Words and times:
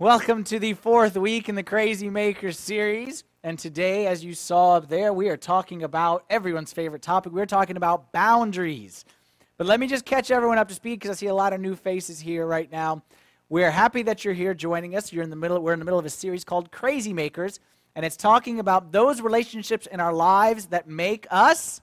Welcome 0.00 0.42
to 0.44 0.58
the 0.58 0.74
fourth 0.74 1.16
week 1.16 1.48
in 1.48 1.54
the 1.54 1.62
Crazy 1.62 2.10
Makers 2.10 2.58
series. 2.58 3.22
And 3.44 3.56
today, 3.56 4.08
as 4.08 4.24
you 4.24 4.34
saw 4.34 4.74
up 4.74 4.88
there, 4.88 5.12
we 5.12 5.28
are 5.28 5.36
talking 5.36 5.84
about 5.84 6.24
everyone's 6.28 6.72
favorite 6.72 7.00
topic. 7.00 7.32
We're 7.32 7.46
talking 7.46 7.76
about 7.76 8.10
boundaries. 8.10 9.04
But 9.56 9.68
let 9.68 9.78
me 9.78 9.86
just 9.86 10.04
catch 10.04 10.32
everyone 10.32 10.58
up 10.58 10.66
to 10.66 10.74
speed 10.74 10.98
because 10.98 11.10
I 11.10 11.14
see 11.14 11.28
a 11.28 11.34
lot 11.34 11.52
of 11.52 11.60
new 11.60 11.76
faces 11.76 12.18
here 12.18 12.44
right 12.44 12.70
now. 12.72 13.04
We're 13.48 13.70
happy 13.70 14.02
that 14.02 14.24
you're 14.24 14.34
here 14.34 14.52
joining 14.52 14.96
us. 14.96 15.12
You're 15.12 15.22
in 15.22 15.30
the 15.30 15.36
middle, 15.36 15.60
we're 15.60 15.74
in 15.74 15.78
the 15.78 15.84
middle 15.84 16.00
of 16.00 16.06
a 16.06 16.10
series 16.10 16.42
called 16.42 16.72
Crazy 16.72 17.12
Makers, 17.12 17.60
and 17.94 18.04
it's 18.04 18.16
talking 18.16 18.58
about 18.58 18.90
those 18.90 19.20
relationships 19.20 19.86
in 19.86 20.00
our 20.00 20.12
lives 20.12 20.66
that 20.66 20.88
make 20.88 21.28
us 21.30 21.80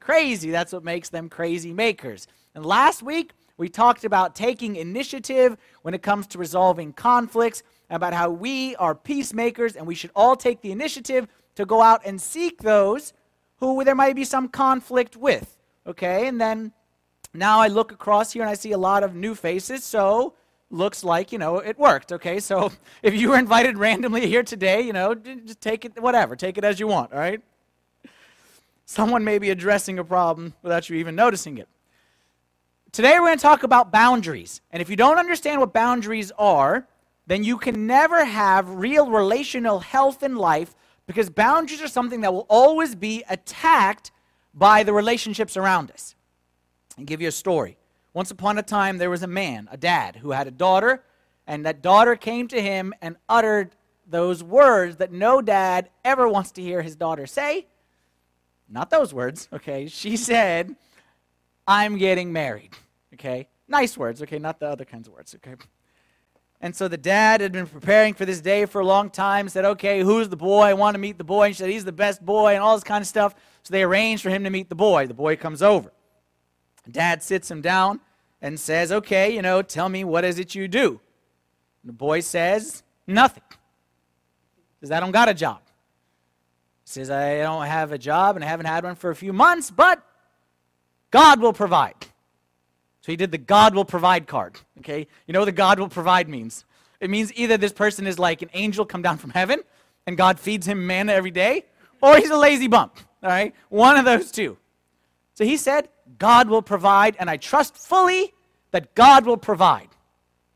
crazy. 0.00 0.50
That's 0.50 0.72
what 0.72 0.82
makes 0.82 1.08
them 1.08 1.28
crazy 1.28 1.72
makers. 1.72 2.26
And 2.56 2.66
last 2.66 3.00
week, 3.00 3.30
we 3.56 3.68
talked 3.68 4.04
about 4.04 4.34
taking 4.34 4.76
initiative 4.76 5.56
when 5.82 5.94
it 5.94 6.02
comes 6.02 6.26
to 6.28 6.38
resolving 6.38 6.92
conflicts, 6.92 7.62
about 7.90 8.12
how 8.12 8.30
we 8.30 8.74
are 8.76 8.94
peacemakers 8.94 9.76
and 9.76 9.86
we 9.86 9.94
should 9.94 10.10
all 10.16 10.36
take 10.36 10.60
the 10.60 10.72
initiative 10.72 11.28
to 11.54 11.64
go 11.64 11.82
out 11.82 12.00
and 12.04 12.20
seek 12.20 12.62
those 12.62 13.12
who 13.58 13.84
there 13.84 13.94
might 13.94 14.16
be 14.16 14.24
some 14.24 14.48
conflict 14.48 15.16
with. 15.16 15.58
Okay, 15.86 16.26
and 16.26 16.40
then 16.40 16.72
now 17.32 17.60
I 17.60 17.68
look 17.68 17.92
across 17.92 18.32
here 18.32 18.42
and 18.42 18.50
I 18.50 18.54
see 18.54 18.72
a 18.72 18.78
lot 18.78 19.02
of 19.02 19.14
new 19.14 19.34
faces, 19.34 19.84
so 19.84 20.34
looks 20.70 21.04
like, 21.04 21.30
you 21.30 21.38
know, 21.38 21.58
it 21.58 21.78
worked. 21.78 22.12
Okay, 22.12 22.40
so 22.40 22.72
if 23.02 23.14
you 23.14 23.30
were 23.30 23.38
invited 23.38 23.78
randomly 23.78 24.26
here 24.26 24.42
today, 24.42 24.80
you 24.80 24.92
know, 24.92 25.14
just 25.14 25.60
take 25.60 25.84
it, 25.84 26.00
whatever, 26.00 26.36
take 26.36 26.58
it 26.58 26.64
as 26.64 26.80
you 26.80 26.86
want, 26.86 27.12
all 27.12 27.18
right? 27.18 27.40
Someone 28.86 29.24
may 29.24 29.38
be 29.38 29.50
addressing 29.50 29.98
a 29.98 30.04
problem 30.04 30.54
without 30.62 30.88
you 30.90 30.96
even 30.96 31.14
noticing 31.14 31.58
it. 31.58 31.68
Today 32.94 33.14
we're 33.18 33.26
going 33.26 33.38
to 33.38 33.42
talk 33.42 33.64
about 33.64 33.90
boundaries. 33.90 34.60
And 34.70 34.80
if 34.80 34.88
you 34.88 34.94
don't 34.94 35.18
understand 35.18 35.58
what 35.58 35.72
boundaries 35.72 36.30
are, 36.38 36.86
then 37.26 37.42
you 37.42 37.58
can 37.58 37.88
never 37.88 38.24
have 38.24 38.70
real 38.70 39.10
relational 39.10 39.80
health 39.80 40.22
in 40.22 40.36
life 40.36 40.76
because 41.08 41.28
boundaries 41.28 41.82
are 41.82 41.88
something 41.88 42.20
that 42.20 42.32
will 42.32 42.46
always 42.48 42.94
be 42.94 43.24
attacked 43.28 44.12
by 44.54 44.84
the 44.84 44.92
relationships 44.92 45.56
around 45.56 45.90
us. 45.90 46.14
I'll 46.96 47.04
give 47.04 47.20
you 47.20 47.26
a 47.26 47.32
story. 47.32 47.78
Once 48.12 48.30
upon 48.30 48.58
a 48.58 48.62
time, 48.62 48.98
there 48.98 49.10
was 49.10 49.24
a 49.24 49.26
man, 49.26 49.68
a 49.72 49.76
dad, 49.76 50.14
who 50.14 50.30
had 50.30 50.46
a 50.46 50.52
daughter, 50.52 51.02
and 51.48 51.66
that 51.66 51.82
daughter 51.82 52.14
came 52.14 52.46
to 52.46 52.62
him 52.62 52.94
and 53.02 53.16
uttered 53.28 53.74
those 54.06 54.40
words 54.44 54.98
that 54.98 55.10
no 55.10 55.42
dad 55.42 55.90
ever 56.04 56.28
wants 56.28 56.52
to 56.52 56.62
hear 56.62 56.80
his 56.80 56.94
daughter 56.94 57.26
say. 57.26 57.66
Not 58.68 58.90
those 58.90 59.12
words, 59.12 59.48
okay? 59.52 59.88
She 59.88 60.16
said, 60.30 60.76
I'm 61.66 61.98
getting 61.98 62.32
married. 62.32 62.70
Okay? 63.14 63.48
Nice 63.66 63.96
words, 63.96 64.22
okay? 64.22 64.38
Not 64.38 64.60
the 64.60 64.66
other 64.66 64.84
kinds 64.84 65.08
of 65.08 65.14
words, 65.14 65.34
okay? 65.36 65.54
And 66.60 66.74
so 66.74 66.88
the 66.88 66.96
dad 66.96 67.40
had 67.40 67.52
been 67.52 67.66
preparing 67.66 68.14
for 68.14 68.24
this 68.24 68.40
day 68.40 68.64
for 68.66 68.80
a 68.80 68.86
long 68.86 69.10
time, 69.10 69.48
said, 69.48 69.64
okay, 69.64 70.00
who's 70.00 70.28
the 70.28 70.36
boy? 70.36 70.62
I 70.62 70.74
want 70.74 70.94
to 70.94 70.98
meet 70.98 71.18
the 71.18 71.24
boy. 71.24 71.46
And 71.46 71.54
she 71.54 71.58
said, 71.58 71.70
he's 71.70 71.84
the 71.84 71.92
best 71.92 72.24
boy, 72.24 72.54
and 72.54 72.62
all 72.62 72.74
this 72.76 72.84
kind 72.84 73.02
of 73.02 73.08
stuff. 73.08 73.34
So 73.62 73.72
they 73.72 73.82
arranged 73.82 74.22
for 74.22 74.30
him 74.30 74.44
to 74.44 74.50
meet 74.50 74.68
the 74.68 74.74
boy. 74.74 75.06
The 75.06 75.14
boy 75.14 75.36
comes 75.36 75.62
over. 75.62 75.92
Dad 76.90 77.22
sits 77.22 77.50
him 77.50 77.60
down 77.62 78.00
and 78.42 78.60
says, 78.60 78.92
okay, 78.92 79.34
you 79.34 79.42
know, 79.42 79.62
tell 79.62 79.88
me, 79.88 80.04
what 80.04 80.24
is 80.24 80.38
it 80.38 80.54
you 80.54 80.68
do? 80.68 81.00
And 81.82 81.88
the 81.88 81.94
boy 81.94 82.20
says, 82.20 82.82
nothing. 83.06 83.42
Says, 84.80 84.90
I 84.90 85.00
don't 85.00 85.12
got 85.12 85.28
a 85.28 85.34
job. 85.34 85.60
Says, 86.84 87.10
I 87.10 87.38
don't 87.38 87.64
have 87.64 87.92
a 87.92 87.98
job 87.98 88.36
and 88.36 88.44
I 88.44 88.48
haven't 88.48 88.66
had 88.66 88.84
one 88.84 88.96
for 88.96 89.08
a 89.10 89.16
few 89.16 89.32
months, 89.32 89.70
but 89.70 90.02
God 91.10 91.40
will 91.40 91.54
provide. 91.54 91.94
So 93.04 93.12
he 93.12 93.16
did 93.16 93.32
the 93.32 93.36
God 93.36 93.74
will 93.74 93.84
provide 93.84 94.26
card. 94.26 94.58
Okay? 94.78 95.06
You 95.26 95.34
know 95.34 95.40
what 95.40 95.44
the 95.44 95.52
God 95.52 95.78
will 95.78 95.90
provide 95.90 96.26
means? 96.26 96.64
It 97.00 97.10
means 97.10 97.30
either 97.34 97.58
this 97.58 97.70
person 97.70 98.06
is 98.06 98.18
like 98.18 98.40
an 98.40 98.48
angel 98.54 98.86
come 98.86 99.02
down 99.02 99.18
from 99.18 99.28
heaven 99.28 99.60
and 100.06 100.16
God 100.16 100.40
feeds 100.40 100.66
him 100.66 100.86
manna 100.86 101.12
every 101.12 101.30
day, 101.30 101.66
or 102.00 102.16
he's 102.16 102.30
a 102.30 102.36
lazy 102.38 102.66
bump. 102.66 102.98
All 103.22 103.28
right? 103.28 103.54
One 103.68 103.98
of 103.98 104.06
those 104.06 104.30
two. 104.30 104.56
So 105.34 105.44
he 105.44 105.58
said, 105.58 105.90
God 106.18 106.48
will 106.48 106.62
provide, 106.62 107.14
and 107.18 107.28
I 107.28 107.36
trust 107.36 107.76
fully 107.76 108.32
that 108.70 108.94
God 108.94 109.26
will 109.26 109.36
provide. 109.36 109.88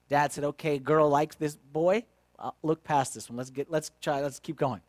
Dad 0.09 0.33
said, 0.33 0.45
okay, 0.45 0.79
girl 0.79 1.07
likes 1.07 1.37
this 1.37 1.55
boy. 1.55 2.03
I'll 2.39 2.57
look 2.63 2.83
past 2.83 3.13
this 3.13 3.29
one. 3.29 3.37
Let's 3.37 3.51
get 3.51 3.71
let's 3.71 3.91
try, 4.01 4.23
let's 4.23 4.39
keep 4.39 4.57
going. 4.57 4.81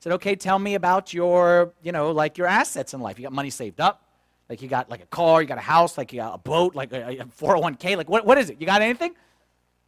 Said, 0.00 0.12
okay, 0.12 0.36
tell 0.36 0.58
me 0.58 0.74
about 0.74 1.14
your, 1.14 1.72
you 1.82 1.92
know, 1.92 2.10
like 2.10 2.36
your 2.36 2.48
assets 2.48 2.92
in 2.92 3.00
life. 3.00 3.18
You 3.18 3.22
got 3.22 3.32
money 3.32 3.48
saved 3.48 3.80
up? 3.80 4.07
Like 4.48 4.62
you 4.62 4.68
got 4.68 4.88
like 4.88 5.02
a 5.02 5.06
car, 5.06 5.42
you 5.42 5.48
got 5.48 5.58
a 5.58 5.62
house, 5.62 5.98
like 5.98 6.12
you 6.12 6.20
got 6.20 6.34
a 6.34 6.38
boat, 6.38 6.74
like 6.74 6.92
a, 6.92 7.18
a 7.18 7.24
401k. 7.24 7.96
Like 7.96 8.08
what, 8.08 8.24
what 8.24 8.38
is 8.38 8.50
it? 8.50 8.60
You 8.60 8.66
got 8.66 8.80
anything? 8.82 9.14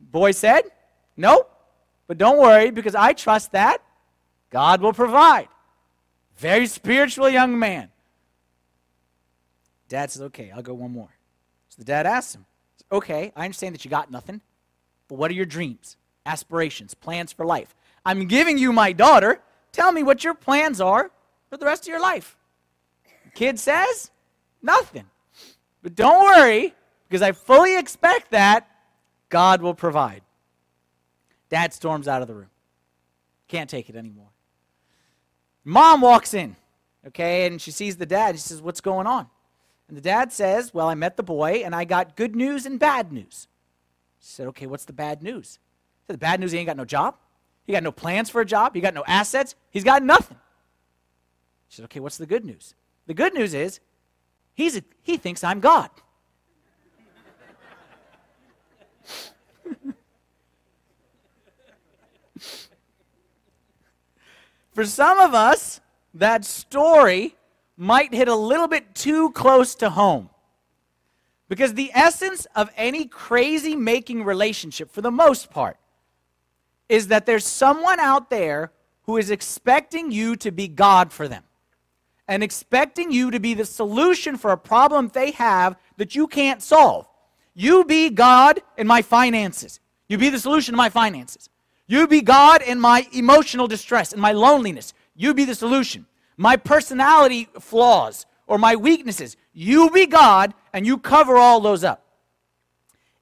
Boy 0.00 0.32
said, 0.32 0.64
no. 1.16 1.46
But 2.06 2.18
don't 2.18 2.38
worry 2.38 2.70
because 2.70 2.94
I 2.94 3.12
trust 3.12 3.52
that 3.52 3.82
God 4.50 4.80
will 4.80 4.92
provide. 4.92 5.48
Very 6.36 6.66
spiritual 6.66 7.28
young 7.28 7.58
man. 7.58 7.90
Dad 9.88 10.10
says, 10.10 10.22
okay, 10.22 10.50
I'll 10.50 10.62
go 10.62 10.74
one 10.74 10.92
more. 10.92 11.10
So 11.68 11.76
the 11.78 11.84
dad 11.84 12.06
asks 12.06 12.34
him, 12.34 12.46
okay, 12.90 13.32
I 13.36 13.44
understand 13.44 13.74
that 13.74 13.84
you 13.84 13.90
got 13.90 14.10
nothing, 14.10 14.40
but 15.08 15.16
what 15.16 15.30
are 15.30 15.34
your 15.34 15.46
dreams, 15.46 15.96
aspirations, 16.26 16.94
plans 16.94 17.32
for 17.32 17.44
life? 17.44 17.74
I'm 18.04 18.26
giving 18.26 18.56
you 18.58 18.72
my 18.72 18.92
daughter. 18.92 19.40
Tell 19.72 19.92
me 19.92 20.02
what 20.02 20.24
your 20.24 20.34
plans 20.34 20.80
are 20.80 21.10
for 21.48 21.56
the 21.56 21.66
rest 21.66 21.84
of 21.84 21.88
your 21.88 22.00
life. 22.00 22.36
Kid 23.34 23.58
says, 23.58 24.10
Nothing. 24.62 25.06
But 25.82 25.94
don't 25.94 26.22
worry, 26.22 26.74
because 27.08 27.22
I 27.22 27.32
fully 27.32 27.78
expect 27.78 28.30
that 28.32 28.68
God 29.28 29.62
will 29.62 29.74
provide. 29.74 30.22
Dad 31.48 31.72
storms 31.72 32.06
out 32.06 32.22
of 32.22 32.28
the 32.28 32.34
room. 32.34 32.50
Can't 33.48 33.68
take 33.68 33.88
it 33.88 33.96
anymore. 33.96 34.28
Mom 35.64 36.00
walks 36.00 36.34
in, 36.34 36.56
okay, 37.08 37.46
and 37.46 37.60
she 37.60 37.70
sees 37.70 37.96
the 37.96 38.06
dad. 38.06 38.36
She 38.36 38.40
says, 38.40 38.62
What's 38.62 38.80
going 38.80 39.06
on? 39.06 39.28
And 39.88 39.96
the 39.96 40.02
dad 40.02 40.32
says, 40.32 40.72
Well, 40.72 40.88
I 40.88 40.94
met 40.94 41.16
the 41.16 41.22
boy 41.22 41.62
and 41.64 41.74
I 41.74 41.84
got 41.84 42.16
good 42.16 42.36
news 42.36 42.64
and 42.64 42.78
bad 42.78 43.12
news. 43.12 43.48
She 44.20 44.28
said, 44.28 44.46
Okay, 44.48 44.66
what's 44.66 44.84
the 44.84 44.92
bad 44.92 45.22
news? 45.22 45.58
Said, 46.06 46.14
the 46.14 46.18
bad 46.18 46.40
news 46.40 46.52
he 46.52 46.58
ain't 46.58 46.68
got 46.68 46.76
no 46.76 46.84
job. 46.84 47.16
He 47.66 47.72
got 47.72 47.82
no 47.82 47.92
plans 47.92 48.30
for 48.30 48.40
a 48.40 48.46
job. 48.46 48.74
He 48.74 48.80
got 48.80 48.94
no 48.94 49.04
assets. 49.06 49.54
He's 49.70 49.84
got 49.84 50.02
nothing. 50.02 50.38
She 51.68 51.76
said, 51.76 51.84
Okay, 51.86 52.00
what's 52.00 52.18
the 52.18 52.26
good 52.26 52.44
news? 52.44 52.74
The 53.06 53.14
good 53.14 53.34
news 53.34 53.52
is 53.52 53.80
He's 54.60 54.76
a, 54.76 54.82
he 55.00 55.16
thinks 55.16 55.42
I'm 55.42 55.60
God. 55.60 55.88
For 64.74 64.84
some 64.84 65.18
of 65.18 65.32
us, 65.32 65.80
that 66.12 66.44
story 66.44 67.36
might 67.78 68.12
hit 68.12 68.28
a 68.28 68.34
little 68.34 68.68
bit 68.68 68.94
too 68.94 69.30
close 69.30 69.74
to 69.76 69.88
home. 69.88 70.28
Because 71.48 71.72
the 71.72 71.90
essence 71.94 72.46
of 72.54 72.70
any 72.76 73.06
crazy 73.06 73.74
making 73.74 74.24
relationship, 74.24 74.90
for 74.90 75.00
the 75.00 75.10
most 75.10 75.50
part, 75.50 75.78
is 76.90 77.08
that 77.08 77.24
there's 77.24 77.46
someone 77.46 77.98
out 77.98 78.28
there 78.28 78.72
who 79.04 79.16
is 79.16 79.30
expecting 79.30 80.10
you 80.12 80.36
to 80.36 80.50
be 80.50 80.68
God 80.68 81.14
for 81.14 81.28
them 81.28 81.44
and 82.30 82.44
expecting 82.44 83.10
you 83.10 83.32
to 83.32 83.40
be 83.40 83.54
the 83.54 83.64
solution 83.64 84.38
for 84.38 84.52
a 84.52 84.56
problem 84.56 85.08
they 85.08 85.32
have 85.32 85.76
that 85.96 86.14
you 86.14 86.28
can't 86.28 86.62
solve. 86.62 87.08
You 87.54 87.84
be 87.84 88.08
God 88.08 88.62
in 88.78 88.86
my 88.86 89.02
finances. 89.02 89.80
You 90.08 90.16
be 90.16 90.28
the 90.28 90.38
solution 90.38 90.72
to 90.72 90.76
my 90.76 90.90
finances. 90.90 91.50
You 91.88 92.06
be 92.06 92.20
God 92.22 92.62
in 92.62 92.78
my 92.78 93.04
emotional 93.12 93.66
distress 93.66 94.12
and 94.12 94.22
my 94.22 94.30
loneliness. 94.30 94.94
You 95.16 95.34
be 95.34 95.44
the 95.44 95.56
solution. 95.56 96.06
My 96.36 96.56
personality 96.56 97.48
flaws 97.58 98.26
or 98.46 98.58
my 98.58 98.76
weaknesses. 98.76 99.36
You 99.52 99.90
be 99.90 100.06
God 100.06 100.54
and 100.72 100.86
you 100.86 100.98
cover 100.98 101.36
all 101.36 101.58
those 101.58 101.82
up. 101.82 102.06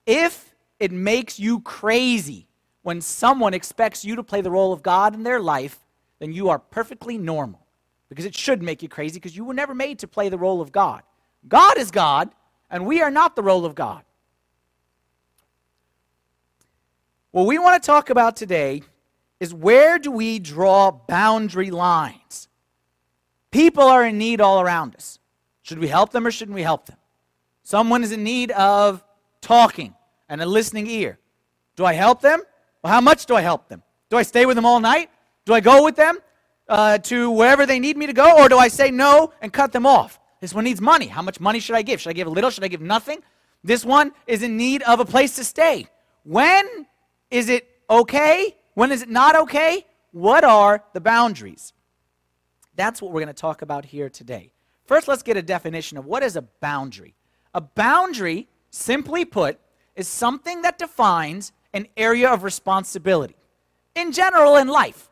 If 0.04 0.54
it 0.78 0.92
makes 0.92 1.40
you 1.40 1.60
crazy 1.60 2.46
when 2.82 3.00
someone 3.00 3.54
expects 3.54 4.04
you 4.04 4.16
to 4.16 4.22
play 4.22 4.42
the 4.42 4.50
role 4.50 4.74
of 4.74 4.82
God 4.82 5.14
in 5.14 5.22
their 5.22 5.40
life, 5.40 5.78
then 6.18 6.34
you 6.34 6.50
are 6.50 6.58
perfectly 6.58 7.16
normal 7.16 7.64
because 8.08 8.24
it 8.24 8.34
should 8.34 8.62
make 8.62 8.82
you 8.82 8.88
crazy 8.88 9.14
because 9.14 9.36
you 9.36 9.44
were 9.44 9.54
never 9.54 9.74
made 9.74 9.98
to 10.00 10.08
play 10.08 10.28
the 10.28 10.38
role 10.38 10.60
of 10.60 10.72
God. 10.72 11.02
God 11.46 11.78
is 11.78 11.90
God, 11.90 12.30
and 12.70 12.86
we 12.86 13.00
are 13.02 13.10
not 13.10 13.36
the 13.36 13.42
role 13.42 13.64
of 13.64 13.74
God. 13.74 14.02
What 17.30 17.46
we 17.46 17.58
want 17.58 17.80
to 17.80 17.86
talk 17.86 18.10
about 18.10 18.36
today 18.36 18.82
is 19.38 19.52
where 19.54 19.98
do 19.98 20.10
we 20.10 20.38
draw 20.38 20.90
boundary 20.90 21.70
lines? 21.70 22.48
People 23.50 23.84
are 23.84 24.04
in 24.04 24.18
need 24.18 24.40
all 24.40 24.60
around 24.60 24.96
us. 24.96 25.18
Should 25.62 25.78
we 25.78 25.88
help 25.88 26.10
them 26.10 26.26
or 26.26 26.30
shouldn't 26.30 26.54
we 26.54 26.62
help 26.62 26.86
them? 26.86 26.96
Someone 27.62 28.02
is 28.02 28.12
in 28.12 28.24
need 28.24 28.50
of 28.52 29.04
talking 29.40 29.94
and 30.28 30.40
a 30.40 30.46
listening 30.46 30.86
ear. 30.86 31.18
Do 31.76 31.84
I 31.84 31.92
help 31.92 32.20
them? 32.20 32.42
Well, 32.82 32.92
how 32.92 33.00
much 33.00 33.26
do 33.26 33.34
I 33.34 33.42
help 33.42 33.68
them? 33.68 33.82
Do 34.10 34.16
I 34.16 34.22
stay 34.22 34.46
with 34.46 34.56
them 34.56 34.64
all 34.64 34.80
night? 34.80 35.10
Do 35.44 35.52
I 35.54 35.60
go 35.60 35.84
with 35.84 35.96
them? 35.96 36.18
Uh, 36.68 36.98
to 36.98 37.30
wherever 37.30 37.66
they 37.66 37.78
need 37.78 37.96
me 37.96 38.06
to 38.06 38.12
go, 38.12 38.38
or 38.38 38.48
do 38.48 38.58
I 38.58 38.68
say 38.68 38.90
no 38.90 39.32
and 39.40 39.52
cut 39.52 39.72
them 39.72 39.86
off? 39.86 40.20
This 40.40 40.54
one 40.54 40.64
needs 40.64 40.80
money. 40.80 41.06
How 41.06 41.22
much 41.22 41.40
money 41.40 41.60
should 41.60 41.74
I 41.74 41.82
give? 41.82 42.00
Should 42.00 42.10
I 42.10 42.12
give 42.14 42.26
a 42.26 42.30
little? 42.30 42.50
Should 42.50 42.64
I 42.64 42.68
give 42.68 42.80
nothing? 42.80 43.22
This 43.64 43.84
one 43.84 44.12
is 44.26 44.42
in 44.42 44.56
need 44.56 44.82
of 44.82 45.00
a 45.00 45.04
place 45.04 45.36
to 45.36 45.44
stay. 45.44 45.88
When 46.22 46.86
is 47.30 47.48
it 47.48 47.68
okay? 47.90 48.56
When 48.74 48.92
is 48.92 49.02
it 49.02 49.08
not 49.08 49.34
okay? 49.34 49.84
What 50.12 50.44
are 50.44 50.84
the 50.92 51.00
boundaries? 51.00 51.72
That's 52.76 53.02
what 53.02 53.10
we're 53.10 53.20
going 53.20 53.34
to 53.34 53.40
talk 53.40 53.62
about 53.62 53.84
here 53.84 54.08
today. 54.08 54.52
First, 54.86 55.08
let's 55.08 55.22
get 55.22 55.36
a 55.36 55.42
definition 55.42 55.98
of 55.98 56.06
what 56.06 56.22
is 56.22 56.36
a 56.36 56.42
boundary. 56.42 57.14
A 57.54 57.60
boundary, 57.60 58.48
simply 58.70 59.24
put, 59.24 59.58
is 59.96 60.06
something 60.06 60.62
that 60.62 60.78
defines 60.78 61.52
an 61.74 61.88
area 61.96 62.30
of 62.30 62.44
responsibility. 62.44 63.34
In 63.94 64.12
general, 64.12 64.56
in 64.56 64.68
life, 64.68 65.10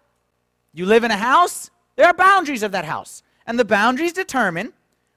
you 0.79 0.87
live 0.87 1.05
in 1.05 1.11
a 1.11 1.17
house, 1.17 1.71
there 1.97 2.07
are 2.07 2.15
boundaries 2.15 2.63
of 2.63 2.73
that 2.73 2.85
house, 2.85 3.23
and 3.47 3.59
the 3.59 3.65
boundaries 3.65 4.13
determine 4.13 4.73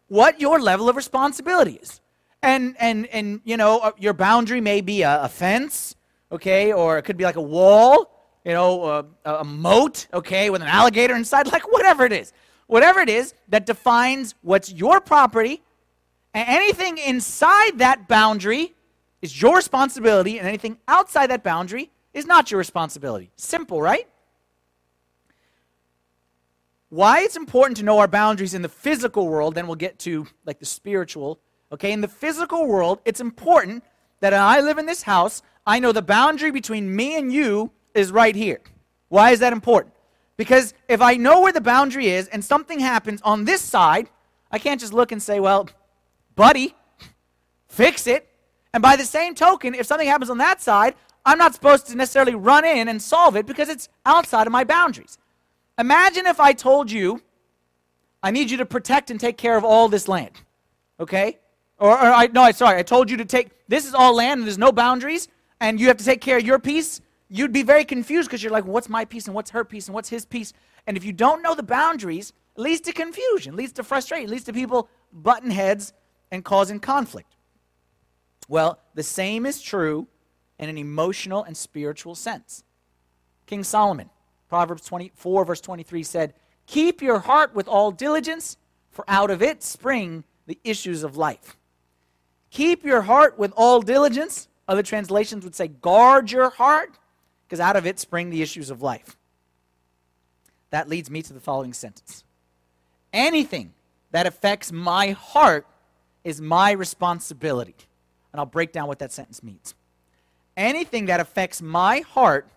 what 0.07 0.39
your 0.39 0.59
level 0.59 0.89
of 0.89 0.95
responsibility 0.95 1.73
is. 1.73 2.01
And 2.41 2.75
and 2.79 3.05
and 3.07 3.41
you 3.43 3.57
know, 3.57 3.79
uh, 3.79 3.91
your 3.97 4.13
boundary 4.13 4.61
may 4.61 4.81
be 4.81 5.01
a, 5.01 5.23
a 5.23 5.29
fence, 5.29 5.95
okay, 6.31 6.71
or 6.71 6.97
it 6.97 7.03
could 7.03 7.17
be 7.17 7.25
like 7.25 7.35
a 7.35 7.41
wall, 7.41 8.09
you 8.45 8.53
know, 8.53 8.83
uh, 8.83 9.03
a, 9.25 9.33
a 9.35 9.43
moat, 9.43 10.07
okay, 10.13 10.49
with 10.49 10.61
an 10.61 10.67
alligator 10.67 11.15
inside, 11.15 11.51
like 11.51 11.71
whatever 11.71 12.05
it 12.05 12.13
is. 12.13 12.31
Whatever 12.67 12.99
it 12.99 13.09
is 13.09 13.33
that 13.47 13.65
defines 13.65 14.35
what's 14.41 14.71
your 14.71 15.01
property, 15.01 15.61
and 16.33 16.47
anything 16.47 16.99
inside 16.99 17.79
that 17.79 18.07
boundary 18.07 18.75
is 19.21 19.41
your 19.41 19.55
responsibility, 19.55 20.37
and 20.39 20.47
anything 20.47 20.77
outside 20.87 21.31
that 21.31 21.43
boundary 21.43 21.89
is 22.13 22.25
not 22.25 22.51
your 22.51 22.59
responsibility. 22.59 23.31
Simple, 23.35 23.81
right? 23.81 24.07
Why 26.89 27.21
it's 27.21 27.35
important 27.35 27.77
to 27.77 27.83
know 27.83 27.99
our 27.99 28.07
boundaries 28.07 28.53
in 28.53 28.63
the 28.63 28.69
physical 28.69 29.27
world, 29.27 29.55
then 29.55 29.67
we'll 29.67 29.75
get 29.75 29.99
to 29.99 30.27
like 30.45 30.59
the 30.59 30.65
spiritual. 30.65 31.39
Okay, 31.71 31.91
in 31.91 32.01
the 32.01 32.07
physical 32.07 32.67
world, 32.67 32.99
it's 33.05 33.21
important 33.21 33.83
that 34.21 34.33
I 34.33 34.59
live 34.59 34.77
in 34.79 34.87
this 34.87 35.03
house, 35.03 35.41
I 35.65 35.79
know 35.79 35.91
the 35.91 36.01
boundary 36.01 36.51
between 36.51 36.95
me 36.95 37.15
and 37.15 37.31
you 37.31 37.71
is 37.93 38.11
right 38.11 38.35
here. 38.35 38.59
Why 39.09 39.31
is 39.31 39.39
that 39.39 39.53
important? 39.53 39.93
Because 40.35 40.73
if 40.87 41.01
I 41.01 41.15
know 41.15 41.41
where 41.41 41.53
the 41.53 41.61
boundary 41.61 42.07
is 42.07 42.27
and 42.27 42.43
something 42.43 42.79
happens 42.79 43.21
on 43.23 43.45
this 43.45 43.61
side, 43.61 44.09
I 44.51 44.57
can't 44.57 44.79
just 44.79 44.93
look 44.93 45.11
and 45.11 45.21
say, 45.21 45.39
well, 45.39 45.69
buddy, 46.35 46.75
fix 47.67 48.07
it. 48.07 48.27
And 48.73 48.81
by 48.81 48.95
the 48.95 49.05
same 49.05 49.35
token, 49.35 49.75
if 49.75 49.85
something 49.85 50.07
happens 50.07 50.29
on 50.29 50.37
that 50.39 50.61
side, 50.61 50.95
I'm 51.25 51.37
not 51.37 51.53
supposed 51.53 51.87
to 51.87 51.95
necessarily 51.95 52.35
run 52.35 52.65
in 52.65 52.87
and 52.87 53.01
solve 53.01 53.35
it 53.35 53.45
because 53.45 53.69
it's 53.69 53.89
outside 54.05 54.47
of 54.47 54.53
my 54.53 54.63
boundaries. 54.63 55.17
Imagine 55.79 56.27
if 56.27 56.39
I 56.41 56.51
told 56.51 56.91
you, 56.91 57.21
I 58.21 58.31
need 58.31 58.51
you 58.51 58.57
to 58.57 58.65
protect 58.65 59.09
and 59.09 59.19
take 59.19 59.37
care 59.37 59.55
of 59.55 59.63
all 59.63 59.87
this 59.87 60.09
land. 60.09 60.31
Okay? 60.99 61.39
Or, 61.79 61.91
or 61.91 62.11
I, 62.11 62.27
no, 62.27 62.41
I, 62.41 62.51
sorry, 62.51 62.77
I 62.77 62.83
told 62.83 63.09
you 63.09 63.15
to 63.17 63.25
take, 63.25 63.51
this 63.69 63.87
is 63.87 63.93
all 63.93 64.13
land 64.13 64.39
and 64.39 64.47
there's 64.47 64.57
no 64.57 64.73
boundaries, 64.73 65.29
and 65.61 65.79
you 65.79 65.87
have 65.87 65.95
to 65.97 66.03
take 66.03 66.19
care 66.19 66.37
of 66.37 66.45
your 66.45 66.59
piece. 66.59 66.99
You'd 67.29 67.53
be 67.53 67.63
very 67.63 67.85
confused 67.85 68.27
because 68.27 68.43
you're 68.43 68.51
like, 68.51 68.65
what's 68.65 68.89
my 68.89 69.05
piece 69.05 69.27
and 69.27 69.35
what's 69.35 69.51
her 69.51 69.63
piece 69.63 69.87
and 69.87 69.95
what's 69.95 70.09
his 70.09 70.25
piece? 70.25 70.51
And 70.85 70.97
if 70.97 71.05
you 71.05 71.13
don't 71.13 71.41
know 71.41 71.55
the 71.55 71.63
boundaries, 71.63 72.33
it 72.57 72.61
leads 72.61 72.81
to 72.81 72.91
confusion, 72.91 73.55
leads 73.55 73.71
to 73.73 73.83
frustration, 73.83 74.29
leads 74.29 74.43
to 74.45 74.53
people 74.53 74.89
butting 75.13 75.51
heads 75.51 75.93
and 76.29 76.43
causing 76.43 76.81
conflict. 76.81 77.35
Well, 78.49 78.79
the 78.95 79.03
same 79.03 79.45
is 79.45 79.61
true 79.61 80.07
in 80.57 80.67
an 80.67 80.77
emotional 80.77 81.43
and 81.43 81.55
spiritual 81.55 82.15
sense. 82.15 82.63
King 83.45 83.63
Solomon, 83.63 84.09
Proverbs 84.49 84.83
24, 84.85 85.45
verse 85.45 85.61
23 85.61 86.03
said, 86.03 86.33
Keep 86.65 87.01
your 87.01 87.19
heart 87.19 87.53
with 87.55 87.67
all 87.67 87.91
diligence, 87.91 88.57
for 88.89 89.05
out 89.07 89.29
of 89.29 89.41
it 89.41 89.63
spring 89.63 90.23
the 90.47 90.59
issues 90.63 91.03
of 91.03 91.15
life. 91.15 91.55
Keep 92.49 92.83
your 92.83 93.01
heart 93.03 93.37
with 93.37 93.53
all 93.55 93.81
diligence. 93.81 94.47
Other 94.67 94.83
translations 94.83 95.43
would 95.43 95.55
say, 95.55 95.67
Guard 95.67 96.31
your 96.31 96.49
heart, 96.49 96.97
because 97.47 97.59
out 97.59 97.75
of 97.75 97.85
it 97.85 97.99
spring 97.99 98.31
the 98.31 98.41
issues 98.41 98.69
of 98.69 98.81
life. 98.81 99.15
That 100.71 100.89
leads 100.89 101.09
me 101.09 101.21
to 101.21 101.33
the 101.33 101.39
following 101.39 101.73
sentence 101.73 102.23
Anything 103.13 103.73
that 104.11 104.25
affects 104.25 104.71
my 104.71 105.11
heart 105.11 105.67
is 106.23 106.41
my 106.41 106.71
responsibility. 106.71 107.75
And 108.31 108.39
I'll 108.39 108.45
break 108.45 108.71
down 108.71 108.87
what 108.87 108.99
that 108.99 109.11
sentence 109.11 109.41
means. 109.41 109.73
Anything 110.57 111.05
that 111.07 111.19
affects 111.19 111.61
my 111.61 111.99
heart 112.01 112.47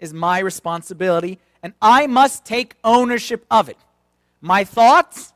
is 0.00 0.12
my 0.12 0.40
responsibility, 0.40 1.38
and 1.62 1.74
I 1.80 2.06
must 2.06 2.44
take 2.44 2.74
ownership 2.82 3.46
of 3.50 3.68
it. 3.68 3.78
My 4.40 4.64
thoughts, 4.64 5.32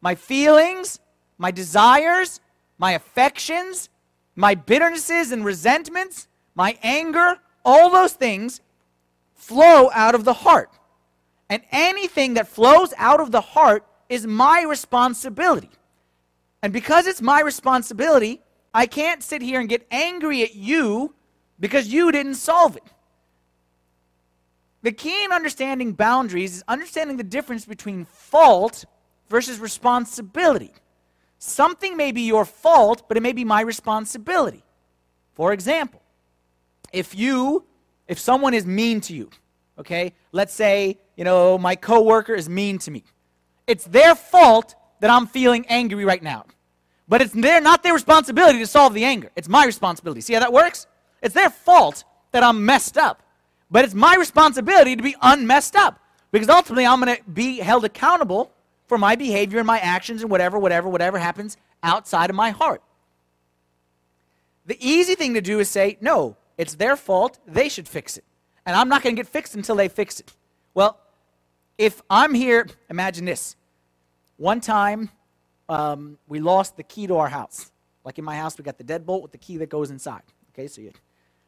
my 0.00 0.14
feelings, 0.14 1.00
my 1.38 1.50
desires, 1.50 2.40
my 2.78 2.92
affections, 2.92 3.88
my 4.36 4.54
bitternesses 4.54 5.32
and 5.32 5.44
resentments, 5.44 6.28
my 6.54 6.78
anger, 6.82 7.38
all 7.64 7.90
those 7.90 8.12
things 8.12 8.60
flow 9.34 9.90
out 9.92 10.14
of 10.14 10.24
the 10.24 10.32
heart. 10.32 10.70
And 11.48 11.62
anything 11.70 12.34
that 12.34 12.48
flows 12.48 12.94
out 12.96 13.20
of 13.20 13.30
the 13.30 13.40
heart 13.40 13.84
is 14.08 14.26
my 14.26 14.62
responsibility. 14.62 15.70
And 16.62 16.72
because 16.72 17.06
it's 17.06 17.20
my 17.20 17.40
responsibility, 17.40 18.40
I 18.72 18.86
can't 18.86 19.22
sit 19.22 19.42
here 19.42 19.60
and 19.60 19.68
get 19.68 19.86
angry 19.90 20.42
at 20.42 20.54
you 20.54 21.14
because 21.58 21.88
you 21.88 22.12
didn't 22.12 22.36
solve 22.36 22.76
it. 22.76 22.84
The 24.82 24.92
key 24.92 25.24
in 25.24 25.32
understanding 25.32 25.92
boundaries 25.92 26.56
is 26.56 26.64
understanding 26.66 27.16
the 27.16 27.24
difference 27.24 27.64
between 27.64 28.04
fault 28.04 28.84
versus 29.28 29.60
responsibility. 29.60 30.72
Something 31.38 31.96
may 31.96 32.12
be 32.12 32.22
your 32.22 32.44
fault, 32.44 33.08
but 33.08 33.16
it 33.16 33.22
may 33.22 33.32
be 33.32 33.44
my 33.44 33.60
responsibility. 33.60 34.62
For 35.34 35.52
example, 35.52 36.02
if 36.92 37.14
you 37.14 37.64
if 38.08 38.18
someone 38.18 38.52
is 38.52 38.66
mean 38.66 39.00
to 39.02 39.14
you, 39.14 39.30
okay? 39.78 40.12
Let's 40.32 40.52
say, 40.52 40.98
you 41.16 41.24
know, 41.24 41.56
my 41.56 41.76
coworker 41.76 42.34
is 42.34 42.48
mean 42.48 42.78
to 42.80 42.90
me. 42.90 43.04
It's 43.66 43.84
their 43.84 44.14
fault 44.14 44.74
that 45.00 45.10
I'm 45.10 45.26
feeling 45.26 45.64
angry 45.68 46.04
right 46.04 46.22
now. 46.22 46.44
But 47.08 47.22
it's 47.22 47.32
their, 47.32 47.60
not 47.60 47.82
their 47.82 47.94
responsibility 47.94 48.58
to 48.58 48.66
solve 48.66 48.94
the 48.94 49.04
anger. 49.04 49.30
It's 49.36 49.48
my 49.48 49.64
responsibility. 49.64 50.20
See 50.20 50.34
how 50.34 50.40
that 50.40 50.52
works? 50.52 50.86
It's 51.22 51.34
their 51.34 51.50
fault 51.50 52.04
that 52.32 52.42
I'm 52.42 52.64
messed 52.64 52.98
up. 52.98 53.22
But 53.72 53.84
it's 53.86 53.94
my 53.94 54.14
responsibility 54.14 54.94
to 54.94 55.02
be 55.02 55.16
unmessed 55.20 55.74
up. 55.74 55.98
Because 56.30 56.48
ultimately, 56.48 56.86
I'm 56.86 57.00
going 57.00 57.16
to 57.16 57.22
be 57.24 57.58
held 57.58 57.84
accountable 57.84 58.52
for 58.86 58.98
my 58.98 59.16
behavior 59.16 59.58
and 59.58 59.66
my 59.66 59.78
actions 59.78 60.22
and 60.22 60.30
whatever, 60.30 60.58
whatever, 60.58 60.88
whatever 60.88 61.18
happens 61.18 61.56
outside 61.82 62.30
of 62.30 62.36
my 62.36 62.50
heart. 62.50 62.82
The 64.66 64.76
easy 64.78 65.14
thing 65.14 65.34
to 65.34 65.40
do 65.40 65.58
is 65.58 65.68
say, 65.68 65.98
no, 66.00 66.36
it's 66.56 66.74
their 66.74 66.96
fault. 66.96 67.38
They 67.46 67.68
should 67.68 67.88
fix 67.88 68.16
it. 68.16 68.24
And 68.64 68.76
I'm 68.76 68.88
not 68.88 69.02
going 69.02 69.16
to 69.16 69.20
get 69.20 69.26
fixed 69.26 69.54
until 69.54 69.74
they 69.74 69.88
fix 69.88 70.20
it. 70.20 70.32
Well, 70.74 71.00
if 71.78 72.00
I'm 72.08 72.34
here, 72.34 72.68
imagine 72.88 73.24
this. 73.24 73.56
One 74.36 74.60
time, 74.60 75.10
um, 75.68 76.18
we 76.28 76.40
lost 76.40 76.76
the 76.76 76.82
key 76.82 77.06
to 77.06 77.16
our 77.16 77.28
house. 77.28 77.72
Like 78.04 78.18
in 78.18 78.24
my 78.24 78.36
house, 78.36 78.56
we 78.56 78.64
got 78.64 78.78
the 78.78 78.84
deadbolt 78.84 79.22
with 79.22 79.32
the 79.32 79.38
key 79.38 79.56
that 79.58 79.68
goes 79.68 79.90
inside. 79.90 80.22
Okay, 80.52 80.66
so 80.66 80.80
you, 80.80 80.92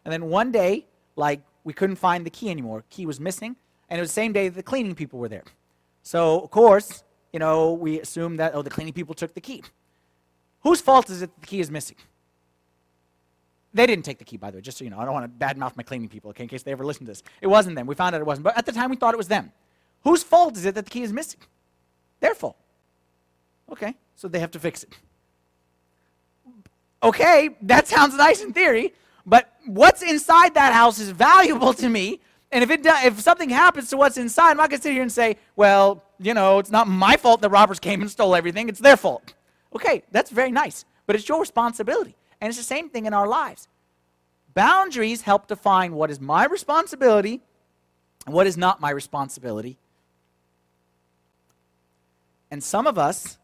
and 0.05 0.13
then 0.13 0.27
one 0.27 0.51
day, 0.53 0.87
like 1.17 1.41
we 1.65 1.73
couldn't 1.73 1.97
find 1.97 2.25
the 2.25 2.31
key 2.31 2.51
anymore. 2.51 2.85
Key 2.91 3.07
was 3.07 3.19
missing, 3.19 3.57
and 3.89 3.99
it 3.99 4.01
was 4.01 4.11
the 4.11 4.15
same 4.15 4.33
day 4.33 4.49
the 4.49 4.63
cleaning 4.63 4.95
people 4.95 5.19
were 5.19 5.29
there. 5.29 5.45
So 6.03 6.41
of 6.41 6.51
course, 6.51 7.03
you 7.33 7.39
know, 7.39 7.73
we 7.73 8.01
assumed 8.01 8.39
that 8.39 8.55
oh, 8.55 8.63
the 8.63 8.71
cleaning 8.71 8.93
people 8.93 9.15
took 9.15 9.35
the 9.35 9.41
key. 9.41 9.63
Whose 10.63 10.81
fault 10.81 11.11
is 11.11 11.23
it 11.23 11.35
that 11.35 11.41
the 11.41 11.47
key 11.47 11.61
is 11.61 11.71
missing? 11.71 11.97
They 13.75 13.87
didn't 13.87 14.05
take 14.05 14.19
the 14.19 14.25
key, 14.25 14.37
by 14.37 14.51
the 14.53 14.59
way, 14.59 14.63
just 14.63 14.79
so 14.79 14.85
you 14.85 14.91
know. 14.91 15.01
I 15.01 15.05
don't 15.05 15.13
want 15.13 15.39
to 15.39 15.47
badmouth 15.47 15.77
my 15.77 15.83
cleaning 15.83 16.09
people, 16.09 16.31
okay, 16.31 16.45
in 16.45 16.49
case 16.49 16.63
they 16.63 16.71
ever 16.71 16.85
listen 16.85 17.07
to 17.07 17.11
this. 17.11 17.25
It 17.41 17.49
wasn't 17.49 17.75
them. 17.75 17.89
We 17.89 17.97
found 17.97 18.15
out 18.15 18.21
it 18.21 18.27
wasn't. 18.27 18.45
But 18.45 18.57
at 18.57 18.67
the 18.67 18.73
time, 18.73 18.89
we 18.89 18.97
thought 18.97 19.15
it 19.15 19.19
was 19.19 19.29
them. 19.29 19.51
Whose 20.05 20.23
fault 20.23 20.57
is 20.57 20.65
it 20.65 20.77
that 20.77 20.85
the 20.85 20.91
key 20.91 21.03
is 21.03 21.13
missing? 21.13 21.41
Their 22.21 22.35
fault. 22.35 22.57
Okay, 23.71 23.95
so 24.15 24.29
they 24.29 24.39
have 24.39 24.53
to 24.53 24.61
fix 24.61 24.85
it. 24.85 24.97
Okay, 27.03 27.51
that 27.63 27.89
sounds 27.89 28.17
nice 28.17 28.43
in 28.43 28.53
theory, 28.53 28.95
but 29.27 29.53
what's 29.67 30.03
inside 30.03 30.55
that 30.55 30.73
house 30.73 30.99
is 30.99 31.11
valuable 31.11 31.73
to 31.75 31.89
me. 31.89 32.21
And 32.53 32.63
if, 32.63 32.71
it 32.71 32.81
if 32.85 33.21
something 33.21 33.51
happens 33.51 33.91
to 33.91 33.97
what's 33.97 34.17
inside, 34.17 34.51
I'm 34.51 34.57
not 34.59 34.71
going 34.71 34.79
to 34.79 34.83
sit 34.83 34.93
here 34.93 35.03
and 35.03 35.11
say, 35.11 35.37
well, 35.57 36.03
you 36.19 36.35
know, 36.35 36.59
it's 36.59 36.71
not 36.71 36.87
my 36.87 37.17
fault 37.17 37.41
the 37.41 37.51
robbers 37.51 37.81
came 37.81 38.01
and 38.01 38.11
stole 38.11 38.37
everything. 38.37 38.69
It's 38.69 38.81
their 38.81 38.97
fault. 38.97 39.35
Okay, 39.75 40.05
that's 40.13 40.31
very 40.31 40.53
nice, 40.53 40.85
but 41.07 41.17
it's 41.17 41.29
your 41.29 41.41
responsibility. 41.41 42.15
And 42.41 42.49
it's 42.49 42.59
the 42.59 42.65
same 42.65 42.91
thing 42.91 43.07
in 43.07 43.15
our 43.15 43.27
lives. 43.27 43.67
Boundaries 44.53 45.23
help 45.23 45.49
define 45.49 45.95
what 45.95 46.11
is 46.11 46.21
my 46.21 46.45
responsibility 46.45 47.43
and 48.25 48.35
what 48.35 48.47
is 48.47 48.57
not 48.57 48.81
my 48.81 48.91
responsibility. 48.91 49.79
And 52.51 52.63
some 52.63 52.87
of 52.87 52.99
us 52.99 53.39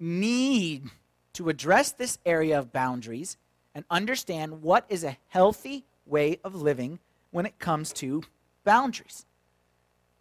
need 0.00 0.90
to 1.34 1.48
address 1.48 1.92
this 1.92 2.18
area 2.26 2.58
of 2.58 2.72
boundaries 2.72 3.36
and 3.78 3.86
understand 3.90 4.60
what 4.60 4.84
is 4.90 5.04
a 5.04 5.16
healthy 5.28 5.86
way 6.04 6.38
of 6.42 6.54
living 6.54 6.98
when 7.30 7.46
it 7.46 7.58
comes 7.58 7.94
to 7.94 8.22
boundaries. 8.64 9.24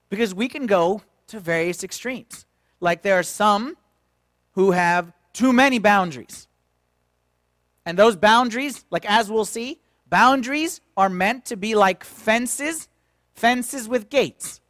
Because 0.09 0.33
we 0.33 0.47
can 0.47 0.67
go 0.67 1.01
to 1.27 1.41
various 1.41 1.83
extremes. 1.83 2.45
Like 2.79 3.01
there 3.01 3.19
are 3.19 3.23
some 3.23 3.75
who 4.51 4.71
have 4.71 5.11
too 5.33 5.51
many 5.51 5.79
boundaries. 5.79 6.47
And 7.85 7.99
those 7.99 8.15
boundaries, 8.15 8.85
like 8.89 9.09
as 9.09 9.29
we'll 9.29 9.43
see, 9.43 9.81
Boundaries 10.09 10.79
are 10.95 11.09
meant 11.09 11.45
to 11.45 11.57
be 11.57 11.75
like 11.75 12.03
fences, 12.03 12.87
fences 13.33 13.89
with 13.89 14.09
gates. 14.09 14.61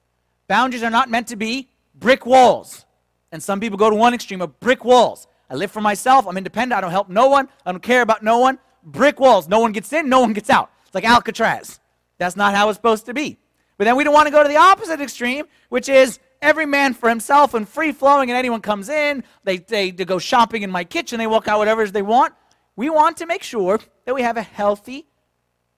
Boundaries 0.48 0.84
are 0.84 0.90
not 0.90 1.10
meant 1.10 1.28
to 1.28 1.36
be 1.36 1.70
brick 1.94 2.26
walls. 2.26 2.86
And 3.32 3.44
some 3.44 3.60
people 3.60 3.78
go 3.78 3.90
to 3.90 3.96
one 3.96 4.14
extreme 4.14 4.42
of 4.42 4.60
brick 4.60 4.84
walls. 4.84 5.28
I 5.50 5.56
live 5.56 5.72
for 5.72 5.82
myself. 5.82 6.26
I'm 6.28 6.38
independent. 6.38 6.78
I 6.78 6.82
don't 6.82 6.92
help 6.92 7.10
no 7.10 7.28
one. 7.28 7.50
I 7.66 7.72
don't 7.72 7.84
care 7.84 8.02
about 8.02 8.24
no 8.24 8.40
one. 8.40 8.58
Brick 8.84 9.20
walls. 9.20 9.48
No 9.48 9.60
one 9.60 9.72
gets 9.72 9.92
in. 9.94 10.10
No 10.10 10.22
one 10.22 10.34
gets 10.34 10.50
out. 10.50 10.72
It's 10.86 10.96
like 10.96 11.06
Alcatraz. 11.06 11.80
That's 12.18 12.36
not 12.36 12.56
how 12.56 12.70
it's 12.70 12.78
supposed 12.78 13.06
to 13.06 13.14
be. 13.14 13.38
But 13.78 13.86
then 13.86 13.96
we 13.96 14.04
don't 14.04 14.14
want 14.14 14.28
to 14.28 14.32
go 14.32 14.42
to 14.42 14.50
the 14.50 14.58
opposite 14.58 15.02
extreme, 15.02 15.46
which 15.70 15.88
is 15.88 16.20
every 16.42 16.66
man 16.66 16.94
for 16.94 17.10
himself 17.10 17.54
and 17.54 17.68
free 17.68 17.92
flowing, 17.92 18.30
and 18.30 18.38
anyone 18.38 18.62
comes 18.62 18.90
in, 18.90 19.24
they, 19.44 19.58
they, 19.58 19.92
they 19.92 20.06
go 20.06 20.20
shopping 20.20 20.64
in 20.64 20.72
my 20.72 20.84
kitchen, 20.84 21.20
they 21.20 21.28
walk 21.28 21.48
out 21.48 21.60
whatever 21.60 21.86
they 21.88 22.02
want. 22.02 22.34
We 22.76 22.90
want 22.90 23.18
to 23.18 23.26
make 23.26 23.44
sure 23.44 23.80
that 24.06 24.16
we 24.16 24.22
have 24.22 24.38
a 24.38 24.42
healthy 24.42 25.08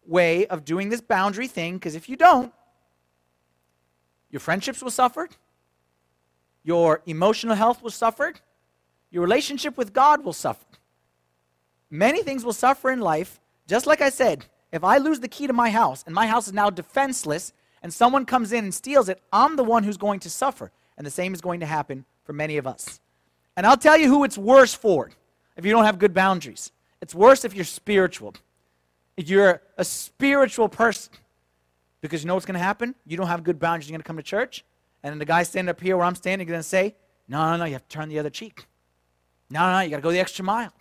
way 0.06 0.48
of 0.48 0.65
doing 0.65 0.89
this 0.89 1.01
boundary 1.01 1.48
thing, 1.48 1.75
because 1.75 1.96
if 1.96 2.10
you 2.10 2.15
don't, 2.15 2.53
your 4.29 4.39
friendships 4.39 4.82
will 4.82 4.91
suffer, 4.91 5.29
your 6.63 7.01
emotional 7.06 7.56
health 7.56 7.82
will 7.82 7.89
suffer, 7.89 8.34
your 9.12 9.24
relationship 9.24 9.77
with 9.77 9.94
God 9.94 10.24
will 10.24 10.34
suffer. 10.34 10.65
Many 11.89 12.24
things 12.24 12.43
will 12.43 12.53
suffer 12.53 12.91
in 12.91 13.00
life. 13.00 13.39
Just 13.67 13.88
like 13.88 14.01
I 14.01 14.10
said, 14.10 14.46
if 14.72 14.84
I 14.84 14.98
lose 14.98 15.19
the 15.19 15.27
key 15.27 15.48
to 15.48 15.53
my 15.53 15.69
house 15.69 16.03
and 16.05 16.13
my 16.13 16.27
house 16.27 16.48
is 16.48 16.53
now 16.53 16.69
defenseless 16.69 17.53
and 17.81 17.93
someone 17.93 18.25
comes 18.25 18.51
in 18.51 18.65
and 18.65 18.74
steals 18.74 19.10
it, 19.10 19.22
I'm 19.31 19.55
the 19.55 19.63
one 19.63 19.84
who's 19.84 19.98
going 19.98 20.19
to 20.22 20.29
suffer. 20.29 20.72
And 20.98 21.05
the 21.05 21.12
same 21.12 21.34
is 21.34 21.41
going 21.41 21.62
to 21.62 21.65
happen 21.65 22.05
for 22.24 22.34
many 22.34 22.58
of 22.58 22.67
us. 22.67 23.00
And 23.55 23.65
I'll 23.65 23.77
tell 23.77 23.98
you 23.98 24.08
who 24.08 24.24
it's 24.24 24.38
worse 24.38 24.74
for 24.74 25.10
if 25.55 25.65
you 25.65 25.72
don't 25.72 25.86
have 25.86 26.00
good 26.00 26.13
boundaries. 26.13 26.72
It's 27.01 27.15
worse 27.15 27.46
if 27.46 27.53
you're 27.53 27.65
spiritual. 27.65 28.34
If 29.17 29.29
you're 29.29 29.62
a 29.77 29.86
spiritual 29.86 30.69
person. 30.69 31.13
Because 32.01 32.22
you 32.22 32.27
know 32.27 32.36
what's 32.36 32.46
going 32.46 32.58
to 32.58 32.63
happen? 32.63 32.96
You 33.05 33.17
don't 33.17 33.27
have 33.27 33.43
good 33.43 33.60
boundaries. 33.60 33.89
You're 33.89 33.96
going 33.96 34.03
to 34.03 34.08
come 34.08 34.17
to 34.17 34.24
church, 34.24 34.63
and 35.03 35.12
then 35.12 35.19
the 35.19 35.25
guy 35.25 35.43
standing 35.43 35.69
up 35.69 35.81
here 35.81 35.98
where 35.98 36.05
I'm 36.05 36.15
standing 36.15 36.48
is 36.48 36.50
going 36.50 36.62
to 36.62 36.67
say, 36.67 36.96
No, 37.27 37.51
no, 37.51 37.58
no, 37.58 37.65
you 37.65 37.74
have 37.74 37.88
to 37.88 37.89
turn 37.89 38.10
the 38.10 38.19
other 38.19 38.29
cheek. 38.29 38.65
No, 39.50 39.60
no, 39.62 39.72
no, 39.74 39.79
you 39.81 39.89
got 39.89 39.98
to 39.98 40.01
go 40.01 40.12
the 40.12 40.19
extra 40.19 40.46
mile. 40.46 40.72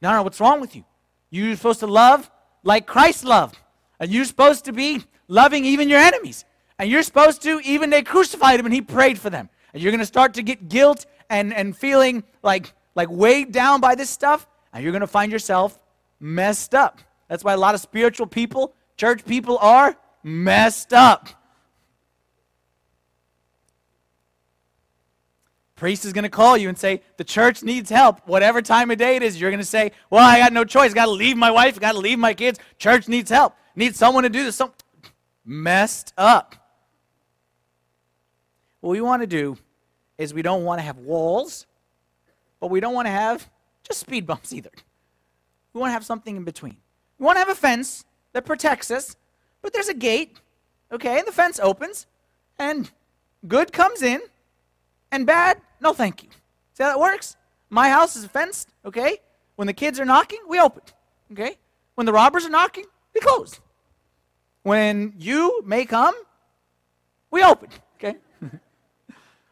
No, 0.00 0.12
no, 0.12 0.22
what's 0.22 0.40
wrong 0.40 0.60
with 0.60 0.76
you? 0.76 0.84
You're 1.30 1.56
supposed 1.56 1.80
to 1.80 1.86
love 1.86 2.30
like 2.62 2.86
Christ 2.86 3.24
loved. 3.24 3.58
And 4.00 4.10
you're 4.10 4.24
supposed 4.24 4.64
to 4.66 4.72
be 4.72 5.04
loving 5.26 5.64
even 5.64 5.88
your 5.88 5.98
enemies. 5.98 6.44
And 6.78 6.88
you're 6.88 7.02
supposed 7.02 7.42
to, 7.42 7.60
even 7.64 7.90
they 7.90 8.02
crucified 8.02 8.60
him 8.60 8.66
and 8.66 8.74
he 8.74 8.80
prayed 8.80 9.18
for 9.18 9.30
them. 9.30 9.48
And 9.72 9.82
you're 9.82 9.92
going 9.92 10.00
to 10.00 10.06
start 10.06 10.34
to 10.34 10.42
get 10.42 10.68
guilt 10.68 11.06
and, 11.28 11.52
and 11.52 11.76
feeling 11.76 12.24
like, 12.42 12.72
like 12.94 13.08
weighed 13.10 13.52
down 13.52 13.80
by 13.80 13.94
this 13.94 14.10
stuff. 14.10 14.46
And 14.72 14.82
you're 14.82 14.92
going 14.92 15.00
to 15.00 15.06
find 15.06 15.32
yourself 15.32 15.78
messed 16.20 16.74
up. 16.74 17.00
That's 17.28 17.44
why 17.44 17.52
a 17.52 17.58
lot 17.58 17.74
of 17.74 17.80
spiritual 17.80 18.26
people, 18.26 18.74
church 18.96 19.24
people, 19.24 19.58
are 19.58 19.96
messed 20.22 20.92
up. 20.92 21.28
Priest 25.78 26.04
is 26.04 26.12
going 26.12 26.24
to 26.24 26.28
call 26.28 26.56
you 26.56 26.68
and 26.68 26.76
say, 26.76 27.02
The 27.18 27.24
church 27.24 27.62
needs 27.62 27.88
help. 27.88 28.20
Whatever 28.26 28.60
time 28.60 28.90
of 28.90 28.98
day 28.98 29.14
it 29.14 29.22
is, 29.22 29.40
you're 29.40 29.50
going 29.50 29.60
to 29.60 29.64
say, 29.64 29.92
Well, 30.10 30.24
I 30.24 30.40
got 30.40 30.52
no 30.52 30.64
choice. 30.64 30.92
Got 30.92 31.04
to 31.04 31.12
leave 31.12 31.36
my 31.36 31.52
wife. 31.52 31.78
Got 31.78 31.92
to 31.92 31.98
leave 31.98 32.18
my 32.18 32.34
kids. 32.34 32.58
Church 32.78 33.06
needs 33.06 33.30
help. 33.30 33.54
Needs 33.76 33.96
someone 33.96 34.24
to 34.24 34.28
do 34.28 34.44
this. 34.44 34.56
Some... 34.56 34.72
Messed 35.44 36.12
up. 36.18 36.56
What 38.80 38.90
we 38.90 39.00
want 39.00 39.22
to 39.22 39.26
do 39.26 39.56
is 40.18 40.34
we 40.34 40.42
don't 40.42 40.64
want 40.64 40.80
to 40.80 40.82
have 40.82 40.98
walls, 40.98 41.66
but 42.60 42.70
we 42.70 42.80
don't 42.80 42.94
want 42.94 43.06
to 43.06 43.12
have 43.12 43.48
just 43.84 44.00
speed 44.00 44.26
bumps 44.26 44.52
either. 44.52 44.70
We 45.72 45.80
want 45.80 45.90
to 45.90 45.94
have 45.94 46.04
something 46.04 46.36
in 46.36 46.44
between. 46.44 46.76
We 47.18 47.24
want 47.24 47.36
to 47.36 47.40
have 47.40 47.48
a 47.48 47.54
fence 47.54 48.04
that 48.32 48.44
protects 48.44 48.90
us, 48.90 49.16
but 49.62 49.72
there's 49.72 49.88
a 49.88 49.94
gate, 49.94 50.38
okay, 50.92 51.18
and 51.18 51.26
the 51.26 51.32
fence 51.32 51.58
opens, 51.60 52.06
and 52.58 52.90
good 53.46 53.72
comes 53.72 54.02
in, 54.02 54.20
and 55.10 55.24
bad, 55.24 55.60
no 55.80 55.92
thank 55.92 56.22
you. 56.22 56.28
See 56.74 56.82
how 56.82 56.90
that 56.90 57.00
works? 57.00 57.36
My 57.70 57.90
house 57.90 58.16
is 58.16 58.24
fenced, 58.26 58.72
okay? 58.84 59.18
When 59.56 59.66
the 59.66 59.72
kids 59.72 60.00
are 60.00 60.04
knocking, 60.04 60.40
we 60.48 60.60
open, 60.60 60.82
okay? 61.32 61.56
When 61.94 62.06
the 62.06 62.12
robbers 62.12 62.46
are 62.46 62.50
knocking, 62.50 62.84
we 63.14 63.20
close. 63.20 63.60
When 64.62 65.14
you 65.18 65.62
may 65.64 65.84
come, 65.84 66.14
we 67.30 67.42
open, 67.42 67.68
okay? 67.96 68.18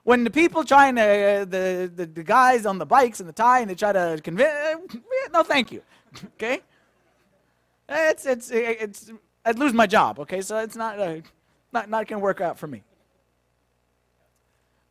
when 0.05 0.25
the 0.25 0.31
people 0.31 0.65
trying 0.65 0.95
to, 0.97 1.03
uh, 1.03 1.45
the, 1.45 1.91
the, 1.95 2.07
the, 2.07 2.23
guys 2.23 2.65
on 2.67 2.79
the 2.79 2.87
bikes 2.87 3.21
and 3.21 3.29
the 3.29 3.33
tie, 3.33 3.61
and 3.61 3.71
they 3.71 3.75
try 3.75 3.93
to 3.93 4.21
convince, 4.23 4.97
no 5.33 5.43
thank 5.43 5.73
you, 5.73 5.83
okay? 6.35 6.61
It's, 7.89 8.27
it's, 8.27 8.51
it's, 8.51 9.13
I'd 9.45 9.59
lose 9.59 9.73
my 9.73 9.87
job, 9.87 10.19
okay? 10.21 10.41
So 10.41 10.59
it's 10.59 10.77
not, 10.77 10.99
uh, 10.99 11.17
not, 11.73 11.91
not 11.91 12.07
going 12.07 12.21
to 12.21 12.25
work 12.25 12.41
out 12.41 12.59
for 12.59 12.67
me. 12.67 12.83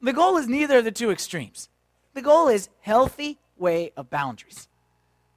The 0.06 0.14
goal 0.14 0.38
is 0.38 0.48
neither 0.48 0.78
of 0.78 0.84
the 0.84 0.92
two 0.92 1.10
extremes. 1.10 1.68
The 2.14 2.22
goal 2.22 2.48
is 2.48 2.70
healthy 2.82 3.40
way 3.58 3.92
of 3.98 4.12
boundaries. 4.12 4.68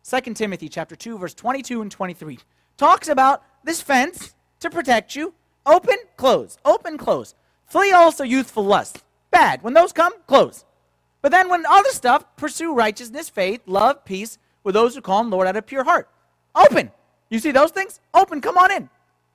2 0.04 0.34
Timothy 0.34 0.68
chapter 0.68 0.94
2 0.94 1.16
verse 1.16 1.32
22 1.32 1.80
and 1.80 1.90
23 1.90 2.38
talks 2.76 3.08
about 3.08 3.42
this 3.64 3.80
fence 3.80 4.34
to 4.60 4.68
protect 4.68 5.16
you. 5.16 5.32
Open, 5.64 5.96
close. 6.18 6.58
Open, 6.66 6.98
close. 6.98 7.34
Flee 7.64 7.92
also 7.92 8.24
youthful 8.24 8.62
lust. 8.62 9.02
Bad. 9.30 9.62
When 9.62 9.72
those 9.72 9.94
come, 9.94 10.12
close. 10.26 10.66
But 11.22 11.32
then 11.32 11.48
when 11.48 11.64
other 11.64 11.88
stuff, 11.88 12.26
pursue 12.36 12.74
righteousness, 12.74 13.30
faith, 13.30 13.62
love, 13.64 14.04
peace 14.04 14.36
with 14.64 14.74
those 14.74 14.94
who 14.94 15.00
call 15.00 15.22
him 15.22 15.30
Lord 15.30 15.46
out 15.46 15.56
of 15.56 15.64
pure 15.64 15.84
heart. 15.84 16.10
Open. 16.54 16.90
You 17.30 17.38
see 17.38 17.52
those 17.52 17.70
things? 17.70 18.00
Open. 18.12 18.42
Come 18.42 18.58
on 18.58 18.70
in. 18.70 18.76
And 18.76 18.90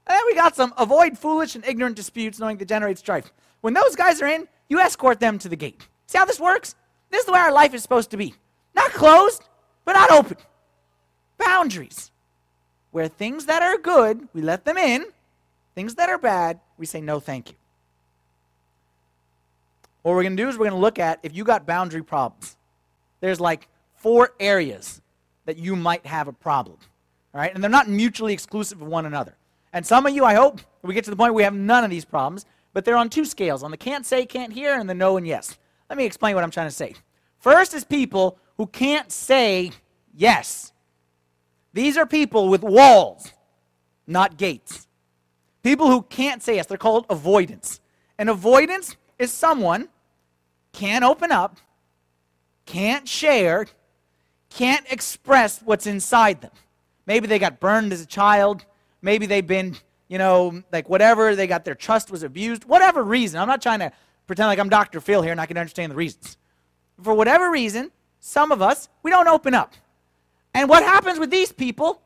then 0.05 0.21
we 0.27 0.35
got 0.35 0.55
some 0.55 0.75
avoid 0.77 1.17
foolish 1.17 1.55
and 1.55 1.65
ignorant 1.65 1.95
disputes, 1.95 2.37
knowing 2.37 2.59
to 2.59 2.65
generate 2.65 2.99
strife. 2.99 3.33
When 3.61 3.73
those 3.73 3.95
guys 3.95 4.21
are 4.21 4.27
in, 4.27 4.47
you 4.70 4.79
escort 4.79 5.20
them 5.20 5.38
to 5.39 5.50
the 5.50 5.55
gate. 5.55 5.88
See 6.08 6.17
how 6.17 6.25
this 6.25 6.39
works? 6.39 6.75
This 7.10 7.22
is 7.22 7.25
the 7.25 7.32
way 7.32 7.39
our 7.39 7.51
life 7.51 7.74
is 7.74 7.82
supposed 7.84 8.12
to 8.12 8.17
be. 8.17 8.34
Not 8.75 8.91
closed, 8.91 9.43
but 9.86 9.93
not 9.93 10.12
open. 10.12 10.38
Boundaries. 11.38 12.12
Where 12.91 13.08
things 13.08 13.46
that 13.48 13.62
are 13.62 13.77
good, 13.77 14.27
we 14.34 14.41
let 14.41 14.65
them 14.65 14.77
in. 14.77 15.05
Things 15.75 15.96
that 15.96 16.10
are 16.10 16.17
bad, 16.17 16.60
we 16.77 16.86
say 16.86 17.01
no 17.01 17.20
thank 17.20 17.50
you. 17.50 17.55
What 20.03 20.15
we're 20.15 20.24
going 20.24 20.38
to 20.38 20.43
do 20.43 20.50
is 20.50 20.58
we're 20.58 20.65
going 20.65 20.77
to 20.77 20.82
look 20.82 21.00
at 21.00 21.20
if 21.24 21.36
you 21.36 21.43
got 21.43 21.65
boundary 21.65 22.03
problems. 22.03 22.58
There's 23.22 23.39
like 23.39 23.67
four 23.96 24.34
areas 24.39 25.01
that 25.46 25.58
you 25.58 25.75
might 25.75 26.05
have 26.05 26.27
a 26.27 26.34
problem. 26.34 26.77
All 27.34 27.41
right? 27.41 27.53
And 27.53 27.63
they're 27.63 27.72
not 27.72 27.89
mutually 27.89 28.34
exclusive 28.34 28.82
of 28.82 28.88
one 28.88 29.05
another. 29.05 29.34
And 29.72 29.86
some 29.86 30.05
of 30.05 30.13
you, 30.13 30.25
I 30.25 30.36
hope, 30.36 30.60
we 30.84 30.93
get 30.93 31.05
to 31.05 31.10
the 31.10 31.15
point 31.15 31.34
where 31.34 31.38
we 31.38 31.43
have 31.43 31.55
none 31.55 31.84
of 31.84 31.89
these 31.89 32.05
problems, 32.05 32.46
but 32.74 32.86
they're 32.86 32.98
on 32.98 33.10
two 33.10 33.25
scales 33.25 33.63
on 33.63 33.72
the 33.72 33.77
can't 33.77 34.06
say, 34.06 34.25
can't 34.25 34.51
hear, 34.51 34.74
and 34.74 34.89
the 34.89 34.96
no 34.96 35.18
and 35.18 35.27
yes. 35.27 35.58
Let 35.89 35.98
me 35.98 36.06
explain 36.06 36.36
what 36.36 36.44
I'm 36.44 36.51
trying 36.51 36.68
to 36.68 36.75
say. 36.75 36.96
First 37.39 37.74
is 37.74 37.84
people 37.84 38.39
who 38.58 38.68
can't 38.68 39.12
say 39.12 39.72
yes. 40.15 40.72
These 41.74 41.98
are 41.98 42.06
people 42.06 42.50
with 42.50 42.63
walls, 42.63 43.32
not 44.08 44.38
gates. 44.38 44.88
People 45.63 45.88
who 45.88 46.01
can't 46.03 46.42
say 46.44 46.56
yes, 46.56 46.65
they're 46.65 46.77
called 46.77 47.06
avoidance. 47.10 47.80
And 48.18 48.30
avoidance 48.30 48.96
is 49.18 49.32
someone 49.32 49.89
can't 50.72 51.03
open 51.03 51.32
up, 51.32 51.58
can't 52.65 53.08
share, 53.08 53.68
can't 54.50 54.86
express 54.92 55.62
what's 55.62 55.88
inside 55.88 56.42
them. 56.42 56.51
Maybe 57.06 57.27
they 57.27 57.39
got 57.39 57.60
burned 57.60 57.92
as 57.92 58.01
a 58.01 58.06
child. 58.06 58.65
Maybe 59.01 59.25
they've 59.25 59.46
been 59.46 59.75
you 60.13 60.20
know, 60.20 60.62
like 60.72 60.89
whatever, 60.89 61.36
they 61.36 61.48
got 61.48 61.65
their 61.65 61.74
trust 61.74 62.12
was 62.12 62.22
abused, 62.22 62.65
whatever 62.65 63.01
reason. 63.01 63.39
I'm 63.39 63.48
not 63.48 63.63
trying 63.63 63.79
to 63.79 63.91
pretend 64.27 64.46
like 64.46 64.60
I'm 64.60 64.70
Dr. 64.70 65.01
Phil 65.01 65.24
here 65.24 65.32
and 65.32 65.41
I 65.41 65.48
can 65.48 65.58
understand 65.58 65.91
the 65.91 65.96
reasons. 65.96 66.38
For 67.01 67.15
whatever 67.15 67.50
reason, 67.50 67.91
some 68.20 68.51
of 68.51 68.62
us, 68.62 68.89
we 69.01 69.10
don't 69.10 69.27
open 69.27 69.55
up. 69.55 69.74
And 70.53 70.70
what 70.70 70.84
happens 70.84 71.17
with 71.17 71.32
these 71.32 71.51
people? 71.51 72.00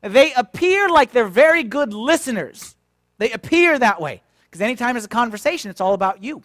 They 0.00 0.32
appear 0.32 0.88
like 0.88 1.12
they're 1.12 1.28
very 1.28 1.62
good 1.62 1.94
listeners. 1.94 2.74
They 3.18 3.30
appear 3.30 3.78
that 3.78 4.00
way. 4.00 4.24
Because 4.46 4.60
anytime 4.60 4.94
there's 4.94 5.04
a 5.04 5.08
conversation, 5.08 5.70
it's 5.70 5.80
all 5.80 5.94
about 5.94 6.24
you. 6.24 6.42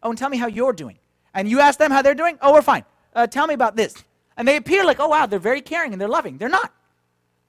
Oh, 0.00 0.10
and 0.10 0.18
tell 0.18 0.28
me 0.28 0.36
how 0.36 0.46
you're 0.46 0.72
doing. 0.72 0.96
And 1.34 1.48
you 1.48 1.58
ask 1.58 1.76
them 1.76 1.90
how 1.90 2.02
they're 2.02 2.14
doing. 2.14 2.38
Oh, 2.40 2.52
we're 2.52 2.62
fine. 2.62 2.84
Uh, 3.16 3.26
tell 3.26 3.48
me 3.48 3.54
about 3.54 3.74
this. 3.74 3.96
And 4.36 4.46
they 4.46 4.54
appear 4.54 4.84
like, 4.84 5.00
oh, 5.00 5.08
wow, 5.08 5.26
they're 5.26 5.40
very 5.40 5.60
caring 5.60 5.90
and 5.90 6.00
they're 6.00 6.06
loving. 6.06 6.38
They're 6.38 6.48
not. 6.48 6.72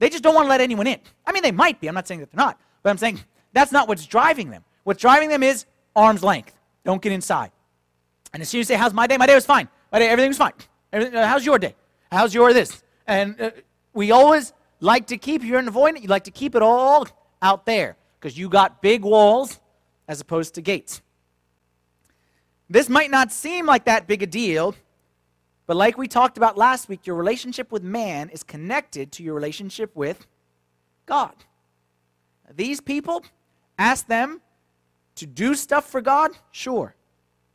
They 0.00 0.08
just 0.08 0.24
don't 0.24 0.34
want 0.34 0.46
to 0.46 0.50
let 0.50 0.60
anyone 0.60 0.88
in. 0.88 0.98
I 1.24 1.30
mean, 1.30 1.44
they 1.44 1.52
might 1.52 1.80
be. 1.80 1.86
I'm 1.86 1.94
not 1.94 2.08
saying 2.08 2.18
that 2.18 2.32
they're 2.32 2.44
not. 2.44 2.58
But 2.84 2.90
I'm 2.90 2.98
saying 2.98 3.18
that's 3.52 3.72
not 3.72 3.88
what's 3.88 4.06
driving 4.06 4.50
them. 4.50 4.62
What's 4.84 5.00
driving 5.00 5.30
them 5.30 5.42
is 5.42 5.64
arm's 5.96 6.22
length. 6.22 6.56
Don't 6.84 7.02
get 7.02 7.10
inside. 7.10 7.50
And 8.32 8.40
as 8.42 8.48
soon 8.48 8.60
as 8.60 8.70
you 8.70 8.74
say, 8.74 8.78
How's 8.78 8.94
my 8.94 9.08
day? 9.08 9.16
My 9.16 9.26
day 9.26 9.34
was 9.34 9.46
fine. 9.46 9.68
My 9.90 9.98
day, 9.98 10.08
everything 10.08 10.30
was 10.30 10.38
fine. 10.38 10.52
Everything, 10.92 11.16
uh, 11.16 11.26
how's 11.26 11.44
your 11.44 11.58
day? 11.58 11.74
How's 12.12 12.32
your 12.32 12.52
this? 12.52 12.84
And 13.06 13.40
uh, 13.40 13.50
we 13.92 14.12
always 14.12 14.52
like 14.80 15.06
to 15.08 15.16
keep, 15.16 15.42
you're 15.42 15.58
an 15.58 15.66
avoidant, 15.66 16.02
you 16.02 16.08
like 16.08 16.24
to 16.24 16.30
keep 16.30 16.54
it 16.54 16.62
all 16.62 17.08
out 17.42 17.66
there 17.66 17.96
because 18.20 18.36
you 18.38 18.48
got 18.48 18.82
big 18.82 19.02
walls 19.02 19.60
as 20.06 20.20
opposed 20.20 20.54
to 20.54 20.60
gates. 20.60 21.00
This 22.68 22.88
might 22.88 23.10
not 23.10 23.32
seem 23.32 23.66
like 23.66 23.84
that 23.84 24.06
big 24.06 24.22
a 24.22 24.26
deal, 24.26 24.74
but 25.66 25.76
like 25.76 25.96
we 25.96 26.08
talked 26.08 26.36
about 26.36 26.58
last 26.58 26.88
week, 26.88 27.06
your 27.06 27.16
relationship 27.16 27.72
with 27.72 27.82
man 27.82 28.28
is 28.30 28.42
connected 28.42 29.12
to 29.12 29.22
your 29.22 29.34
relationship 29.34 29.94
with 29.94 30.26
God. 31.06 31.34
These 32.52 32.80
people, 32.80 33.24
ask 33.78 34.06
them 34.06 34.40
to 35.16 35.26
do 35.26 35.54
stuff 35.54 35.88
for 35.88 36.00
God, 36.00 36.32
sure. 36.50 36.94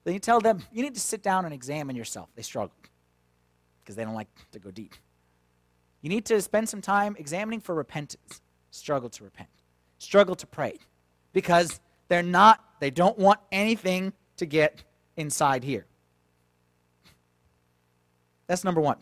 Then 0.03 0.13
you 0.13 0.19
tell 0.19 0.39
them, 0.39 0.63
you 0.72 0.81
need 0.81 0.96
to 0.96 1.00
sit 1.00 1.22
down 1.22 1.46
and 1.46 1.53
examine 1.53 1.96
yourself. 1.96 2.29
They 2.36 2.41
struggle 2.41 2.74
because 3.84 3.96
they 3.96 4.03
don't 4.03 4.15
like 4.15 4.29
to 4.51 4.60
go 4.60 4.72
deep. 4.72 4.93
You 6.01 6.10
need 6.10 6.25
to 6.25 6.41
spend 6.41 6.69
some 6.69 6.81
time 6.81 7.15
examining 7.19 7.60
for 7.60 7.75
repentance. 7.75 8.41
Struggle 8.72 9.10
to 9.10 9.24
repent. 9.24 9.50
Struggle 9.98 10.36
to 10.36 10.48
pray 10.48 10.77
because 11.34 11.79
they're 12.08 12.24
not, 12.24 12.63
they 12.79 12.89
don't 12.89 13.17
want 13.17 13.39
anything 13.51 14.13
to 14.38 14.46
get 14.46 14.84
inside 15.17 15.63
here. 15.63 15.86
That's 18.48 18.63
number 18.63 18.81
one. 18.81 18.98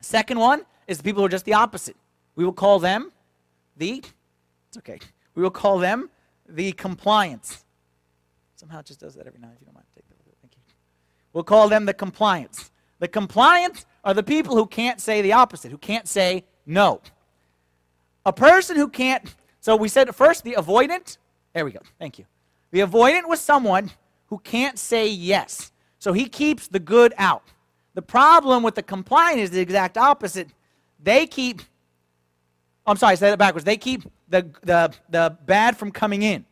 Second 0.00 0.38
one 0.38 0.62
is 0.86 0.98
the 0.98 1.02
people 1.02 1.22
who 1.22 1.26
are 1.26 1.30
just 1.30 1.44
the 1.44 1.54
opposite. 1.54 1.96
We 2.36 2.44
will 2.44 2.52
call 2.52 2.78
them 2.78 3.10
the, 3.76 4.02
okay, 4.78 4.98
we 5.34 5.42
will 5.42 5.50
call 5.50 5.78
them 5.78 6.10
the 6.48 6.72
compliance. 6.72 7.64
Somehow 8.56 8.80
it 8.80 8.86
just 8.86 9.00
does 9.00 9.14
that 9.14 9.26
every 9.26 9.40
night 9.40 9.52
if 9.54 9.60
you 9.60 9.66
don't 9.66 9.74
mind. 9.74 9.86
Take 9.94 10.08
that. 10.08 10.16
Thank 10.42 10.54
you. 10.54 10.60
We'll 11.32 11.44
call 11.44 11.68
them 11.68 11.86
the 11.86 11.94
compliance. 11.94 12.70
The 12.98 13.08
compliance 13.08 13.86
are 14.04 14.14
the 14.14 14.22
people 14.22 14.56
who 14.56 14.66
can't 14.66 15.00
say 15.00 15.22
the 15.22 15.32
opposite, 15.32 15.70
who 15.70 15.78
can't 15.78 16.08
say 16.08 16.44
no. 16.66 17.00
A 18.26 18.32
person 18.32 18.76
who 18.76 18.88
can't, 18.88 19.34
so 19.60 19.76
we 19.76 19.88
said 19.88 20.14
first 20.14 20.44
the 20.44 20.54
avoidant. 20.54 21.18
There 21.54 21.64
we 21.64 21.72
go. 21.72 21.80
Thank 21.98 22.18
you. 22.18 22.26
The 22.70 22.80
avoidant 22.80 23.28
was 23.28 23.40
someone 23.40 23.90
who 24.26 24.38
can't 24.38 24.78
say 24.78 25.08
yes. 25.08 25.72
So 25.98 26.12
he 26.12 26.28
keeps 26.28 26.68
the 26.68 26.78
good 26.78 27.14
out. 27.16 27.42
The 27.94 28.02
problem 28.02 28.62
with 28.62 28.74
the 28.74 28.82
compliant 28.82 29.40
is 29.40 29.50
the 29.50 29.60
exact 29.60 29.96
opposite. 29.96 30.48
They 31.02 31.26
keep, 31.26 31.62
Oh, 32.88 32.92
I'm 32.92 32.96
sorry, 32.96 33.12
I 33.12 33.16
said 33.16 33.34
it 33.34 33.38
backwards. 33.38 33.66
They 33.66 33.76
keep 33.76 34.04
the, 34.30 34.48
the, 34.62 34.94
the 35.10 35.36
bad 35.44 35.76
from 35.76 35.92
coming 35.92 36.22
in. 36.22 36.46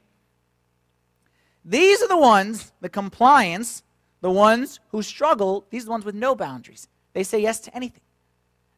These 1.64 2.02
are 2.02 2.09
the 2.09 2.19
ones, 2.19 2.75
the 2.83 2.90
compliance, 2.90 3.83
the 4.21 4.31
ones 4.31 4.78
who 4.90 5.00
struggle, 5.00 5.64
these 5.71 5.85
are 5.85 5.87
the 5.87 5.90
ones 5.93 6.05
with 6.05 6.14
no 6.14 6.35
boundaries. 6.35 6.88
They 7.14 7.23
say 7.23 7.40
yes 7.40 7.61
to 7.61 7.75
anything. 7.75 8.02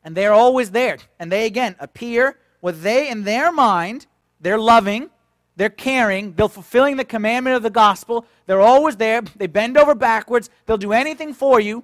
And 0.05 0.17
they're 0.17 0.33
always 0.33 0.71
there. 0.71 0.99
And 1.19 1.33
they, 1.33 1.47
again, 1.47 1.75
appear 1.81 2.39
with 2.63 2.83
they, 2.83 3.11
in 3.11 3.25
their 3.25 3.51
mind, 3.51 4.07
they're 4.41 4.57
loving, 4.57 5.11
they're 5.57 5.69
caring, 5.69 6.35
they're 6.35 6.49
fulfilling 6.49 6.97
the 6.97 7.05
commandment 7.05 7.57
of 7.57 7.65
the 7.65 7.71
gospel. 7.71 8.25
They're 8.47 8.61
always 8.61 8.95
there. 8.95 9.23
They 9.35 9.49
bend 9.49 9.77
over 9.77 9.97
backwards. 9.97 10.49
They'll 10.67 10.77
do 10.77 10.93
anything 10.93 11.35
for 11.35 11.59
you, 11.59 11.83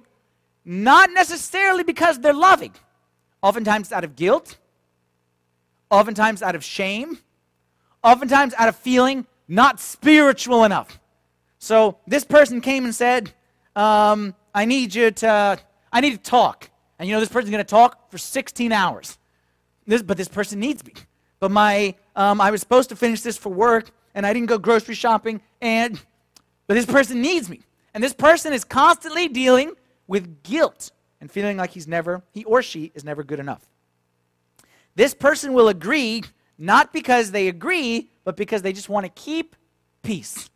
not 0.63 1.11
necessarily 1.11 1.83
because 1.83 2.17
they're 2.19 2.33
loving. 2.33 2.71
Oftentimes 3.43 3.91
out 3.91 4.05
of 4.05 4.15
guilt, 4.15 4.57
oftentimes 5.95 6.41
out 6.41 6.55
of 6.55 6.63
shame, 6.63 7.17
oftentimes 8.03 8.53
out 8.57 8.67
of 8.67 8.75
feeling 8.75 9.25
not 9.47 9.79
spiritual 9.79 10.63
enough. 10.63 10.99
So 11.57 11.97
this 12.05 12.23
person 12.23 12.61
came 12.61 12.85
and 12.85 12.93
said, 12.93 13.33
um, 13.75 14.35
I 14.53 14.65
need 14.65 14.93
you 14.93 15.11
to, 15.11 15.57
I 15.91 16.01
need 16.01 16.11
to 16.11 16.17
talk. 16.17 16.69
And 16.99 17.07
you 17.07 17.15
know, 17.15 17.19
this 17.19 17.29
person's 17.29 17.51
going 17.51 17.63
to 17.63 17.69
talk 17.69 18.11
for 18.11 18.17
16 18.17 18.71
hours. 18.71 19.17
This, 19.87 20.01
but 20.01 20.17
this 20.17 20.27
person 20.27 20.59
needs 20.59 20.85
me. 20.85 20.93
But 21.39 21.51
my, 21.51 21.95
um, 22.15 22.41
I 22.41 22.51
was 22.51 22.61
supposed 22.61 22.89
to 22.89 22.95
finish 22.95 23.21
this 23.21 23.37
for 23.37 23.49
work, 23.51 23.91
and 24.13 24.25
I 24.25 24.33
didn't 24.33 24.47
go 24.47 24.57
grocery 24.57 24.95
shopping, 24.95 25.41
and, 25.61 26.01
but 26.67 26.73
this 26.73 26.85
person 26.85 27.21
needs 27.21 27.49
me. 27.49 27.61
And 27.93 28.03
this 28.03 28.13
person 28.13 28.51
is 28.51 28.63
constantly 28.63 29.27
dealing 29.27 29.73
with 30.07 30.43
guilt 30.43 30.91
and 31.21 31.31
feeling 31.31 31.57
like 31.57 31.71
he's 31.71 31.87
never, 31.87 32.23
he 32.31 32.43
or 32.43 32.61
she 32.61 32.91
is 32.95 33.03
never 33.03 33.23
good 33.23 33.39
enough. 33.39 33.65
This 34.95 35.13
person 35.13 35.53
will 35.53 35.67
agree 35.67 36.23
not 36.57 36.93
because 36.93 37.31
they 37.31 37.47
agree, 37.47 38.09
but 38.23 38.37
because 38.37 38.61
they 38.61 38.73
just 38.73 38.89
want 38.89 39.05
to 39.05 39.09
keep 39.09 39.55
peace. 40.01 40.49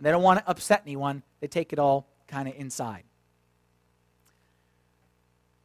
They 0.00 0.10
don't 0.10 0.22
want 0.22 0.40
to 0.40 0.50
upset 0.50 0.82
anyone. 0.84 1.22
They 1.40 1.46
take 1.46 1.72
it 1.72 1.78
all 1.78 2.08
kind 2.26 2.48
of 2.48 2.54
inside. 2.56 3.04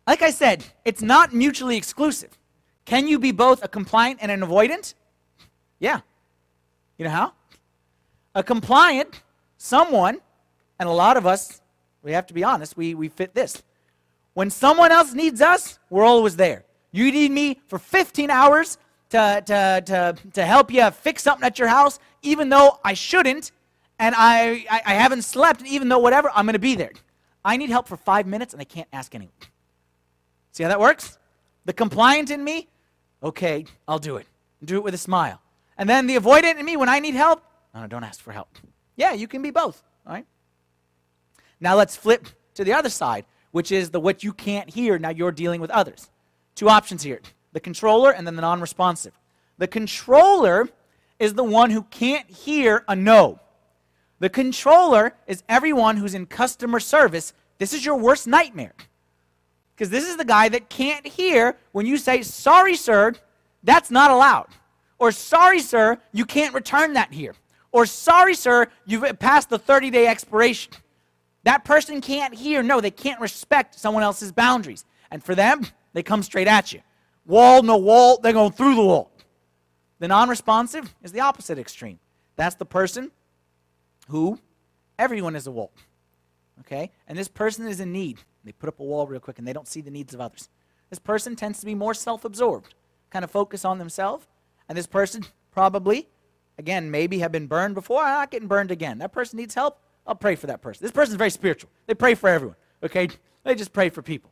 Like 0.05 0.21
I 0.21 0.31
said, 0.31 0.63
it's 0.85 1.01
not 1.01 1.33
mutually 1.33 1.75
exclusive. 1.75 2.37
Can 2.85 3.07
you 3.07 3.19
be 3.19 3.31
both 3.31 3.63
a 3.63 3.67
compliant 3.67 4.19
and 4.21 4.31
an 4.31 4.41
avoidant? 4.41 4.93
Yeah. 5.79 6.01
You 6.97 7.05
know 7.05 7.11
how? 7.11 7.33
A 8.35 8.43
compliant, 8.43 9.21
someone, 9.57 10.19
and 10.79 10.87
a 10.87 10.91
lot 10.91 11.17
of 11.17 11.25
us, 11.25 11.61
we 12.03 12.11
have 12.11 12.27
to 12.27 12.33
be 12.33 12.43
honest, 12.43 12.77
we, 12.77 12.93
we 12.93 13.09
fit 13.09 13.33
this. 13.33 13.63
When 14.33 14.49
someone 14.49 14.91
else 14.91 15.13
needs 15.13 15.41
us, 15.41 15.79
we're 15.89 16.05
always 16.05 16.35
there. 16.35 16.63
You 16.91 17.11
need 17.11 17.31
me 17.31 17.59
for 17.67 17.79
15 17.79 18.29
hours 18.29 18.77
to, 19.09 19.43
to, 19.45 19.83
to, 19.85 20.15
to 20.33 20.45
help 20.45 20.71
you 20.71 20.89
fix 20.91 21.23
something 21.23 21.45
at 21.45 21.59
your 21.59 21.67
house, 21.67 21.99
even 22.21 22.49
though 22.49 22.79
I 22.83 22.93
shouldn't, 22.93 23.51
and 23.99 24.15
I, 24.17 24.65
I, 24.69 24.81
I 24.85 24.93
haven't 24.93 25.23
slept, 25.23 25.61
and 25.61 25.69
even 25.69 25.89
though 25.89 25.99
whatever, 25.99 26.29
I'm 26.33 26.45
going 26.45 26.53
to 26.53 26.59
be 26.59 26.75
there. 26.75 26.91
I 27.43 27.57
need 27.57 27.69
help 27.69 27.87
for 27.87 27.97
five 27.97 28.27
minutes, 28.27 28.53
and 28.53 28.61
I 28.61 28.65
can't 28.65 28.87
ask 28.91 29.13
anyone. 29.15 29.33
See 30.51 30.63
how 30.63 30.69
that 30.69 30.79
works? 30.79 31.17
The 31.65 31.73
compliant 31.73 32.29
in 32.29 32.43
me, 32.43 32.67
okay, 33.21 33.65
I'll 33.87 33.99
do 33.99 34.17
it. 34.17 34.27
Do 34.63 34.77
it 34.77 34.83
with 34.83 34.93
a 34.93 34.99
smile. 34.99 35.41
And 35.77 35.87
then 35.89 36.07
the 36.07 36.15
avoidant 36.15 36.59
in 36.59 36.65
me, 36.65 36.77
when 36.77 36.89
I 36.89 36.99
need 36.99 37.15
help, 37.15 37.43
no, 37.73 37.81
no, 37.81 37.87
don't 37.87 38.03
ask 38.03 38.21
for 38.21 38.31
help. 38.31 38.49
Yeah, 38.95 39.13
you 39.13 39.27
can 39.27 39.41
be 39.41 39.51
both, 39.51 39.83
all 40.05 40.13
right? 40.13 40.25
Now 41.59 41.75
let's 41.75 41.95
flip 41.95 42.27
to 42.55 42.63
the 42.63 42.73
other 42.73 42.89
side, 42.89 43.25
which 43.51 43.71
is 43.71 43.91
the 43.91 43.99
what 43.99 44.23
you 44.23 44.33
can't 44.33 44.69
hear, 44.69 44.97
now 44.97 45.09
you're 45.09 45.31
dealing 45.31 45.61
with 45.61 45.69
others. 45.69 46.09
Two 46.57 46.69
options 46.69 47.03
here 47.03 47.21
the 47.53 47.59
controller 47.61 48.11
and 48.11 48.27
then 48.27 48.35
the 48.35 48.41
non 48.41 48.59
responsive. 48.59 49.17
The 49.59 49.67
controller 49.67 50.67
is 51.19 51.35
the 51.35 51.43
one 51.43 51.69
who 51.69 51.83
can't 51.83 52.29
hear 52.29 52.83
a 52.87 52.95
no. 52.95 53.39
The 54.19 54.29
controller 54.29 55.13
is 55.27 55.43
everyone 55.47 55.97
who's 55.97 56.15
in 56.15 56.25
customer 56.25 56.79
service. 56.79 57.33
This 57.59 57.73
is 57.73 57.85
your 57.85 57.95
worst 57.95 58.27
nightmare. 58.27 58.73
Because 59.75 59.91
this 59.91 60.07
is 60.07 60.17
the 60.17 60.25
guy 60.25 60.49
that 60.49 60.69
can't 60.69 61.05
hear 61.05 61.55
when 61.71 61.85
you 61.85 61.97
say, 61.97 62.23
sorry, 62.23 62.75
sir, 62.75 63.13
that's 63.63 63.91
not 63.91 64.09
allowed. 64.09 64.47
Or, 64.97 65.11
sorry, 65.11 65.59
sir, 65.59 65.99
you 66.11 66.25
can't 66.25 66.55
return 66.55 66.93
that 66.93 67.13
here. 67.13 67.35
Or, 67.71 67.85
sorry, 67.85 68.33
sir, 68.33 68.67
you've 68.85 69.19
passed 69.19 69.49
the 69.49 69.59
30 69.59 69.91
day 69.91 70.07
expiration. 70.07 70.73
That 71.43 71.63
person 71.63 72.01
can't 72.01 72.33
hear. 72.33 72.63
No, 72.63 72.81
they 72.81 72.91
can't 72.91 73.21
respect 73.21 73.75
someone 73.75 74.01
else's 74.01 74.31
boundaries. 74.31 74.85
And 75.11 75.23
for 75.23 75.35
them, 75.35 75.67
they 75.97 76.03
come 76.03 76.21
straight 76.21 76.47
at 76.47 76.73
you. 76.73 76.81
Wall, 77.25 77.63
no 77.63 77.75
wall, 77.75 78.19
they're 78.21 78.31
going 78.31 78.51
through 78.51 78.75
the 78.75 78.83
wall. 78.83 79.09
The 79.97 80.07
non 80.07 80.29
responsive 80.29 80.93
is 81.01 81.11
the 81.11 81.21
opposite 81.21 81.57
extreme. 81.57 81.97
That's 82.35 82.53
the 82.53 82.67
person 82.67 83.09
who 84.07 84.39
everyone 84.99 85.35
is 85.35 85.47
a 85.47 85.51
wall. 85.51 85.71
Okay? 86.59 86.91
And 87.07 87.17
this 87.17 87.27
person 87.27 87.67
is 87.67 87.79
in 87.79 87.91
need. 87.91 88.19
They 88.43 88.51
put 88.51 88.69
up 88.69 88.79
a 88.79 88.83
wall 88.83 89.07
real 89.07 89.19
quick 89.19 89.39
and 89.39 89.47
they 89.47 89.53
don't 89.53 89.67
see 89.67 89.81
the 89.81 89.89
needs 89.89 90.13
of 90.13 90.21
others. 90.21 90.49
This 90.91 90.99
person 90.99 91.35
tends 91.35 91.61
to 91.61 91.65
be 91.65 91.73
more 91.73 91.95
self 91.95 92.23
absorbed, 92.25 92.75
kind 93.09 93.25
of 93.25 93.31
focus 93.31 93.65
on 93.65 93.79
themselves. 93.79 94.27
And 94.69 94.77
this 94.77 94.85
person 94.85 95.25
probably, 95.49 96.07
again, 96.59 96.91
maybe 96.91 97.17
have 97.17 97.31
been 97.31 97.47
burned 97.47 97.73
before. 97.73 98.03
Ah, 98.03 98.05
I'm 98.05 98.13
not 98.19 98.29
getting 98.29 98.47
burned 98.47 98.69
again. 98.69 98.99
That 98.99 99.13
person 99.13 99.37
needs 99.37 99.55
help. 99.55 99.79
I'll 100.05 100.13
pray 100.13 100.35
for 100.35 100.45
that 100.45 100.61
person. 100.61 100.85
This 100.85 100.91
person 100.91 101.13
is 101.13 101.17
very 101.17 101.31
spiritual. 101.31 101.71
They 101.87 101.95
pray 101.95 102.13
for 102.13 102.29
everyone. 102.29 102.57
Okay? 102.83 103.09
They 103.43 103.55
just 103.55 103.73
pray 103.73 103.89
for 103.89 104.03
people. 104.03 104.29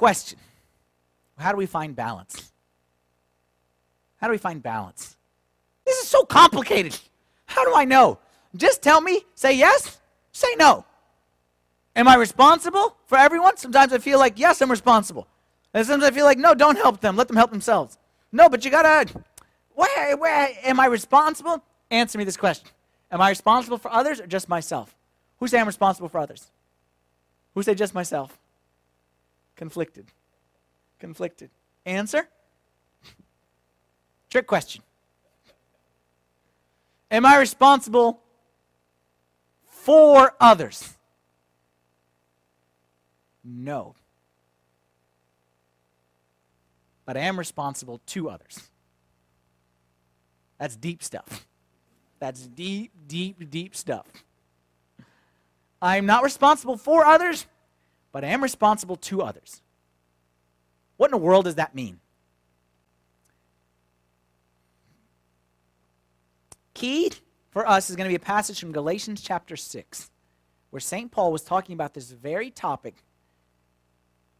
Question 0.00 0.38
How 1.36 1.50
do 1.52 1.58
we 1.58 1.66
find 1.66 1.94
balance? 1.94 2.52
How 4.16 4.28
do 4.28 4.30
we 4.30 4.38
find 4.38 4.62
balance? 4.62 5.14
This 5.84 5.98
is 5.98 6.08
so 6.08 6.24
complicated. 6.24 6.98
How 7.44 7.66
do 7.66 7.74
I 7.74 7.84
know? 7.84 8.18
Just 8.56 8.80
tell 8.80 9.02
me, 9.02 9.20
say 9.34 9.52
yes, 9.52 10.00
say 10.32 10.48
no. 10.58 10.86
Am 11.94 12.08
I 12.08 12.14
responsible 12.14 12.96
for 13.04 13.18
everyone? 13.18 13.58
Sometimes 13.58 13.92
I 13.92 13.98
feel 13.98 14.18
like, 14.18 14.38
yes, 14.38 14.62
I'm 14.62 14.70
responsible. 14.70 15.26
And 15.74 15.86
sometimes 15.86 16.10
I 16.10 16.14
feel 16.14 16.24
like, 16.24 16.38
no, 16.38 16.54
don't 16.54 16.76
help 16.76 17.00
them. 17.02 17.14
Let 17.14 17.28
them 17.28 17.36
help 17.36 17.50
themselves. 17.50 17.98
No, 18.32 18.48
but 18.48 18.64
you 18.64 18.70
gotta, 18.70 19.06
where, 19.74 20.16
where, 20.16 20.48
am 20.64 20.80
I 20.80 20.86
responsible? 20.86 21.62
Answer 21.90 22.16
me 22.16 22.24
this 22.24 22.38
question. 22.38 22.70
Am 23.10 23.20
I 23.20 23.28
responsible 23.28 23.76
for 23.76 23.92
others 23.92 24.18
or 24.18 24.26
just 24.26 24.48
myself? 24.48 24.96
Who 25.40 25.46
say 25.46 25.60
I'm 25.60 25.66
responsible 25.66 26.08
for 26.08 26.20
others? 26.20 26.50
Who 27.54 27.62
say 27.62 27.74
just 27.74 27.94
myself? 27.94 28.38
Conflicted. 29.60 30.06
Conflicted. 30.98 31.50
Answer? 31.84 32.26
Trick 34.30 34.46
question. 34.46 34.82
Am 37.10 37.26
I 37.26 37.36
responsible 37.36 38.22
for 39.66 40.34
others? 40.40 40.96
No. 43.44 43.94
But 47.04 47.18
I 47.18 47.20
am 47.20 47.38
responsible 47.38 48.00
to 48.06 48.30
others. 48.30 48.70
That's 50.58 50.74
deep 50.74 51.02
stuff. 51.02 51.46
That's 52.18 52.46
deep, 52.46 52.92
deep, 53.06 53.50
deep 53.50 53.76
stuff. 53.76 54.06
I'm 55.82 56.06
not 56.06 56.24
responsible 56.24 56.78
for 56.78 57.04
others, 57.04 57.44
but 58.12 58.24
I 58.24 58.28
am 58.28 58.42
responsible 58.42 58.96
to 58.96 59.22
others. 59.22 59.62
What 60.96 61.06
in 61.06 61.12
the 61.12 61.18
world 61.18 61.44
does 61.44 61.54
that 61.54 61.74
mean? 61.74 62.00
Key 66.74 67.12
for 67.50 67.68
us 67.68 67.90
is 67.90 67.96
going 67.96 68.06
to 68.06 68.10
be 68.10 68.16
a 68.16 68.18
passage 68.18 68.60
from 68.60 68.72
Galatians 68.72 69.20
chapter 69.20 69.56
6, 69.56 70.10
where 70.70 70.80
St. 70.80 71.10
Paul 71.10 71.32
was 71.32 71.42
talking 71.42 71.74
about 71.74 71.94
this 71.94 72.10
very 72.10 72.50
topic. 72.50 73.02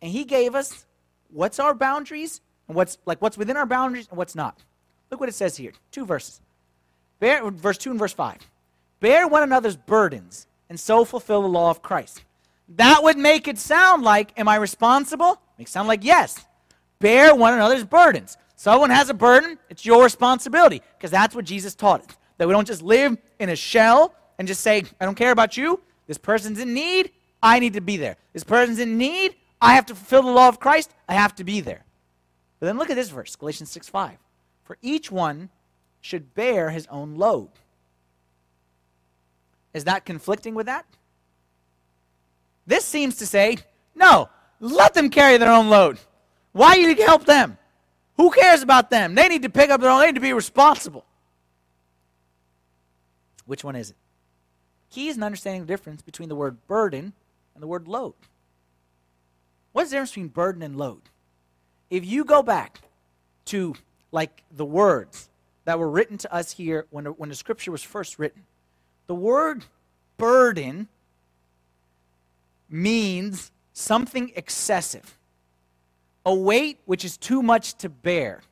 And 0.01 0.11
he 0.11 0.25
gave 0.25 0.55
us 0.55 0.87
what's 1.29 1.59
our 1.59 1.75
boundaries 1.75 2.41
and 2.69 2.77
what's 2.77 2.99
like 3.05 3.21
what's 3.21 3.37
within 3.37 3.57
our 3.57 3.67
boundaries 3.67 4.09
and 4.09 4.17
what's 4.17 4.35
not. 4.35 4.65
Look 5.11 5.21
what 5.21 5.29
it 5.29 5.35
says 5.35 5.57
here. 5.57 5.73
Two 5.91 6.07
verses. 6.07 6.41
Bear, 7.19 7.51
verse 7.51 7.77
2 7.77 7.91
and 7.91 7.99
verse 7.99 8.13
5. 8.13 8.39
Bear 9.01 9.29
one 9.29 9.43
another's 9.43 9.77
burdens 9.77 10.47
and 10.69 10.79
so 10.79 11.05
fulfill 11.05 11.43
the 11.43 11.49
law 11.49 11.71
of 11.71 11.83
Christ. 11.83 12.23
That 12.77 13.03
would 13.03 13.19
make 13.19 13.49
it 13.49 13.59
sound 13.59 14.03
like, 14.03 14.39
am 14.39 14.49
I 14.49 14.57
responsible? 14.57 15.41
Makes 15.59 15.73
sound 15.73 15.89
like 15.89 16.05
yes. 16.05 16.45
Bear 17.01 17.35
one 17.35 17.53
another's 17.53 17.85
burdens. 17.85 18.37
Someone 18.55 18.91
has 18.91 19.09
a 19.09 19.15
burden, 19.15 19.59
it's 19.71 19.85
your 19.85 20.03
responsibility 20.03 20.83
because 20.97 21.11
that's 21.11 21.35
what 21.35 21.45
Jesus 21.45 21.75
taught 21.75 22.03
us. 22.03 22.17
That 22.39 22.47
we 22.47 22.53
don't 22.53 22.67
just 22.67 22.83
live 22.83 23.17
in 23.39 23.49
a 23.49 23.57
shell 23.57 24.15
and 24.39 24.47
just 24.47 24.61
say, 24.61 24.85
I 25.01 25.05
don't 25.05 25.15
care 25.15 25.33
about 25.33 25.57
you. 25.57 25.81
This 26.07 26.19
person's 26.19 26.59
in 26.59 26.75
need. 26.75 27.11
I 27.43 27.59
need 27.59 27.73
to 27.73 27.81
be 27.81 27.97
there. 27.97 28.17
This 28.33 28.45
person's 28.45 28.79
in 28.79 28.99
need. 28.99 29.35
I 29.61 29.75
have 29.75 29.87
to 29.87 29.95
fulfill 29.95 30.23
the 30.23 30.31
law 30.31 30.49
of 30.49 30.61
Christ. 30.61 30.95
I 31.09 31.15
have 31.15 31.35
to 31.37 31.45
be 31.45 31.61
there. 31.61 31.85
But 32.59 32.67
then 32.67 32.79
look 32.79 32.91
at 32.91 32.97
this 32.97 33.11
verse, 33.11 33.35
Galatians 33.35 33.71
6 33.71 33.89
5. 33.89 34.19
For 34.65 34.77
each 34.83 35.11
one 35.11 35.49
should 36.01 36.35
bear 36.35 36.71
his 36.71 36.87
own 36.89 37.17
load. 37.17 37.51
Is 39.73 39.85
that 39.85 40.05
conflicting 40.05 40.55
with 40.55 40.67
that? 40.67 40.85
This 42.71 42.85
seems 42.85 43.17
to 43.17 43.27
say, 43.27 43.59
no, 43.97 44.29
let 44.61 44.95
them 44.95 45.11
carry 45.11 45.39
their 45.39 45.51
own 45.51 45.71
load. 45.71 45.99
Why 46.53 46.77
you 46.77 46.87
need 46.87 46.99
to 46.99 47.05
help 47.05 47.25
them? 47.25 47.59
Who 48.17 48.31
cares 48.31 48.63
about 48.63 48.91
them? 48.91 49.17
They 49.17 49.27
need 49.27 49.43
to 49.43 49.51
pick 49.51 49.71
up 49.71 49.81
their 49.81 49.91
own, 49.91 49.99
they 49.99 50.07
need 50.07 50.15
to 50.15 50.21
be 50.21 50.33
responsible. 50.33 51.05
Which 53.45 53.65
one 53.65 53.75
is 53.75 53.91
it? 53.91 53.97
Key 54.89 55.09
is 55.09 55.17
in 55.17 55.25
understanding 55.25 55.63
the 55.63 55.67
difference 55.67 56.01
between 56.01 56.29
the 56.29 56.37
word 56.37 56.65
burden 56.69 57.13
and 57.55 57.63
the 57.63 57.67
word 57.67 57.89
load. 57.89 58.15
What's 59.73 59.91
the 59.91 59.95
difference 59.95 60.11
between 60.11 60.29
burden 60.29 60.63
and 60.63 60.77
load? 60.77 61.03
If 61.91 62.07
you 62.07 62.25
go 62.25 62.41
back 62.41 62.83
to 63.47 63.75
like 64.13 64.45
the 64.53 64.65
words 64.65 65.29
that 65.65 65.81
were 65.81 65.91
written 65.91 66.19
to 66.19 66.33
us 66.33 66.53
here 66.53 66.87
when, 66.91 67.07
when 67.07 67.31
the 67.31 67.35
scripture 67.35 67.73
was 67.73 67.83
first 67.83 68.17
written, 68.21 68.45
the 69.09 69.15
word 69.17 69.65
burden 70.19 70.87
means 72.71 73.51
something 73.73 74.33
excessive, 74.37 75.19
a 76.25 76.35
weight 76.35 76.81
which 76.85 77.05
is 77.05 77.17
too 77.17 77.43
much 77.43 77.75
to 77.79 77.89
bear. 77.89 78.43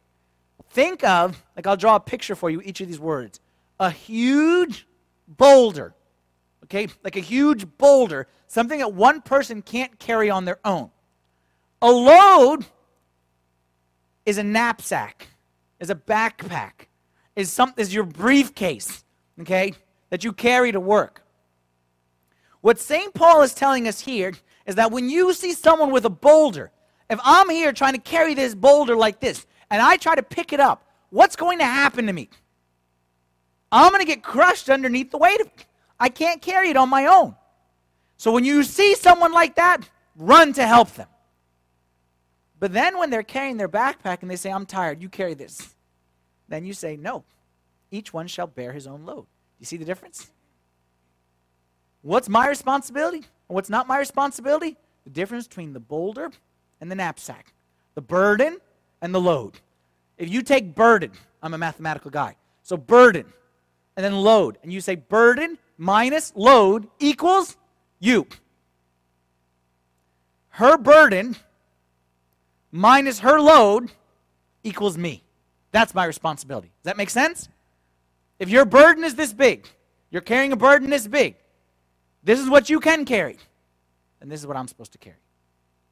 Think 0.71 1.05
of, 1.05 1.43
like 1.57 1.67
I'll 1.67 1.77
draw 1.77 1.97
a 1.97 2.01
picture 2.01 2.35
for 2.35 2.51
you, 2.51 2.61
each 2.63 2.81
of 2.81 2.89
these 2.89 3.01
words. 3.01 3.41
A 3.81 3.91
huge 3.91 4.87
boulder, 5.27 5.95
okay, 6.65 6.89
like 7.05 7.17
a 7.17 7.21
huge 7.21 7.67
boulder, 7.79 8.27
something 8.49 8.81
that 8.81 8.93
one 8.93 9.23
person 9.23 9.63
can't 9.63 9.99
carry 9.99 10.31
on 10.31 10.45
their 10.45 10.59
own. 10.65 10.91
A 11.81 11.91
load 11.91 12.67
is 14.27 14.37
a 14.39 14.43
knapsack, 14.43 15.29
is 15.79 15.91
a 15.91 15.95
backpack, 15.95 16.89
is, 17.37 17.51
some, 17.51 17.73
is 17.77 17.95
your 17.95 18.05
briefcase, 18.05 19.05
okay, 19.41 19.73
that 20.11 20.25
you 20.25 20.33
carry 20.33 20.73
to 20.73 20.81
work. 20.81 21.23
What 22.69 22.79
St. 22.79 23.15
Paul 23.15 23.41
is 23.41 23.55
telling 23.55 23.89
us 23.89 24.01
here 24.01 24.35
is 24.67 24.75
that 24.75 24.93
when 24.93 25.09
you 25.09 25.33
see 25.33 25.55
someone 25.55 25.91
with 25.91 26.05
a 26.05 26.11
boulder, 26.11 26.71
if 27.09 27.19
I'm 27.25 27.49
here 27.49 27.73
trying 27.73 27.95
to 27.95 27.99
carry 27.99 28.35
this 28.35 28.55
boulder 28.55 28.95
like 28.95 29.21
this, 29.21 29.47
and 29.71 29.81
I 29.81 29.97
try 29.97 30.15
to 30.15 30.23
pick 30.23 30.53
it 30.53 30.61
up, 30.61 30.87
what's 31.09 31.35
going 31.35 31.61
to 31.61 31.65
happen 31.65 32.07
to 32.09 32.13
me? 32.13 32.29
I'm 33.73 33.91
going 33.91 34.03
to 34.03 34.07
get 34.07 34.23
crushed 34.23 34.69
underneath 34.69 35.11
the 35.11 35.17
weight 35.17 35.41
of 35.41 35.47
it. 35.47 35.65
I 35.99 36.11
can't 36.11 36.43
carry 36.43 36.69
it 36.69 36.77
on 36.77 36.91
my 36.91 37.07
own. 37.07 37.37
So 38.19 38.33
when 38.33 38.45
you 38.45 38.63
see 38.63 38.95
someone 38.95 39.33
like 39.33 39.55
that, 39.55 39.89
run 40.15 40.53
to 40.53 40.67
help 40.67 40.93
them. 40.93 41.09
But 42.61 42.75
then 42.75 42.99
when 42.99 43.09
they're 43.09 43.23
carrying 43.23 43.57
their 43.57 43.71
backpack 43.71 44.21
and 44.21 44.31
they 44.31 44.37
say, 44.37 44.53
I'm 44.53 44.67
tired, 44.67 45.01
you 45.01 45.09
carry 45.09 45.33
this, 45.33 45.75
then 46.49 46.67
you 46.67 46.75
say, 46.75 46.99
No, 46.99 47.25
each 47.91 48.13
one 48.13 48.27
shall 48.27 48.47
bear 48.47 48.75
his 48.75 48.87
own 48.87 49.07
load. 49.07 49.25
You 49.59 49.65
see 49.65 49.79
the 49.79 49.87
difference? 49.87 50.31
What's 52.09 52.31
my 52.31 52.49
responsibility 52.49 53.27
what's 53.49 53.69
not 53.69 53.87
my 53.87 53.99
responsibility? 53.99 54.79
The 55.05 55.11
difference 55.11 55.47
between 55.47 55.75
the 55.75 55.81
boulder 55.81 56.31
and 56.81 56.91
the 56.91 56.95
knapsack, 56.95 57.53
the 57.95 58.01
burden 58.01 58.59
and 59.03 59.15
the 59.15 59.21
load. 59.21 59.61
If 60.17 60.31
you 60.31 60.41
take 60.41 60.75
burden, 60.75 61.13
I'm 61.43 61.53
a 61.53 61.59
mathematical 61.59 62.11
guy. 62.11 62.37
So 62.63 62.79
burden 62.79 63.27
and 63.95 64.05
then 64.05 64.15
load. 64.15 64.57
And 64.63 64.73
you 64.73 64.81
say 64.81 64.95
burden 64.95 65.59
minus 65.77 66.33
load 66.35 66.89
equals 66.99 67.59
you. 68.01 68.27
Her 70.49 70.79
burden 70.79 71.37
minus 72.73 73.19
her 73.19 73.39
load 73.39 73.91
equals 74.65 74.97
me. 74.97 75.23
That's 75.73 75.95
my 75.95 76.07
responsibility. 76.07 76.69
Does 76.69 76.85
that 76.85 76.97
make 76.97 77.11
sense? 77.11 77.51
If 78.39 78.49
your 78.49 78.65
burden 78.65 79.05
is 79.05 79.15
this 79.15 79.35
big, 79.35 79.69
you're 80.11 80.23
carrying 80.23 80.53
a 80.53 80.57
burden 80.57 80.89
this 80.89 81.07
big, 81.07 81.37
this 82.23 82.41
is 82.41 82.49
what 82.49 82.69
you 82.69 82.81
can 82.81 83.05
carry, 83.05 83.39
and 84.21 84.31
this 84.31 84.41
is 84.41 84.47
what 84.47 84.57
I'm 84.57 84.69
supposed 84.69 84.93
to 84.93 84.99
carry. 84.99 85.17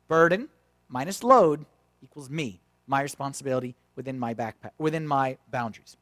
Burden 0.08 0.48
minus 0.88 1.22
load 1.22 1.64
equals 2.02 2.30
me, 2.30 2.60
my 2.86 3.02
responsibility 3.02 3.74
within 3.94 4.18
my 4.18 4.34
backpack, 4.34 4.70
within 4.78 5.06
my 5.06 5.38
boundaries. 5.50 5.96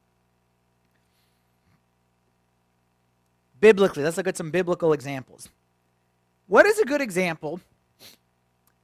Biblically, 3.60 4.02
let's 4.02 4.16
look 4.16 4.28
at 4.28 4.36
some 4.36 4.50
biblical 4.50 4.92
examples. 4.92 5.48
What 6.46 6.66
is 6.66 6.78
a 6.78 6.84
good 6.84 7.00
example? 7.00 7.60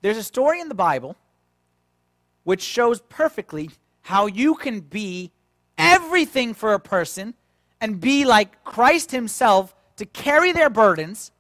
There's 0.01 0.17
a 0.17 0.23
story 0.23 0.61
in 0.61 0.69
the 0.69 0.75
Bible 0.75 1.17
which 2.45 2.63
shows 2.63 3.03
perfectly 3.03 3.71
how 4.03 4.27
you 4.27 4.55
can 4.55 4.81
be 4.81 5.31
everything 5.77 6.55
for 6.55 6.73
a 6.73 6.81
person 6.81 7.35
and 7.81 8.01
be 8.01 8.25
like 8.25 8.65
Christ 8.65 9.11
Himself 9.11 9.75
to 10.01 10.07
carry 10.07 10.51
their 10.51 10.71
burdens, 10.71 11.31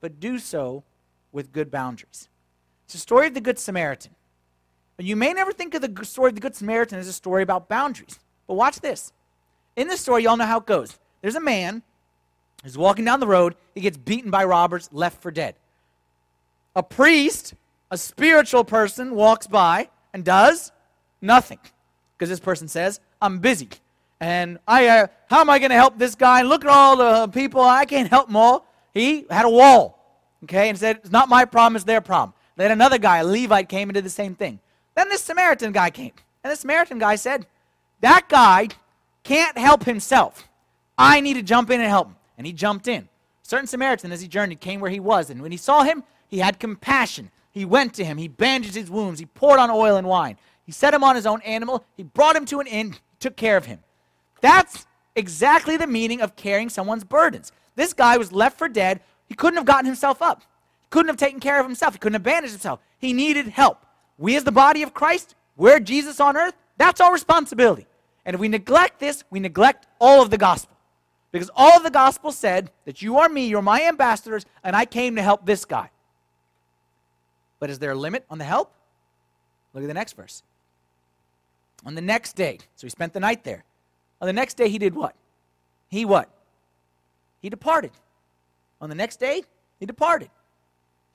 but 0.00 0.20
do 0.20 0.38
so 0.38 0.84
with 1.32 1.52
good 1.52 1.70
boundaries. 1.70 2.28
It's 2.84 2.92
the 2.92 3.00
story 3.00 3.26
of 3.26 3.34
the 3.34 3.40
Good 3.40 3.58
Samaritan. 3.58 4.14
And 4.98 5.08
you 5.08 5.16
may 5.16 5.32
never 5.32 5.52
think 5.52 5.74
of 5.74 5.80
the 5.80 6.04
story 6.04 6.28
of 6.28 6.34
the 6.34 6.40
Good 6.42 6.54
Samaritan 6.54 6.98
as 6.98 7.08
a 7.08 7.14
story 7.14 7.42
about 7.42 7.68
boundaries. 7.68 8.20
But 8.46 8.54
watch 8.54 8.80
this. 8.80 9.12
In 9.74 9.88
this 9.88 10.02
story, 10.02 10.22
y'all 10.22 10.36
know 10.36 10.44
how 10.44 10.58
it 10.58 10.66
goes. 10.66 10.98
There's 11.22 11.34
a 11.34 11.40
man 11.40 11.82
who's 12.62 12.76
walking 12.76 13.06
down 13.06 13.20
the 13.20 13.26
road. 13.26 13.56
He 13.74 13.80
gets 13.80 13.96
beaten 13.96 14.30
by 14.30 14.44
robbers, 14.44 14.90
left 14.92 15.22
for 15.22 15.30
dead. 15.30 15.54
A 16.76 16.82
priest, 16.82 17.54
a 17.90 17.96
spiritual 17.96 18.64
person, 18.64 19.14
walks 19.14 19.46
by 19.46 19.88
and 20.12 20.24
does 20.24 20.72
nothing. 21.22 21.58
Because 22.18 22.28
this 22.28 22.38
person 22.38 22.68
says, 22.68 23.00
I'm 23.22 23.38
busy. 23.38 23.70
And 24.24 24.58
I, 24.66 24.88
uh, 24.88 25.06
how 25.28 25.42
am 25.42 25.50
I 25.50 25.58
going 25.58 25.68
to 25.68 25.76
help 25.76 25.98
this 25.98 26.14
guy? 26.14 26.40
Look 26.40 26.64
at 26.64 26.70
all 26.70 26.96
the 26.96 27.28
people. 27.28 27.60
I 27.60 27.84
can't 27.84 28.08
help 28.08 28.28
them 28.28 28.36
all. 28.36 28.66
He 28.94 29.26
had 29.28 29.44
a 29.44 29.50
wall, 29.50 29.98
okay, 30.44 30.70
and 30.70 30.78
said, 30.78 30.96
It's 30.96 31.10
not 31.10 31.28
my 31.28 31.44
problem, 31.44 31.76
it's 31.76 31.84
their 31.84 32.00
problem. 32.00 32.32
Then 32.56 32.70
another 32.70 32.96
guy, 32.96 33.18
a 33.18 33.24
Levite, 33.24 33.68
came 33.68 33.90
and 33.90 33.94
did 33.94 34.02
the 34.02 34.08
same 34.08 34.34
thing. 34.34 34.60
Then 34.94 35.10
this 35.10 35.20
Samaritan 35.20 35.72
guy 35.72 35.90
came. 35.90 36.12
And 36.42 36.50
the 36.50 36.56
Samaritan 36.56 36.98
guy 36.98 37.16
said, 37.16 37.44
That 38.00 38.30
guy 38.30 38.68
can't 39.24 39.58
help 39.58 39.84
himself. 39.84 40.48
I 40.96 41.20
need 41.20 41.34
to 41.34 41.42
jump 41.42 41.68
in 41.68 41.82
and 41.82 41.90
help 41.90 42.06
him. 42.08 42.16
And 42.38 42.46
he 42.46 42.54
jumped 42.54 42.88
in. 42.88 43.02
A 43.02 43.08
certain 43.46 43.66
Samaritan, 43.66 44.10
as 44.10 44.22
he 44.22 44.28
journeyed, 44.28 44.58
came 44.58 44.80
where 44.80 44.90
he 44.90 45.00
was. 45.00 45.28
And 45.28 45.42
when 45.42 45.52
he 45.52 45.58
saw 45.58 45.82
him, 45.82 46.02
he 46.28 46.38
had 46.38 46.58
compassion. 46.58 47.30
He 47.50 47.66
went 47.66 47.92
to 47.94 48.04
him. 48.06 48.16
He 48.16 48.28
bandaged 48.28 48.74
his 48.74 48.90
wounds. 48.90 49.20
He 49.20 49.26
poured 49.26 49.60
on 49.60 49.70
oil 49.70 49.96
and 49.96 50.06
wine. 50.06 50.38
He 50.64 50.72
set 50.72 50.94
him 50.94 51.04
on 51.04 51.14
his 51.14 51.26
own 51.26 51.42
animal. 51.42 51.84
He 51.94 52.04
brought 52.04 52.36
him 52.36 52.46
to 52.46 52.60
an 52.60 52.66
inn, 52.66 52.94
took 53.20 53.36
care 53.36 53.58
of 53.58 53.66
him. 53.66 53.80
That's 54.44 54.84
exactly 55.16 55.78
the 55.78 55.86
meaning 55.86 56.20
of 56.20 56.36
carrying 56.36 56.68
someone's 56.68 57.02
burdens. 57.02 57.50
This 57.76 57.94
guy 57.94 58.18
was 58.18 58.30
left 58.30 58.58
for 58.58 58.68
dead. 58.68 59.00
He 59.26 59.34
couldn't 59.34 59.56
have 59.56 59.64
gotten 59.64 59.86
himself 59.86 60.20
up. 60.20 60.40
He 60.40 60.88
couldn't 60.90 61.08
have 61.08 61.16
taken 61.16 61.40
care 61.40 61.58
of 61.58 61.64
himself. 61.64 61.94
He 61.94 61.98
couldn't 61.98 62.16
have 62.16 62.22
bandaged 62.22 62.52
himself. 62.52 62.78
He 62.98 63.14
needed 63.14 63.48
help. 63.48 63.86
We, 64.18 64.36
as 64.36 64.44
the 64.44 64.52
body 64.52 64.82
of 64.82 64.92
Christ, 64.92 65.34
we're 65.56 65.80
Jesus 65.80 66.20
on 66.20 66.36
earth. 66.36 66.54
That's 66.76 67.00
our 67.00 67.10
responsibility. 67.10 67.86
And 68.26 68.34
if 68.34 68.40
we 68.40 68.48
neglect 68.48 69.00
this, 69.00 69.24
we 69.30 69.40
neglect 69.40 69.86
all 69.98 70.20
of 70.20 70.28
the 70.28 70.36
gospel. 70.36 70.76
Because 71.32 71.50
all 71.56 71.78
of 71.78 71.82
the 71.82 71.90
gospel 71.90 72.30
said 72.30 72.70
that 72.84 73.00
you 73.00 73.16
are 73.20 73.30
me, 73.30 73.46
you're 73.46 73.62
my 73.62 73.84
ambassadors, 73.84 74.44
and 74.62 74.76
I 74.76 74.84
came 74.84 75.16
to 75.16 75.22
help 75.22 75.46
this 75.46 75.64
guy. 75.64 75.88
But 77.60 77.70
is 77.70 77.78
there 77.78 77.92
a 77.92 77.96
limit 77.96 78.26
on 78.28 78.36
the 78.36 78.44
help? 78.44 78.74
Look 79.72 79.84
at 79.84 79.86
the 79.86 79.94
next 79.94 80.12
verse. 80.12 80.42
On 81.86 81.94
the 81.94 82.02
next 82.02 82.36
day, 82.36 82.58
so 82.76 82.86
he 82.86 82.90
spent 82.90 83.14
the 83.14 83.20
night 83.20 83.42
there. 83.42 83.64
On 84.24 84.26
the 84.26 84.32
next 84.32 84.54
day, 84.54 84.70
he 84.70 84.78
did 84.78 84.94
what? 84.94 85.14
He 85.90 86.06
what? 86.06 86.30
He 87.42 87.50
departed. 87.50 87.90
On 88.80 88.88
the 88.88 88.94
next 88.94 89.20
day, 89.20 89.42
he 89.78 89.84
departed. 89.84 90.30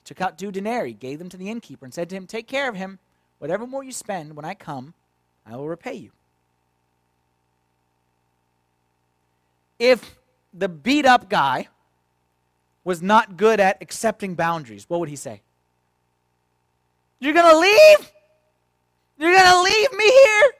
Took 0.04 0.20
out 0.20 0.38
two 0.38 0.52
denarii, 0.52 0.92
gave 0.92 1.18
them 1.18 1.28
to 1.30 1.36
the 1.36 1.50
innkeeper, 1.50 1.84
and 1.84 1.92
said 1.92 2.08
to 2.10 2.14
him, 2.14 2.28
Take 2.28 2.46
care 2.46 2.68
of 2.68 2.76
him. 2.76 3.00
Whatever 3.40 3.66
more 3.66 3.82
you 3.82 3.90
spend 3.90 4.36
when 4.36 4.44
I 4.44 4.54
come, 4.54 4.94
I 5.44 5.56
will 5.56 5.68
repay 5.68 5.94
you. 5.94 6.12
If 9.80 10.16
the 10.54 10.68
beat 10.68 11.04
up 11.04 11.28
guy 11.28 11.66
was 12.84 13.02
not 13.02 13.36
good 13.36 13.58
at 13.58 13.78
accepting 13.82 14.36
boundaries, 14.36 14.84
what 14.86 15.00
would 15.00 15.08
he 15.08 15.16
say? 15.16 15.42
You're 17.18 17.34
going 17.34 17.50
to 17.50 17.58
leave? 17.58 18.12
You're 19.18 19.34
going 19.34 19.50
to 19.50 19.62
leave 19.62 19.92
me 19.94 20.04
here? 20.04 20.52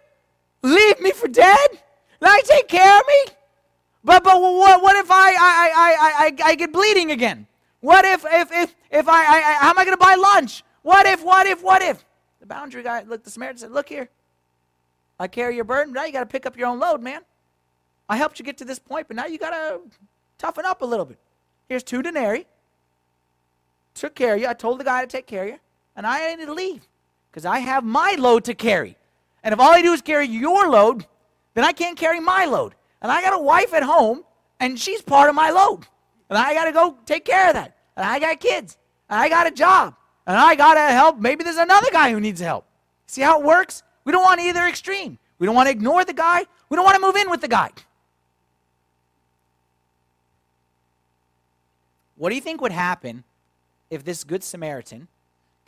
Leave 0.63 1.01
me 1.01 1.13
for 1.13 1.29
dead? 1.29 1.79
Let 2.21 2.45
take 2.45 2.69
care 2.69 2.99
of 2.99 3.07
me? 3.07 3.33
But 4.05 4.25
but 4.25 4.41
what, 4.41 4.83
what 4.83 4.97
if 4.97 5.11
I, 5.11 5.31
I, 5.33 5.35
I, 5.37 6.27
I, 6.27 6.51
I 6.51 6.55
get 6.55 6.73
bleeding 6.73 7.11
again? 7.11 7.47
What 7.81 8.05
if 8.05 8.25
if 8.25 8.53
if, 8.53 8.75
if 8.91 9.09
I, 9.09 9.23
I, 9.23 9.37
I 9.37 9.53
how 9.55 9.71
am 9.71 9.79
I 9.79 9.85
going 9.85 9.97
to 9.97 10.05
buy 10.05 10.15
lunch? 10.15 10.63
What 10.83 11.07
if 11.07 11.25
what 11.25 11.47
if 11.47 11.63
what 11.63 11.83
if? 11.83 12.05
The 12.41 12.47
boundary 12.47 12.83
guy, 12.83 13.03
looked 13.03 13.25
the 13.25 13.31
Samaritan 13.31 13.59
said, 13.59 13.73
"Look 13.73 13.89
here, 13.89 14.09
I 15.19 15.29
carry 15.29 15.55
your 15.55 15.65
burden. 15.65 15.93
Now 15.93 16.05
you 16.05 16.13
got 16.13 16.21
to 16.21 16.27
pick 16.27 16.47
up 16.47 16.57
your 16.57 16.69
own 16.69 16.79
load, 16.79 17.03
man. 17.03 17.21
I 18.09 18.17
helped 18.17 18.39
you 18.39 18.45
get 18.45 18.57
to 18.59 18.65
this 18.65 18.79
point, 18.79 19.07
but 19.07 19.17
now 19.17 19.27
you 19.27 19.39
got 19.39 19.51
to 19.51 19.81
toughen 20.39 20.65
up 20.65 20.83
a 20.83 20.87
little 20.87 21.05
bit. 21.05 21.19
Here's 21.69 21.83
two 21.83 22.03
denarii. 22.03 22.47
Took 23.95 24.15
care 24.15 24.35
of 24.35 24.41
you. 24.41 24.49
I 24.49 24.55
told 24.55 24.81
the 24.81 24.85
guy 24.85 25.03
to 25.03 25.07
take 25.07 25.27
care 25.27 25.45
of 25.45 25.49
you, 25.51 25.59
and 25.95 26.07
I 26.07 26.35
need 26.35 26.47
to 26.47 26.55
leave 26.55 26.89
because 27.31 27.45
I 27.45 27.59
have 27.59 27.85
my 27.85 28.17
load 28.19 28.45
to 28.45 28.55
carry. 28.55 28.97
And 29.43 29.53
if 29.53 29.61
all 29.61 29.71
I 29.71 29.83
do 29.83 29.93
is 29.93 30.03
carry 30.03 30.27
your 30.27 30.69
load, 30.69 31.07
then 31.61 31.69
I 31.69 31.73
can't 31.73 31.99
carry 31.99 32.21
my 32.21 32.47
load. 32.47 32.75
And 33.03 33.13
I 33.13 33.21
got 33.21 33.35
a 33.35 33.43
wife 33.43 33.75
at 33.75 33.83
home, 33.83 34.25
and 34.61 34.81
she's 34.81 35.03
part 35.03 35.29
of 35.29 35.35
my 35.35 35.51
load. 35.51 35.87
And 36.31 36.39
I 36.39 36.55
got 36.55 36.65
to 36.65 36.73
go 36.73 36.97
take 37.05 37.27
care 37.27 37.49
of 37.49 37.55
that. 37.55 37.77
And 37.99 38.07
I 38.07 38.19
got 38.19 38.41
kids. 38.41 38.79
And 39.11 39.21
I 39.21 39.29
got 39.29 39.47
a 39.47 39.51
job. 39.51 39.95
And 40.27 40.39
I 40.39 40.55
got 40.55 40.77
to 40.77 40.81
help. 40.81 41.19
Maybe 41.19 41.45
there's 41.45 41.59
another 41.59 41.89
guy 41.93 42.13
who 42.13 42.21
needs 42.21 42.41
help. 42.41 42.65
See 43.07 43.21
how 43.21 43.39
it 43.39 43.45
works? 43.45 43.83
We 44.05 44.13
don't 44.13 44.23
want 44.23 44.41
either 44.41 44.67
extreme. 44.67 45.19
We 45.39 45.45
don't 45.47 45.55
want 45.55 45.67
to 45.67 45.71
ignore 45.71 46.03
the 46.03 46.15
guy. 46.15 46.47
We 46.71 46.77
don't 46.77 46.85
want 46.85 46.95
to 46.95 47.03
move 47.03 47.17
in 47.17 47.29
with 47.29 47.43
the 47.43 47.49
guy. 47.49 47.71
What 52.17 52.31
do 52.31 52.37
you 52.37 52.41
think 52.41 52.63
would 52.63 52.73
happen 52.73 53.25
if 53.91 54.03
this 54.03 54.25
Good 54.25 54.43
Samaritan 54.43 55.09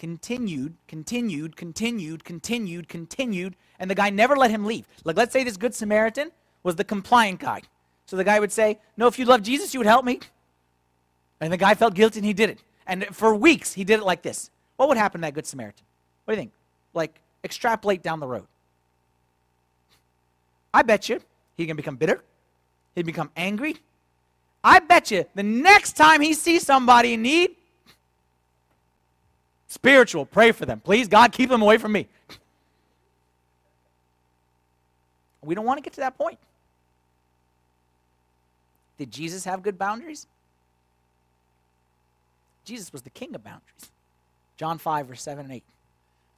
continued, 0.02 0.74
continued, 0.88 1.54
continued, 1.54 2.24
continued, 2.24 2.88
continued, 2.88 3.54
and 3.78 3.88
the 3.88 3.94
guy 3.94 4.10
never 4.10 4.36
let 4.36 4.50
him 4.50 4.64
leave? 4.64 4.84
Like, 5.04 5.16
let's 5.16 5.32
say 5.32 5.44
this 5.44 5.56
Good 5.56 5.76
Samaritan 5.76 6.32
was 6.64 6.74
the 6.74 6.82
compliant 6.82 7.38
guy. 7.38 7.62
So 8.06 8.16
the 8.16 8.24
guy 8.24 8.40
would 8.40 8.50
say, 8.50 8.80
No, 8.96 9.06
if 9.06 9.16
you 9.16 9.24
love 9.24 9.44
Jesus, 9.44 9.72
you 9.72 9.78
would 9.78 9.86
help 9.86 10.04
me. 10.04 10.18
And 11.40 11.52
the 11.52 11.56
guy 11.56 11.74
felt 11.74 11.94
guilty 11.94 12.18
and 12.18 12.26
he 12.26 12.32
did 12.32 12.50
it. 12.50 12.58
And 12.84 13.04
for 13.12 13.32
weeks, 13.32 13.74
he 13.74 13.84
did 13.84 14.00
it 14.00 14.04
like 14.04 14.22
this. 14.22 14.50
What 14.76 14.88
would 14.88 14.98
happen 14.98 15.20
to 15.20 15.26
that 15.26 15.34
Good 15.34 15.46
Samaritan? 15.46 15.84
What 16.24 16.34
do 16.34 16.36
you 16.36 16.42
think? 16.42 16.52
Like, 16.94 17.20
extrapolate 17.44 18.02
down 18.02 18.18
the 18.18 18.26
road. 18.26 18.48
I 20.74 20.82
bet 20.82 21.08
you 21.08 21.20
he 21.56 21.64
can 21.64 21.76
become 21.76 21.94
bitter. 21.94 22.24
He'd 22.96 23.06
become 23.06 23.30
angry. 23.36 23.76
I 24.64 24.80
bet 24.80 25.12
you 25.12 25.26
the 25.36 25.44
next 25.44 25.92
time 25.92 26.20
he 26.20 26.34
sees 26.34 26.66
somebody 26.66 27.12
in 27.12 27.22
need, 27.22 27.54
spiritual, 29.72 30.26
pray 30.26 30.52
for 30.52 30.66
them. 30.66 30.80
Please, 30.80 31.08
God, 31.08 31.32
keep 31.32 31.48
them 31.48 31.62
away 31.62 31.78
from 31.78 31.92
me. 31.92 32.06
We 35.42 35.54
don't 35.54 35.64
want 35.64 35.78
to 35.78 35.82
get 35.82 35.94
to 35.94 36.00
that 36.00 36.16
point. 36.16 36.38
Did 38.98 39.10
Jesus 39.10 39.44
have 39.44 39.62
good 39.62 39.78
boundaries? 39.78 40.26
Jesus 42.64 42.92
was 42.92 43.02
the 43.02 43.10
king 43.10 43.34
of 43.34 43.42
boundaries. 43.42 43.90
John 44.56 44.78
5, 44.78 45.08
verse 45.08 45.22
7 45.22 45.44
and 45.44 45.54
8. 45.54 45.64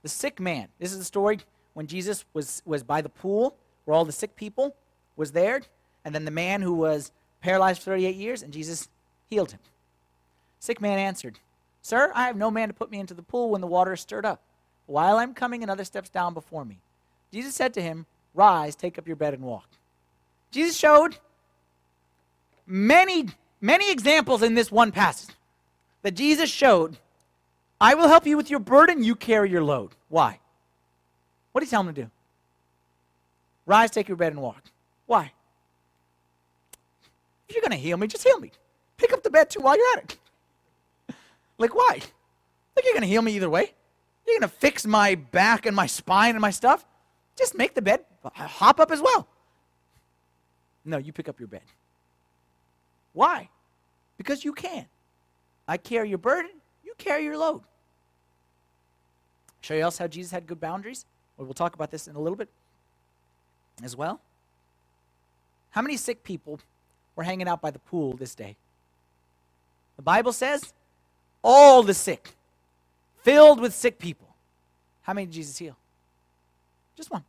The 0.03 0.09
sick 0.09 0.41
man. 0.41 0.69
This 0.79 0.93
is 0.93 0.99
the 0.99 1.05
story 1.05 1.41
when 1.75 1.87
Jesus 1.87 2.25
was, 2.33 2.63
was 2.65 2.83
by 2.83 3.03
the 3.03 3.09
pool 3.09 3.57
where 3.85 3.95
all 3.95 4.05
the 4.05 4.13
sick 4.13 4.35
people 4.37 4.75
was 5.17 5.33
there, 5.33 5.61
and 6.05 6.15
then 6.15 6.25
the 6.25 6.31
man 6.31 6.63
who 6.63 6.73
was 6.73 7.11
paralyzed 7.43 7.83
for 7.83 7.91
38 7.91 8.15
years, 8.15 8.43
and 8.43 8.53
Jesus 8.53 8.89
healed 9.29 9.51
him. 9.51 9.61
Sick 10.61 10.81
man 10.81 10.99
answered, 10.99 11.39
Sir, 11.85 12.11
I 12.15 12.27
have 12.27 12.37
no 12.37 12.51
man 12.51 12.69
to 12.69 12.75
put 12.75 12.91
me 12.91 12.99
into 12.99 13.13
the 13.13 13.23
pool 13.23 13.51
when 13.51 13.61
the 13.61 13.67
water 13.67 13.93
is 13.93 14.01
stirred 14.01 14.25
up. 14.25 14.41
While 14.87 15.19
I'm 15.19 15.35
coming, 15.35 15.63
another 15.63 15.85
steps 15.85 16.09
down 16.09 16.33
before 16.33 16.65
me. 16.65 16.79
Jesus 17.31 17.55
said 17.55 17.75
to 17.75 17.83
him, 17.83 18.07
Rise, 18.33 18.75
take 18.75 18.99
up 18.99 19.07
your 19.07 19.17
bed 19.17 19.35
and 19.35 19.43
walk. 19.43 19.69
Jesus 20.51 20.79
showed 20.79 21.19
many, 22.67 23.29
many 23.61 23.93
examples 23.93 24.43
in 24.43 24.55
this 24.55 24.73
one 24.73 24.93
passage 24.93 25.35
that 26.01 26.13
Jesus 26.13 26.49
showed 26.49 26.97
I 27.79 27.95
will 27.95 28.09
help 28.09 28.27
you 28.27 28.39
with 28.39 28.51
your 28.51 28.61
burden, 28.61 29.05
you 29.05 29.15
carry 29.15 29.51
your 29.51 29.63
load. 29.63 29.91
Why? 30.09 30.39
What 31.53 31.61
did 31.61 31.67
he 31.67 31.71
tell 31.71 31.83
him 31.83 31.95
to 31.95 32.03
do? 32.03 32.11
Rise, 33.67 33.91
take 33.91 34.09
your 34.09 34.17
bed, 34.17 34.33
and 34.33 34.41
walk. 34.41 34.63
Why? 35.05 35.33
If 37.47 37.55
you're 37.55 37.63
going 37.63 37.73
to 37.73 37.77
heal 37.77 37.99
me, 37.99 38.07
just 38.07 38.25
heal 38.25 38.41
me. 38.41 38.53
Pick 38.97 39.13
up 39.13 39.23
the 39.23 39.29
bed 39.29 39.51
too 39.51 39.61
while 39.61 39.77
you're 39.77 39.99
at 39.99 40.05
it. 40.05 40.19
Like, 41.59 41.75
why? 41.75 42.01
Like, 42.77 42.85
you're 42.85 42.95
going 42.95 43.03
to 43.03 43.09
heal 43.09 43.23
me 43.23 43.35
either 43.37 43.51
way. 43.51 43.73
You're 44.27 44.41
going 44.41 44.51
to 44.51 44.57
fix 44.57 44.87
my 44.87 45.15
back 45.15 45.67
and 45.67 45.77
my 45.77 45.87
spine 45.87 46.31
and 46.31 46.41
my 46.41 46.51
stuff. 46.51 46.85
Just 47.37 47.57
make 47.57 47.75
the 47.75 47.83
bed 47.83 48.05
uh, 48.25 48.31
hop 48.33 48.81
up 48.81 48.91
as 48.91 49.01
well. 49.01 49.29
No, 50.85 50.99
you 50.99 51.13
pick 51.13 51.29
up 51.29 51.39
your 51.39 51.49
bed. 51.49 51.63
Why? 53.13 53.49
Because 54.19 54.45
you 54.45 54.53
can. 54.53 54.87
I 55.67 55.77
carry 55.77 56.09
your 56.09 56.19
burden, 56.19 56.51
you 56.85 56.95
carry 56.99 57.25
your 57.25 57.39
load. 57.39 57.63
Show 59.63 59.75
you 59.75 59.81
else 59.81 59.97
how 59.97 60.07
Jesus 60.07 60.31
had 60.31 60.47
good 60.47 60.61
boundaries? 60.61 61.07
We'll 61.39 61.55
talk 61.55 61.75
about 61.75 61.91
this 61.91 62.07
in 62.07 62.17
a 62.17 62.21
little 62.21 62.37
bit 62.37 62.49
as 63.83 63.97
well. 63.97 64.21
How 65.71 65.81
many 65.83 65.97
sick 65.97 66.23
people 66.23 66.61
were 67.17 67.25
hanging 67.25 67.49
out 67.49 67.61
by 67.61 67.71
the 67.71 67.79
pool 67.79 68.13
this 68.13 68.35
day? 68.35 68.57
The 69.97 70.03
Bible 70.03 70.33
says 70.33 70.73
all 71.45 71.83
the 71.83 71.95
sick, 71.95 72.35
filled 73.23 73.61
with 73.61 73.75
sick 73.75 73.99
people. 73.99 74.27
How 75.03 75.13
many 75.13 75.27
did 75.27 75.35
Jesus 75.35 75.59
heal? 75.59 75.77
Just 76.97 77.11
one. 77.11 77.23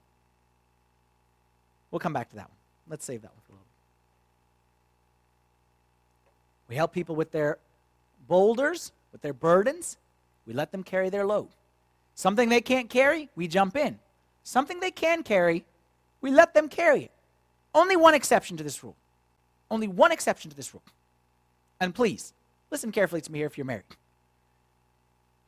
We'll 1.91 1.99
come 1.99 2.13
back 2.13 2.30
to 2.30 2.36
that 2.36 2.47
one. 2.49 2.58
Let's 2.89 3.06
save 3.06 3.21
that 3.21 3.32
one 3.32 3.41
for 3.45 3.51
a 3.51 3.56
little 3.56 3.65
bit. 6.67 6.69
We 6.69 6.75
help 6.75 6.93
people 6.93 7.15
with 7.15 7.32
their 7.32 7.58
boulders, 8.28 8.91
with 9.12 9.21
their 9.21 9.34
burdens. 9.34 9.97
We 10.47 10.54
let 10.54 10.71
them 10.71 10.84
carry 10.84 11.10
their 11.10 11.25
load. 11.25 11.49
Something 12.15 12.49
they 12.49 12.62
can't 12.62 12.89
carry, 12.89 13.30
we 13.36 13.47
jump 13.47 13.75
in. 13.75 13.99
Something 14.43 14.80
they 14.80 14.91
can 14.91 15.23
carry, 15.23 15.65
we 16.21 16.32
let 16.32 16.54
them 16.54 16.69
carry 16.69 17.04
it. 17.04 17.12
Only 17.73 17.97
one 17.97 18.13
exception 18.13 18.56
to 18.58 18.63
this 18.63 18.84
rule. 18.84 18.95
Only 19.69 19.88
one 19.88 20.12
exception 20.12 20.49
to 20.51 20.56
this 20.56 20.73
rule. 20.73 20.84
And 21.82 21.93
please, 21.93 22.32
listen 22.71 22.91
carefully 22.91 23.21
to 23.21 23.32
me 23.32 23.39
here 23.39 23.47
if 23.47 23.58
you're 23.58 23.65
married. 23.65 23.84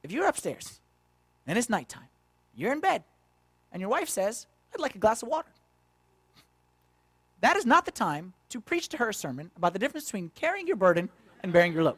If 0.08 0.14
you're 0.14 0.26
upstairs 0.26 0.80
and 1.46 1.58
it's 1.58 1.70
nighttime, 1.70 2.08
you're 2.56 2.72
in 2.72 2.80
bed, 2.80 3.04
and 3.74 3.82
your 3.82 3.90
wife 3.90 4.08
says, 4.08 4.48
I'd 4.74 4.80
like 4.80 4.96
a 4.96 5.00
glass 5.00 5.22
of 5.22 5.28
water. 5.28 5.50
That 7.42 7.58
is 7.58 7.66
not 7.66 7.84
the 7.84 7.92
time 7.92 8.32
to 8.48 8.62
preach 8.62 8.88
to 8.90 8.98
her 8.98 9.10
a 9.10 9.14
sermon 9.14 9.52
about 9.58 9.74
the 9.74 9.80
difference 9.80 10.06
between 10.06 10.32
carrying 10.34 10.66
your 10.66 10.78
burden 10.78 11.10
and 11.44 11.52
bearing 11.52 11.74
your 11.74 11.84
load. 11.84 11.98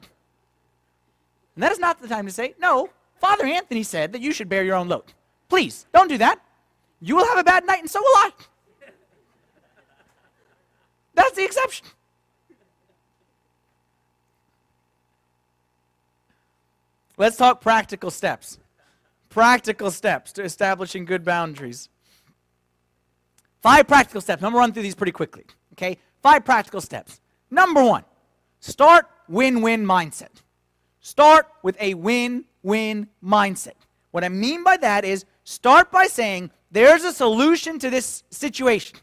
And 1.54 1.62
that 1.62 1.72
is 1.72 1.78
not 1.78 2.02
the 2.02 2.08
time 2.08 2.26
to 2.26 2.32
say, 2.32 2.56
no, 2.60 2.90
Father 3.20 3.46
Anthony 3.46 3.84
said 3.84 4.12
that 4.14 4.22
you 4.22 4.32
should 4.32 4.50
bear 4.50 4.64
your 4.64 4.76
own 4.76 4.88
load. 4.88 5.14
Please, 5.48 5.86
don't 5.94 6.08
do 6.08 6.18
that. 6.18 6.40
You 7.02 7.16
will 7.16 7.28
have 7.28 7.38
a 7.38 7.44
bad 7.44 7.64
night, 7.64 7.82
and 7.82 7.90
so 7.92 8.02
will 8.02 8.18
I. 8.18 8.32
That's 11.14 11.34
the 11.34 11.46
exception. 11.46 11.86
Let's 17.20 17.36
talk 17.36 17.60
practical 17.60 18.10
steps. 18.12 18.58
Practical 19.28 19.92
steps 19.92 20.32
to 20.34 20.44
establishing 20.44 21.04
good 21.04 21.26
boundaries. 21.26 21.90
Five 23.62 23.88
practical 23.90 24.22
steps. 24.22 24.42
I'm 24.42 24.52
going 24.52 24.54
to 24.54 24.60
run 24.60 24.74
through 24.74 24.84
these 24.84 24.96
pretty 24.96 25.12
quickly. 25.12 25.44
Okay? 25.74 25.98
Five 26.24 26.46
practical 26.46 26.80
steps. 26.80 27.20
Number 27.52 27.84
one, 27.84 28.06
start 28.62 29.06
win 29.28 29.62
win 29.62 29.86
mindset. 29.86 30.42
Start 31.02 31.48
with 31.62 31.76
a 31.82 31.94
win 31.94 32.46
win 32.64 33.10
mindset. 33.22 33.74
What 34.12 34.24
I 34.24 34.30
mean 34.30 34.64
by 34.64 34.78
that 34.78 35.04
is 35.04 35.26
start 35.44 35.92
by 35.92 36.06
saying 36.06 36.52
there's 36.72 37.04
a 37.04 37.12
solution 37.12 37.80
to 37.80 37.90
this 37.90 38.24
situation, 38.30 38.98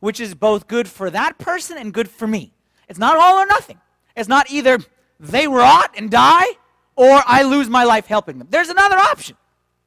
which 0.00 0.20
is 0.20 0.34
both 0.34 0.68
good 0.68 0.88
for 0.88 1.10
that 1.10 1.36
person 1.36 1.76
and 1.76 1.92
good 1.92 2.08
for 2.08 2.26
me. 2.26 2.54
It's 2.88 2.98
not 2.98 3.18
all 3.18 3.36
or 3.36 3.46
nothing. 3.46 3.78
It's 4.16 4.28
not 4.28 4.50
either 4.50 4.78
they 5.20 5.46
rot 5.46 5.94
and 5.96 6.10
die 6.10 6.46
or 6.98 7.22
I 7.26 7.44
lose 7.44 7.68
my 7.68 7.84
life 7.84 8.06
helping 8.06 8.38
them. 8.38 8.48
There's 8.50 8.70
another 8.70 8.96
option. 8.96 9.36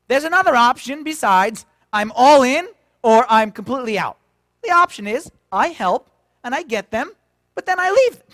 There's 0.08 0.24
another 0.24 0.56
option 0.56 1.04
besides 1.04 1.65
I'm 1.91 2.13
all 2.15 2.41
in 2.41 2.69
or 3.04 3.26
I'm 3.30 3.52
completely 3.52 4.00
out. 4.00 4.17
The 4.63 4.71
option 4.71 5.08
is 5.08 5.30
I 5.52 5.67
help 5.67 6.10
and 6.41 6.56
I 6.56 6.63
get 6.63 6.89
them, 6.89 7.12
but 7.54 7.65
then 7.65 7.82
I 7.82 7.91
leave 7.91 8.17
them. 8.17 8.28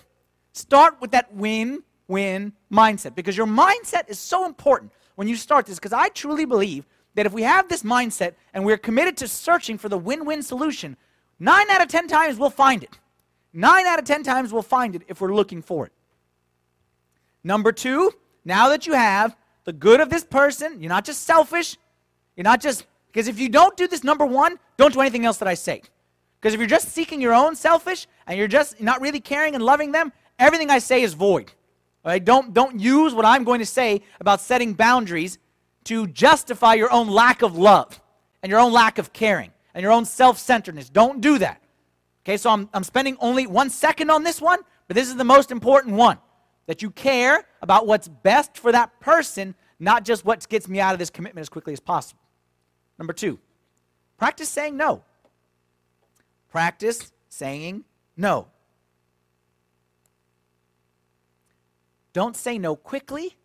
Start 0.53 1.01
with 1.01 1.09
that 1.11 1.33
win 1.33 1.81
win 2.07 2.53
mindset 2.71 3.15
because 3.15 3.35
your 3.35 3.47
mindset 3.47 4.07
is 4.09 4.19
so 4.19 4.45
important 4.45 4.91
when 5.15 5.27
you 5.27 5.35
start 5.35 5.65
this 5.65 5.79
because 5.79 5.91
I 5.91 6.09
truly 6.09 6.45
believe 6.45 6.85
that 7.15 7.25
if 7.25 7.33
we 7.33 7.41
have 7.41 7.67
this 7.69 7.81
mindset 7.81 8.35
and 8.53 8.63
we're 8.63 8.77
committed 8.77 9.17
to 9.17 9.27
searching 9.27 9.79
for 9.79 9.89
the 9.89 9.97
win 9.97 10.23
win 10.23 10.43
solution, 10.43 10.97
nine 11.39 11.67
out 11.71 11.81
of 11.81 11.87
10 11.87 12.07
times 12.07 12.37
we'll 12.37 12.51
find 12.51 12.83
it. 12.83 12.99
Nine 13.53 13.87
out 13.87 13.97
of 13.97 14.05
10 14.05 14.21
times 14.21 14.53
we'll 14.53 14.61
find 14.61 14.95
it 14.95 15.01
if 15.07 15.19
we're 15.19 15.33
looking 15.33 15.63
for 15.63 15.87
it. 15.87 15.91
Number 17.43 17.71
two, 17.71 18.11
now 18.47 18.69
that 18.69 18.87
you 18.87 18.93
have 18.93 19.35
the 19.65 19.73
good 19.73 19.99
of 19.99 20.09
this 20.09 20.23
person, 20.23 20.81
you're 20.81 20.89
not 20.89 21.03
just 21.03 21.23
selfish, 21.23 21.77
you're 22.35 22.45
not 22.45 22.61
just, 22.61 22.85
because 23.07 23.27
if 23.27 23.39
you 23.39 23.49
don't 23.49 23.75
do 23.75 23.87
this 23.87 24.03
number 24.03 24.25
one, 24.25 24.57
don't 24.77 24.93
do 24.93 25.01
anything 25.01 25.25
else 25.25 25.37
that 25.39 25.47
I 25.47 25.53
say. 25.53 25.81
Because 26.39 26.53
if 26.53 26.59
you're 26.59 26.67
just 26.67 26.89
seeking 26.89 27.19
your 27.19 27.33
own 27.33 27.55
selfish 27.55 28.07
and 28.25 28.37
you're 28.37 28.47
just 28.47 28.79
not 28.79 29.01
really 29.01 29.19
caring 29.19 29.53
and 29.53 29.63
loving 29.63 29.91
them, 29.91 30.13
everything 30.39 30.69
I 30.69 30.79
say 30.79 31.01
is 31.01 31.13
void. 31.13 31.51
Right? 32.05 32.23
Don't, 32.23 32.53
don't 32.53 32.79
use 32.79 33.13
what 33.13 33.25
I'm 33.25 33.43
going 33.43 33.59
to 33.59 33.65
say 33.65 34.01
about 34.21 34.39
setting 34.39 34.73
boundaries 34.73 35.39
to 35.85 36.07
justify 36.07 36.75
your 36.75 36.91
own 36.91 37.09
lack 37.09 37.41
of 37.41 37.57
love 37.57 37.99
and 38.41 38.49
your 38.49 38.59
own 38.59 38.71
lack 38.71 38.97
of 38.97 39.11
caring 39.11 39.51
and 39.73 39.83
your 39.83 39.91
own 39.91 40.05
self 40.05 40.37
centeredness. 40.37 40.89
Don't 40.89 41.19
do 41.19 41.37
that. 41.39 41.61
Okay, 42.23 42.37
so 42.37 42.49
I'm, 42.49 42.69
I'm 42.73 42.85
spending 42.85 43.17
only 43.19 43.45
one 43.45 43.69
second 43.69 44.09
on 44.09 44.23
this 44.23 44.39
one, 44.39 44.59
but 44.87 44.95
this 44.95 45.09
is 45.09 45.17
the 45.17 45.25
most 45.25 45.51
important 45.51 45.95
one 45.95 46.17
that 46.67 46.81
you 46.81 46.91
care 46.91 47.45
about 47.61 47.87
what's 47.87 48.07
best 48.07 48.57
for 48.57 48.71
that 48.71 48.99
person, 48.99 49.55
not 49.79 50.05
just 50.05 50.23
what 50.23 50.47
gets 50.47 50.67
me 50.67 50.79
out 50.79 50.93
of 50.93 50.99
this 50.99 51.09
commitment 51.09 51.41
as 51.41 51.49
quickly 51.49 51.73
as 51.73 51.79
possible. 51.79 52.21
Number 52.99 53.13
two, 53.13 53.39
practice 54.17 54.49
saying 54.49 54.77
no. 54.77 55.03
Practice 56.49 57.11
saying 57.29 57.83
no. 58.15 58.47
Don't 62.13 62.35
say 62.35 62.57
no 62.57 62.75
quickly. 62.75 63.35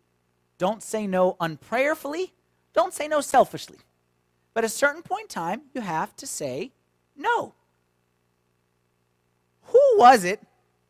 Don't 0.57 0.81
say 0.81 1.07
no 1.07 1.35
unprayerfully. 1.39 2.31
Don't 2.73 2.93
say 2.93 3.07
no 3.07 3.21
selfishly. 3.21 3.77
But 4.53 4.63
at 4.63 4.67
a 4.67 4.73
certain 4.73 5.01
point 5.01 5.23
in 5.23 5.27
time, 5.27 5.61
you 5.73 5.81
have 5.81 6.15
to 6.17 6.27
say 6.27 6.71
no. 7.15 7.53
Who 9.67 9.79
was 9.97 10.23
it 10.23 10.41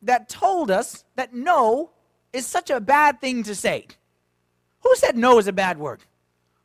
that 0.01 0.29
told 0.29 0.71
us 0.71 1.03
that 1.15 1.33
no 1.33 1.91
is 2.33 2.45
such 2.45 2.69
a 2.69 2.81
bad 2.81 3.21
thing 3.21 3.43
to 3.43 3.55
say? 3.55 3.87
Who 4.81 4.95
said 4.95 5.15
no 5.15 5.37
is 5.39 5.47
a 5.47 5.53
bad 5.53 5.77
word? 5.77 6.01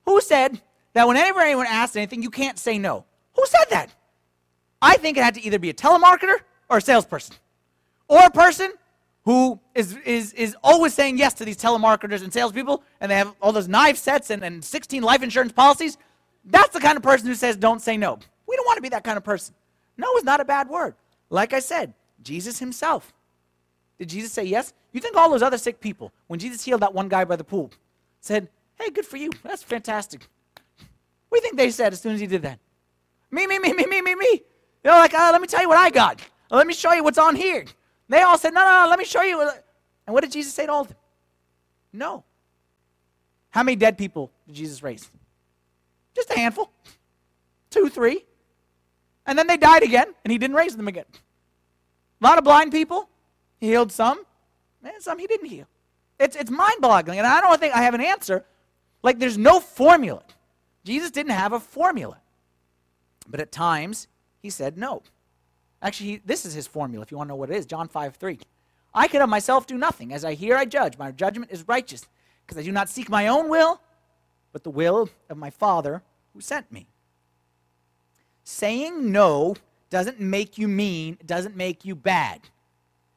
Who 0.06 0.20
said 0.20 0.60
that 0.94 1.06
whenever 1.06 1.40
anyone 1.40 1.66
asks 1.68 1.94
anything, 1.94 2.22
you 2.22 2.30
can't 2.30 2.58
say 2.58 2.78
no? 2.78 3.04
Who 3.34 3.46
said 3.46 3.66
that? 3.70 3.94
I 4.80 4.96
think 4.96 5.16
it 5.16 5.22
had 5.22 5.34
to 5.34 5.44
either 5.44 5.58
be 5.58 5.70
a 5.70 5.74
telemarketer 5.74 6.38
or 6.68 6.78
a 6.78 6.80
salesperson, 6.80 7.36
or 8.08 8.24
a 8.24 8.30
person 8.30 8.72
who 9.24 9.60
is, 9.74 9.96
is, 10.06 10.32
is 10.32 10.56
always 10.62 10.94
saying 10.94 11.18
yes 11.18 11.34
to 11.34 11.44
these 11.44 11.56
telemarketers 11.56 12.22
and 12.22 12.32
salespeople, 12.32 12.82
and 13.00 13.10
they 13.10 13.16
have 13.16 13.34
all 13.42 13.52
those 13.52 13.68
knife 13.68 13.96
sets 13.96 14.30
and, 14.30 14.42
and 14.42 14.64
16 14.64 15.02
life 15.02 15.22
insurance 15.22 15.52
policies. 15.52 15.98
That's 16.44 16.70
the 16.70 16.80
kind 16.80 16.96
of 16.96 17.02
person 17.02 17.26
who 17.26 17.34
says, 17.34 17.56
don't 17.56 17.82
say 17.82 17.96
no. 17.96 18.18
We 18.46 18.56
don't 18.56 18.66
want 18.66 18.76
to 18.78 18.82
be 18.82 18.88
that 18.88 19.04
kind 19.04 19.18
of 19.18 19.24
person. 19.24 19.54
No 19.98 20.16
is 20.16 20.24
not 20.24 20.40
a 20.40 20.44
bad 20.44 20.68
word. 20.68 20.94
Like 21.28 21.52
I 21.52 21.60
said, 21.60 21.92
Jesus 22.22 22.58
himself. 22.58 23.12
Did 23.98 24.08
Jesus 24.08 24.32
say 24.32 24.44
yes? 24.44 24.72
You 24.98 25.02
think 25.02 25.16
all 25.16 25.30
those 25.30 25.42
other 25.42 25.58
sick 25.58 25.78
people, 25.78 26.12
when 26.26 26.40
Jesus 26.40 26.64
healed 26.64 26.80
that 26.80 26.92
one 26.92 27.08
guy 27.08 27.24
by 27.24 27.36
the 27.36 27.44
pool, 27.44 27.70
said, 28.20 28.48
hey, 28.80 28.90
good 28.90 29.06
for 29.06 29.16
you. 29.16 29.30
That's 29.44 29.62
fantastic. 29.62 30.26
You 31.32 31.40
think 31.40 31.56
they 31.56 31.70
said 31.70 31.92
as 31.92 32.00
soon 32.00 32.14
as 32.14 32.20
he 32.20 32.26
did 32.26 32.42
that? 32.42 32.58
Me, 33.30 33.46
me, 33.46 33.60
me, 33.60 33.72
me, 33.72 33.86
me, 33.86 34.02
me, 34.02 34.16
me. 34.16 34.42
They're 34.82 34.92
like, 34.92 35.14
uh, 35.14 35.28
let 35.30 35.40
me 35.40 35.46
tell 35.46 35.62
you 35.62 35.68
what 35.68 35.78
I 35.78 35.90
got. 35.90 36.20
Let 36.50 36.66
me 36.66 36.74
show 36.74 36.92
you 36.94 37.04
what's 37.04 37.16
on 37.16 37.36
here. 37.36 37.64
They 38.08 38.22
all 38.22 38.36
said, 38.36 38.52
no, 38.52 38.64
no, 38.64 38.82
no, 38.82 38.90
let 38.90 38.98
me 38.98 39.04
show 39.04 39.22
you. 39.22 39.40
And 39.40 40.12
what 40.12 40.24
did 40.24 40.32
Jesus 40.32 40.52
say 40.52 40.66
to 40.66 40.72
all 40.72 40.80
of 40.80 40.88
them? 40.88 40.96
No. 41.92 42.24
How 43.50 43.62
many 43.62 43.76
dead 43.76 43.96
people 43.96 44.32
did 44.48 44.56
Jesus 44.56 44.82
raise? 44.82 45.08
Just 46.16 46.28
a 46.30 46.34
handful. 46.36 46.72
Two, 47.70 47.88
three. 47.88 48.24
And 49.26 49.38
then 49.38 49.46
they 49.46 49.58
died 49.58 49.84
again, 49.84 50.12
and 50.24 50.32
he 50.32 50.38
didn't 50.38 50.56
raise 50.56 50.74
them 50.74 50.88
again. 50.88 51.04
A 52.20 52.26
lot 52.26 52.36
of 52.36 52.42
blind 52.42 52.72
people. 52.72 53.08
He 53.60 53.68
healed 53.68 53.92
some, 53.92 54.24
and 54.82 55.02
some 55.02 55.18
he 55.18 55.26
didn't 55.26 55.48
heal. 55.48 55.66
It's, 56.18 56.36
it's 56.36 56.50
mind 56.50 56.80
boggling, 56.80 57.18
and 57.18 57.26
I 57.26 57.40
don't 57.40 57.60
think 57.60 57.74
I 57.74 57.82
have 57.82 57.94
an 57.94 58.00
answer. 58.00 58.44
Like, 59.02 59.18
there's 59.18 59.38
no 59.38 59.60
formula. 59.60 60.22
Jesus 60.84 61.10
didn't 61.10 61.32
have 61.32 61.52
a 61.52 61.60
formula. 61.60 62.18
But 63.28 63.40
at 63.40 63.52
times, 63.52 64.08
he 64.42 64.50
said 64.50 64.76
no. 64.76 65.02
Actually, 65.80 66.10
he, 66.10 66.20
this 66.24 66.44
is 66.44 66.54
his 66.54 66.66
formula, 66.66 67.02
if 67.02 67.10
you 67.10 67.16
want 67.16 67.28
to 67.28 67.32
know 67.32 67.36
what 67.36 67.50
it 67.50 67.56
is 67.56 67.66
John 67.66 67.88
5 67.88 68.16
3. 68.16 68.38
I 68.94 69.06
can 69.06 69.22
of 69.22 69.28
myself 69.28 69.66
do 69.66 69.78
nothing. 69.78 70.12
As 70.12 70.24
I 70.24 70.34
hear, 70.34 70.56
I 70.56 70.64
judge. 70.64 70.98
My 70.98 71.12
judgment 71.12 71.52
is 71.52 71.68
righteous, 71.68 72.06
because 72.44 72.58
I 72.58 72.64
do 72.64 72.72
not 72.72 72.88
seek 72.88 73.08
my 73.08 73.28
own 73.28 73.48
will, 73.48 73.80
but 74.52 74.64
the 74.64 74.70
will 74.70 75.08
of 75.28 75.36
my 75.36 75.50
Father 75.50 76.02
who 76.34 76.40
sent 76.40 76.72
me. 76.72 76.88
Saying 78.42 79.12
no 79.12 79.56
doesn't 79.90 80.20
make 80.20 80.58
you 80.58 80.68
mean, 80.68 81.18
doesn't 81.24 81.56
make 81.56 81.84
you 81.84 81.94
bad. 81.94 82.40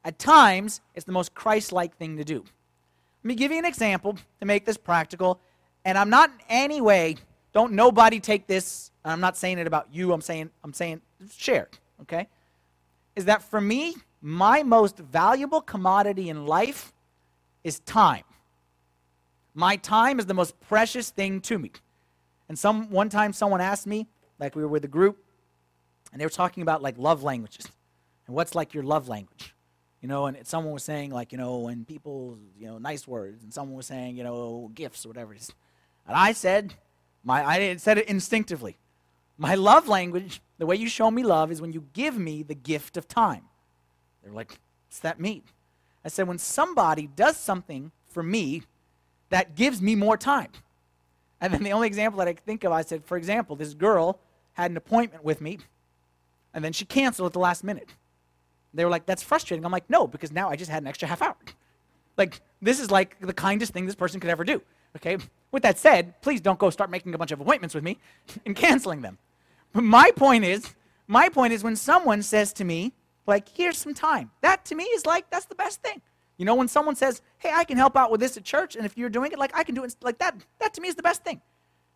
At 0.04 0.18
times, 0.18 0.82
it's 0.96 1.06
the 1.06 1.12
most 1.12 1.34
Christ 1.36 1.72
like 1.72 1.96
thing 1.98 2.18
to 2.18 2.24
do. 2.24 2.40
Let 2.40 3.28
me 3.28 3.36
give 3.36 3.52
you 3.52 3.60
an 3.60 3.66
example 3.66 4.18
to 4.40 4.46
make 4.46 4.66
this 4.66 4.78
practical. 4.78 5.40
And 5.86 5.98
I'm 5.98 6.10
not 6.10 6.30
in 6.30 6.40
any 6.50 6.82
way, 6.82 7.18
don't 7.54 7.74
nobody 7.74 8.20
take 8.20 8.48
this, 8.48 8.92
I'm 9.06 9.20
not 9.20 9.38
saying 9.38 9.60
it 9.60 9.68
about 9.68 9.88
you, 9.92 10.12
I'm 10.14 10.22
saying, 10.22 10.50
I'm 10.64 10.74
saying, 10.74 11.02
share, 11.36 11.70
okay? 12.02 12.28
Is 13.16 13.26
that 13.26 13.44
for 13.44 13.62
me, 13.62 13.96
my 14.22 14.64
most 14.64 14.98
valuable 14.98 15.62
commodity 15.62 16.30
in 16.30 16.46
life 16.46 16.94
is 17.64 17.80
time. 17.82 18.24
My 19.54 19.76
time 19.76 20.20
is 20.20 20.26
the 20.26 20.34
most 20.34 20.60
precious 20.62 21.10
thing 21.10 21.42
to 21.42 21.60
me. 21.60 21.72
And 22.48 22.58
some 22.58 22.90
one 22.90 23.10
time 23.10 23.34
someone 23.34 23.62
asked 23.62 23.86
me, 23.86 24.08
like 24.40 24.56
we 24.56 24.62
were 24.62 24.68
with 24.68 24.86
a 24.86 24.88
group, 24.88 25.24
and 26.12 26.20
they 26.20 26.26
were 26.26 26.32
talking 26.32 26.64
about 26.64 26.82
like 26.82 26.98
love 26.98 27.24
languages 27.24 27.68
and 28.28 28.36
what's 28.36 28.56
like 28.56 28.74
your 28.74 28.84
love 28.84 29.08
language 29.08 29.54
you 30.02 30.08
know 30.08 30.26
and 30.26 30.46
someone 30.46 30.74
was 30.74 30.84
saying 30.84 31.12
like 31.12 31.32
you 31.32 31.38
know 31.38 31.60
when 31.60 31.86
people 31.86 32.38
you 32.60 32.68
know 32.68 32.78
nice 32.78 33.08
words 33.08 33.44
and 33.44 33.54
someone 33.54 33.78
was 33.78 33.86
saying 33.86 34.18
you 34.18 34.24
know 34.24 34.72
gifts 34.74 35.06
or 35.06 35.10
whatever 35.10 35.34
and 35.34 35.50
i 36.08 36.34
said 36.34 36.74
my 37.24 37.46
i 37.46 37.76
said 37.78 37.98
it 37.98 38.08
instinctively. 38.08 38.78
My 39.38 39.56
love 39.56 39.88
language 39.88 40.42
the 40.58 40.66
way 40.66 40.76
you 40.76 40.88
show 40.90 41.10
me 41.10 41.24
love 41.24 41.52
is 41.52 41.62
when 41.62 41.74
you 41.74 41.88
give 41.94 42.18
me 42.18 42.44
the 42.44 42.56
gift 42.56 42.98
of 42.98 43.08
time. 43.08 43.44
They're 44.24 44.34
like 44.34 44.60
what's 44.88 45.00
that 45.00 45.20
mean? 45.20 45.44
I 46.04 46.10
said 46.10 46.28
when 46.28 46.38
somebody 46.38 47.08
does 47.08 47.38
something 47.38 47.92
for 48.08 48.24
me 48.24 48.64
that 49.30 49.56
gives 49.56 49.82
me 49.82 49.96
more 49.96 50.18
time. 50.18 50.50
And 51.40 51.54
then 51.54 51.64
the 51.64 51.72
only 51.72 51.88
example 51.88 52.20
that 52.20 52.28
i 52.28 52.34
could 52.34 52.46
think 52.46 52.64
of 52.64 52.72
i 52.72 52.82
said 52.82 53.06
for 53.06 53.18
example 53.18 53.56
this 53.56 53.74
girl 53.74 54.20
had 54.54 54.72
an 54.72 54.78
appointment 54.78 55.24
with 55.24 55.42
me 55.42 55.60
and 56.54 56.64
then 56.64 56.74
she 56.74 56.86
canceled 56.86 57.28
at 57.28 57.34
the 57.34 57.40
last 57.40 57.64
minute. 57.64 57.90
They 58.74 58.86
were 58.86 58.92
like, 58.92 59.06
that's 59.06 59.24
frustrating. 59.24 59.66
I'm 59.66 59.72
like, 59.72 59.90
no, 59.90 60.08
because 60.08 60.32
now 60.32 60.50
I 60.50 60.56
just 60.56 60.72
had 60.72 60.84
an 60.84 60.88
extra 60.88 61.08
half 61.08 61.22
hour. 61.22 61.36
Like, 62.18 62.42
this 62.62 62.80
is 62.80 62.92
like 62.92 63.20
the 63.20 63.34
kindest 63.34 63.74
thing 63.74 63.86
this 63.86 63.96
person 63.96 64.20
could 64.20 64.30
ever 64.30 64.44
do. 64.44 64.62
Okay? 64.96 65.18
With 65.52 65.64
that 65.64 65.78
said, 65.78 66.22
please 66.22 66.42
don't 66.42 66.60
go 66.60 66.70
start 66.70 66.90
making 66.90 67.14
a 67.14 67.18
bunch 67.18 67.32
of 67.32 67.42
appointments 67.42 67.76
with 67.76 67.84
me 67.84 67.98
and 68.46 68.56
canceling 68.56 69.02
them. 69.02 69.18
But 69.74 69.84
my 69.84 70.12
point 70.12 70.44
is, 70.44 70.76
my 71.08 71.30
point 71.30 71.54
is 71.54 71.64
when 71.64 71.76
someone 71.76 72.22
says 72.22 72.54
to 72.54 72.64
me, 72.64 72.94
like, 73.28 73.48
here's 73.50 73.78
some 73.78 73.94
time, 73.94 74.32
that 74.42 74.66
to 74.66 74.76
me 74.76 74.84
is 74.84 75.06
like, 75.06 75.30
that's 75.30 75.46
the 75.46 75.56
best 75.56 75.82
thing. 75.82 76.02
You 76.38 76.46
know, 76.46 76.56
when 76.56 76.68
someone 76.68 76.96
says, 76.96 77.22
hey, 77.38 77.52
I 77.54 77.64
can 77.64 77.78
help 77.78 77.96
out 77.96 78.12
with 78.12 78.20
this 78.20 78.36
at 78.36 78.44
church, 78.44 78.76
and 78.76 78.86
if 78.86 78.98
you're 78.98 79.10
doing 79.10 79.32
it, 79.32 79.38
like, 79.38 79.56
I 79.56 79.64
can 79.64 79.76
do 79.76 79.84
it 79.84 79.96
like 80.02 80.18
that, 80.18 80.36
that 80.60 80.74
to 80.74 80.82
me 80.82 80.88
is 80.88 80.96
the 80.96 81.04
best 81.04 81.24
thing. 81.24 81.40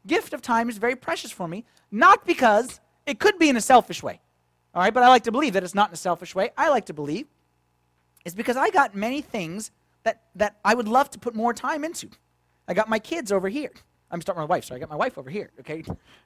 Gift 0.06 0.34
of 0.34 0.42
time 0.42 0.70
is 0.70 0.78
very 0.78 0.96
precious 0.96 1.32
for 1.32 1.48
me, 1.48 1.66
not 1.92 2.26
because 2.26 2.80
it 3.08 3.20
could 3.20 3.40
be 3.40 3.50
in 3.50 3.58
a 3.58 3.62
selfish 3.62 4.04
way. 4.04 4.22
All 4.76 4.82
right, 4.82 4.94
but 4.94 5.04
I 5.04 5.08
like 5.08 5.24
to 5.24 5.32
believe 5.32 5.54
that 5.54 5.64
it's 5.64 5.74
not 5.74 5.90
in 5.90 5.94
a 5.94 5.98
selfish 5.98 6.36
way. 6.36 6.52
I 6.58 6.70
like 6.70 6.86
to 6.88 6.94
believe 6.94 7.28
it's 8.26 8.36
because 8.36 8.58
I 8.58 8.70
got 8.70 8.94
many 8.94 9.22
things 9.22 9.72
that, 10.04 10.24
that 10.36 10.58
I 10.66 10.76
would 10.76 10.88
love 10.88 11.10
to 11.12 11.20
put 11.20 11.34
more 11.34 11.54
time 11.54 11.86
into. 11.86 12.10
I 12.68 12.74
got 12.74 12.90
my 12.90 13.00
kids 13.00 13.32
over 13.32 13.48
here. 13.48 13.72
I'm 14.12 14.22
starting 14.22 14.42
with 14.42 14.50
my 14.50 14.56
wife, 14.56 14.66
so 14.66 14.76
I 14.76 14.80
got 14.80 14.90
my 14.90 14.96
wife 14.96 15.18
over 15.18 15.30
here, 15.30 15.52
okay? 15.62 15.84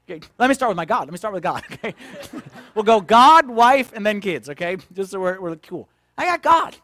okay? 0.10 0.26
Let 0.38 0.48
me 0.48 0.56
start 0.56 0.70
with 0.70 0.78
my 0.78 0.86
God. 0.86 1.02
Let 1.02 1.12
me 1.12 1.18
start 1.18 1.34
with 1.34 1.44
God, 1.44 1.64
okay? 1.72 1.94
we'll 2.76 2.84
go 2.84 3.00
God, 3.00 3.48
wife, 3.48 3.94
and 3.94 4.06
then 4.06 4.20
kids, 4.20 4.50
okay? 4.50 4.78
Just 4.94 5.12
so 5.12 5.20
we're, 5.20 5.40
we're 5.40 5.56
cool. 5.58 5.88
I 6.18 6.26
got 6.26 6.42
God. 6.42 6.76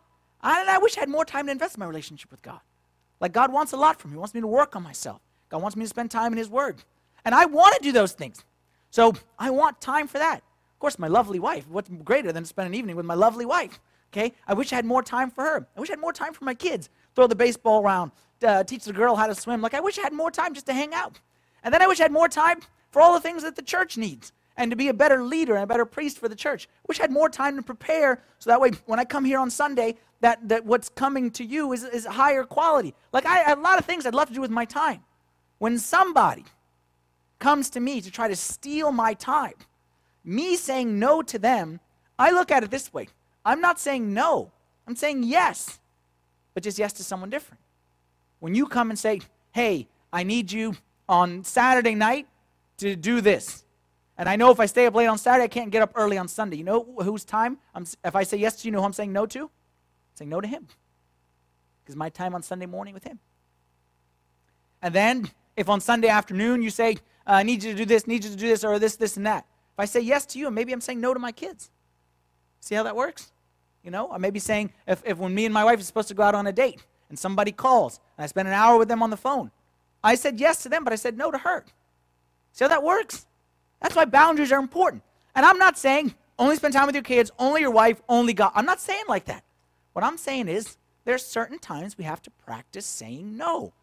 I, 0.42 0.66
I 0.68 0.78
wish 0.78 0.98
I 0.98 1.02
had 1.02 1.10
more 1.10 1.26
time 1.26 1.48
to 1.48 1.52
invest 1.52 1.76
in 1.76 1.80
my 1.80 1.86
relationship 1.86 2.32
with 2.32 2.42
God. 2.42 2.60
Like, 3.20 3.34
God 3.34 3.52
wants 3.52 3.72
a 3.74 3.78
lot 3.78 4.00
from 4.00 4.12
me. 4.12 4.16
He 4.16 4.20
wants 4.20 4.34
me 4.34 4.42
to 4.42 4.48
work 4.48 4.76
on 4.76 4.84
myself. 4.84 5.22
God 5.50 5.62
wants 5.62 5.76
me 5.76 5.84
to 5.84 5.90
spend 5.90 6.12
time 6.12 6.32
in 6.32 6.38
His 6.38 6.50
Word. 6.50 6.84
And 7.24 7.34
I 7.34 7.46
want 7.46 7.76
to 7.76 7.82
do 7.82 7.92
those 7.92 8.14
things. 8.14 8.44
So 8.90 9.14
I 9.40 9.50
want 9.50 9.82
time 9.82 10.08
for 10.08 10.20
that. 10.20 10.44
Of 10.76 10.80
course, 10.80 11.00
my 11.00 11.08
lovely 11.08 11.40
wife. 11.40 11.68
What's 11.70 11.90
greater 12.04 12.34
than 12.34 12.44
to 12.44 12.48
spend 12.48 12.68
an 12.68 12.76
evening 12.76 12.98
with 12.98 13.06
my 13.06 13.14
lovely 13.14 13.46
wife? 13.46 13.80
Okay? 14.12 14.34
I 14.46 14.54
wish 14.54 14.74
I 14.74 14.76
had 14.76 14.86
more 14.86 15.02
time 15.02 15.32
for 15.32 15.44
her. 15.44 15.68
I 15.76 15.80
wish 15.80 15.90
I 15.90 15.94
had 15.94 16.02
more 16.02 16.14
time 16.14 16.34
for 16.34 16.44
my 16.44 16.54
kids. 16.54 16.90
Throw 17.16 17.28
the 17.28 17.36
baseball 17.36 17.82
around, 17.82 18.12
uh, 18.46 18.66
teach 18.66 18.84
the 18.84 18.94
girl 18.94 19.16
how 19.16 19.28
to 19.28 19.36
swim. 19.36 19.62
Like, 19.62 19.74
I 19.74 19.80
wish 19.80 19.98
I 19.98 20.02
had 20.02 20.12
more 20.12 20.32
time 20.32 20.54
just 20.54 20.66
to 20.66 20.74
hang 20.74 20.94
out. 20.94 21.20
And 21.64 21.74
then 21.74 21.82
I 21.82 21.88
wish 21.88 22.02
I 22.02 22.04
had 22.04 22.12
more 22.12 22.28
time 22.28 22.60
for 22.92 23.02
all 23.02 23.14
the 23.14 23.22
things 23.22 23.44
that 23.44 23.56
the 23.56 23.62
church 23.62 23.98
needs 23.98 24.34
and 24.58 24.70
to 24.70 24.78
be 24.78 24.90
a 24.90 24.94
better 24.94 25.24
leader 25.24 25.56
and 25.56 25.64
a 25.64 25.68
better 25.68 25.86
priest 25.86 26.20
for 26.20 26.28
the 26.28 26.36
church. 26.36 26.68
I 26.70 26.86
wish 26.88 27.00
I 27.00 27.04
had 27.04 27.12
more 27.12 27.30
time 27.30 27.56
to 27.56 27.62
prepare 27.62 28.22
so 28.40 28.50
that 28.50 28.60
way 28.60 28.72
when 28.86 29.00
I 29.00 29.06
come 29.06 29.24
here 29.24 29.40
on 29.40 29.50
Sunday, 29.50 29.96
that, 30.22 30.48
that 30.50 30.66
what's 30.66 30.90
coming 30.90 31.32
to 31.32 31.46
you 31.46 31.72
is, 31.74 31.84
is 31.84 32.06
higher 32.06 32.44
quality. 32.44 32.94
Like, 33.14 33.26
I, 33.26 33.42
I 33.42 33.50
have 33.50 33.60
a 33.60 33.62
lot 33.62 33.80
of 33.80 33.86
things 33.86 34.06
I'd 34.06 34.14
love 34.14 34.28
to 34.28 34.34
do 34.34 34.42
with 34.42 34.52
my 34.52 34.66
time. 34.66 35.04
When 35.58 35.78
somebody 35.80 36.46
comes 37.40 37.70
to 37.72 37.80
me 37.80 38.02
to 38.02 38.12
try 38.12 38.28
to 38.28 38.36
steal 38.36 38.92
my 38.92 39.14
time, 39.14 39.54
me 40.26 40.56
saying 40.56 40.98
no 41.00 41.22
to 41.22 41.40
them, 41.40 41.80
I 42.18 42.32
look 42.32 42.52
at 42.52 42.64
it 42.64 42.72
this 42.72 42.94
way 42.94 43.08
I'm 43.46 43.62
not 43.62 43.80
saying 43.80 44.14
no, 44.14 44.52
I'm 44.88 44.96
saying 44.96 45.24
yes, 45.24 45.80
but 46.54 46.64
just 46.64 46.80
yes 46.80 46.94
to 46.94 47.04
someone 47.04 47.30
different. 47.30 47.62
When 48.40 48.56
you 48.56 48.68
come 48.68 48.90
and 48.90 48.98
say, 48.98 49.22
hey, 49.52 49.88
I 50.12 50.24
need 50.24 50.52
you 50.52 50.76
on 51.08 51.44
Saturday 51.44 51.96
night 51.96 52.28
to 52.78 52.96
do 52.96 53.22
this. 53.22 53.64
And 54.18 54.30
I 54.30 54.36
know 54.36 54.52
if 54.52 54.60
I 54.60 54.66
stay 54.66 54.86
up 54.86 54.96
late 54.96 55.08
on 55.08 55.18
Saturday, 55.18 55.44
I 55.44 55.48
can't 55.48 55.72
get 55.72 55.82
up 55.82 55.92
early 55.96 56.18
on 56.18 56.28
Sunday. 56.28 56.58
You 56.58 56.64
know 56.64 56.84
whose 57.02 57.26
time? 57.26 57.58
I'm, 57.74 57.86
if 58.04 58.16
I 58.16 58.24
say 58.24 58.38
yes 58.38 58.62
to 58.62 58.68
you, 58.68 58.72
know 58.72 58.80
who 58.80 58.86
I'm 58.86 58.94
saying 58.94 59.12
no 59.12 59.26
to? 59.26 59.44
I'm 59.44 59.50
saying 60.16 60.30
no 60.30 60.42
to 60.42 60.48
him. 60.48 60.68
Because 61.84 61.96
my 61.96 62.10
time 62.10 62.34
on 62.34 62.42
Sunday 62.42 62.66
morning 62.66 62.94
with 62.94 63.04
him. 63.04 63.20
And 64.82 64.94
then, 64.94 65.30
if 65.58 65.68
on 65.68 65.82
Sunday 65.82 66.08
afternoon 66.08 66.62
you 66.62 66.70
say, 66.70 66.94
uh, 67.28 67.32
I 67.32 67.44
need 67.44 67.64
you 67.64 67.72
to 67.72 67.78
do 67.78 67.86
this, 67.86 68.08
need 68.08 68.24
you 68.24 68.30
to 68.30 68.36
do 68.36 68.48
this, 68.48 68.64
or 68.64 68.80
this, 68.80 68.96
this, 68.96 69.18
and 69.18 69.26
that. 69.26 69.46
If 69.76 69.80
I 69.80 69.86
say 69.86 70.00
yes 70.00 70.26
to 70.28 70.40
you, 70.40 70.50
maybe 70.50 70.72
I'm 70.72 70.80
saying 70.80 71.02
no 71.02 71.14
to 71.14 71.20
my 71.20 71.34
kids. 71.34 71.70
See 72.62 72.76
how 72.76 72.84
that 72.84 72.96
works? 72.96 73.34
You 73.84 73.92
know, 73.92 74.10
I 74.10 74.18
may 74.18 74.30
be 74.30 74.40
saying, 74.40 74.72
if, 74.88 75.04
if 75.06 75.18
when 75.18 75.36
me 75.36 75.44
and 75.44 75.54
my 75.54 75.66
wife 75.66 75.80
are 75.80 75.84
supposed 75.84 76.08
to 76.08 76.14
go 76.14 76.24
out 76.24 76.34
on 76.34 76.48
a 76.48 76.54
date 76.54 76.84
and 77.10 77.20
somebody 77.20 77.52
calls 77.52 78.00
and 78.18 78.24
I 78.24 78.28
spend 78.28 78.48
an 78.48 78.54
hour 78.54 78.78
with 78.78 78.88
them 78.88 79.04
on 79.04 79.10
the 79.10 79.18
phone, 79.18 79.52
I 80.02 80.16
said 80.16 80.40
yes 80.40 80.64
to 80.64 80.70
them, 80.70 80.86
but 80.86 80.94
I 80.94 80.96
said 80.96 81.18
no 81.18 81.30
to 81.30 81.38
her. 81.38 81.66
See 82.54 82.64
how 82.64 82.70
that 82.70 82.84
works? 82.84 83.28
That's 83.82 83.96
why 83.96 84.06
boundaries 84.06 84.52
are 84.54 84.60
important. 84.60 85.04
And 85.36 85.46
I'm 85.46 85.58
not 85.58 85.78
saying 85.78 86.16
only 86.40 86.56
spend 86.56 86.74
time 86.74 86.86
with 86.86 86.96
your 86.96 87.04
kids, 87.04 87.32
only 87.38 87.62
your 87.62 87.72
wife, 87.72 88.02
only 88.08 88.34
God. 88.34 88.52
I'm 88.56 88.66
not 88.66 88.80
saying 88.80 89.04
like 89.10 89.26
that. 89.26 89.44
What 89.94 90.06
I'm 90.06 90.18
saying 90.18 90.48
is 90.48 90.78
there's 91.04 91.26
certain 91.26 91.60
times 91.60 91.98
we 91.98 92.06
have 92.06 92.22
to 92.24 92.32
practice 92.32 92.86
saying 92.86 93.36
no. 93.36 93.74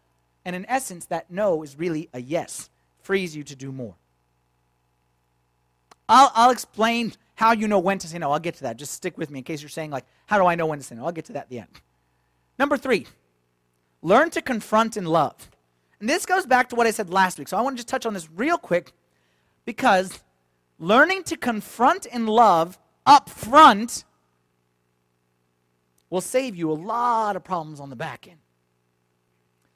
And 0.43 0.55
in 0.55 0.65
essence, 0.67 1.05
that 1.05 1.31
no 1.31 1.63
is 1.63 1.77
really 1.77 2.09
a 2.13 2.19
yes, 2.19 2.69
frees 3.01 3.35
you 3.35 3.43
to 3.43 3.55
do 3.55 3.71
more. 3.71 3.95
I'll, 6.13 6.31
I'll 6.35 6.51
explain 6.51 7.13
how 7.33 7.53
you 7.53 7.67
know 7.67 7.79
when 7.79 7.97
to 7.97 8.07
say 8.07 8.19
no. 8.19 8.31
I'll 8.31 8.39
get 8.39 8.53
to 8.55 8.63
that. 8.63 8.77
Just 8.77 8.93
stick 8.93 9.17
with 9.17 9.31
me 9.31 9.39
in 9.39 9.43
case 9.43 9.63
you're 9.63 9.69
saying, 9.69 9.89
like, 9.89 10.05
how 10.27 10.37
do 10.37 10.45
I 10.45 10.53
know 10.53 10.67
when 10.67 10.77
to 10.77 10.85
say 10.85 10.93
no? 10.93 11.05
I'll 11.05 11.11
get 11.11 11.25
to 11.25 11.33
that 11.33 11.45
at 11.45 11.49
the 11.49 11.59
end. 11.59 11.69
Number 12.59 12.77
three, 12.77 13.07
learn 14.03 14.29
to 14.29 14.41
confront 14.41 14.95
in 14.95 15.05
love. 15.05 15.49
And 15.99 16.07
this 16.07 16.27
goes 16.27 16.45
back 16.45 16.69
to 16.69 16.75
what 16.75 16.85
I 16.85 16.91
said 16.91 17.09
last 17.09 17.39
week. 17.39 17.47
So 17.47 17.57
I 17.57 17.61
want 17.61 17.75
to 17.75 17.77
just 17.77 17.87
touch 17.87 18.05
on 18.05 18.13
this 18.13 18.29
real 18.29 18.59
quick 18.59 18.91
because 19.65 20.23
learning 20.77 21.23
to 21.23 21.35
confront 21.35 22.05
in 22.05 22.27
love 22.27 22.77
up 23.07 23.27
front 23.27 24.03
will 26.11 26.21
save 26.21 26.55
you 26.55 26.71
a 26.71 26.73
lot 26.73 27.35
of 27.35 27.43
problems 27.43 27.79
on 27.79 27.89
the 27.89 27.95
back 27.95 28.27
end. 28.27 28.37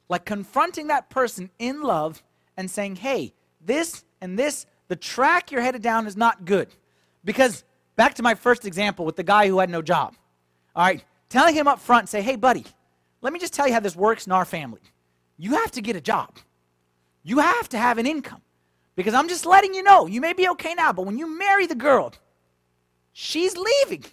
Like 0.07 0.23
confronting 0.23 0.88
that 0.88 1.09
person 1.09 1.49
in 1.57 1.81
love 1.81 2.21
and 2.55 2.69
saying, 2.69 2.97
hey, 2.97 3.33
this 3.59 4.03
and 4.21 4.38
this, 4.38 4.67
the 4.88 4.95
track 4.95 5.51
you're 5.51 5.61
headed 5.61 5.81
down 5.81 6.07
is 6.07 6.15
not 6.15 6.45
good. 6.45 6.69
Because 7.23 7.63
back 7.95 8.13
to 8.15 8.23
my 8.23 8.35
first 8.35 8.65
example 8.65 9.05
with 9.05 9.15
the 9.15 9.23
guy 9.23 9.47
who 9.47 9.59
had 9.59 9.69
no 9.69 9.81
job. 9.81 10.15
All 10.75 10.85
right, 10.85 11.03
telling 11.29 11.55
him 11.55 11.67
up 11.67 11.79
front, 11.79 12.09
say, 12.09 12.21
hey, 12.21 12.35
buddy, 12.35 12.65
let 13.21 13.33
me 13.33 13.39
just 13.39 13.53
tell 13.53 13.67
you 13.67 13.73
how 13.73 13.79
this 13.79 13.95
works 13.95 14.27
in 14.27 14.31
our 14.31 14.45
family. 14.45 14.81
You 15.38 15.55
have 15.55 15.71
to 15.71 15.81
get 15.81 15.95
a 15.95 16.01
job, 16.01 16.38
you 17.23 17.39
have 17.39 17.69
to 17.69 17.77
have 17.77 17.97
an 17.97 18.05
income. 18.05 18.41
Because 18.95 19.13
I'm 19.13 19.27
just 19.27 19.45
letting 19.45 19.75
you 19.75 19.83
know, 19.83 20.07
you 20.07 20.19
may 20.19 20.33
be 20.33 20.49
okay 20.49 20.73
now, 20.73 20.91
but 20.91 21.05
when 21.05 21.19
you 21.19 21.38
marry 21.38 21.67
the 21.67 21.75
girl, 21.75 22.13
she's 23.13 23.55
leaving. 23.55 24.03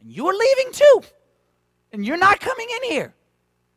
And 0.00 0.10
you're 0.10 0.32
leaving 0.32 0.72
too. 0.72 1.02
And 1.92 2.04
you're 2.04 2.16
not 2.16 2.40
coming 2.40 2.66
in 2.76 2.90
here. 2.90 3.14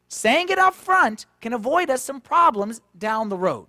Saying 0.07 0.47
it 0.49 0.57
up 0.57 0.73
front 0.73 1.25
can 1.41 1.51
avoid 1.53 1.89
us 1.89 2.01
some 2.01 2.21
problems 2.21 2.81
down 2.97 3.27
the 3.27 3.37
road. 3.37 3.67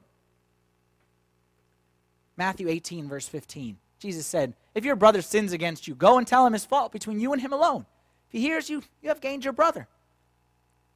Matthew 2.41 2.69
18, 2.69 3.07
verse 3.07 3.29
15. 3.29 3.77
Jesus 3.99 4.27
said, 4.27 4.55
If 4.75 4.87
your 4.87 4.97
brother 4.97 5.21
sins 5.21 5.53
against 5.53 5.87
you, 5.87 5.95
go 5.95 6.17
and 6.17 6.27
tell 6.27 6.47
him 6.47 6.55
his 6.55 6.65
fault 6.65 6.91
between 6.91 7.21
you 7.21 7.35
and 7.35 7.43
him 7.43 7.53
alone. 7.53 7.85
If 8.29 8.33
he 8.33 8.41
hears 8.41 8.71
you, 8.71 8.83
you 9.03 9.11
have 9.11 9.21
gained 9.21 9.45
your 9.45 9.53
brother. 9.53 9.87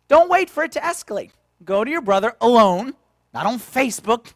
Don't 0.08 0.30
wait 0.30 0.48
for 0.48 0.64
it 0.64 0.72
to 0.72 0.80
escalate. 0.80 1.32
Go 1.62 1.84
to 1.84 1.90
your 1.90 2.00
brother 2.00 2.34
alone, 2.40 2.94
not 3.34 3.44
on 3.44 3.58
Facebook, 3.58 4.32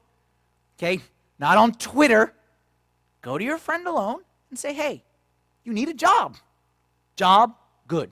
okay? 0.77 1.01
not 1.39 1.57
on 1.57 1.73
Twitter. 1.73 2.35
Go 3.23 3.39
to 3.39 3.45
your 3.45 3.57
friend 3.57 3.87
alone 3.87 4.21
and 4.51 4.59
say, 4.59 4.75
hey, 4.75 5.03
you 5.65 5.73
need 5.73 5.89
a 5.89 5.95
job. 5.95 6.37
Job, 7.17 7.55
good. 7.87 8.11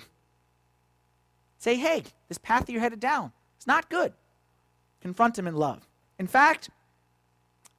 Say, 1.58 1.76
hey, 1.76 2.02
this 2.28 2.38
path 2.38 2.64
that 2.64 2.72
you're 2.72 2.80
headed 2.80 3.00
down, 3.00 3.32
it's 3.58 3.66
not 3.66 3.90
good. 3.90 4.14
Confront 5.02 5.38
him 5.38 5.46
in 5.46 5.54
love. 5.54 5.86
In 6.18 6.26
fact, 6.26 6.70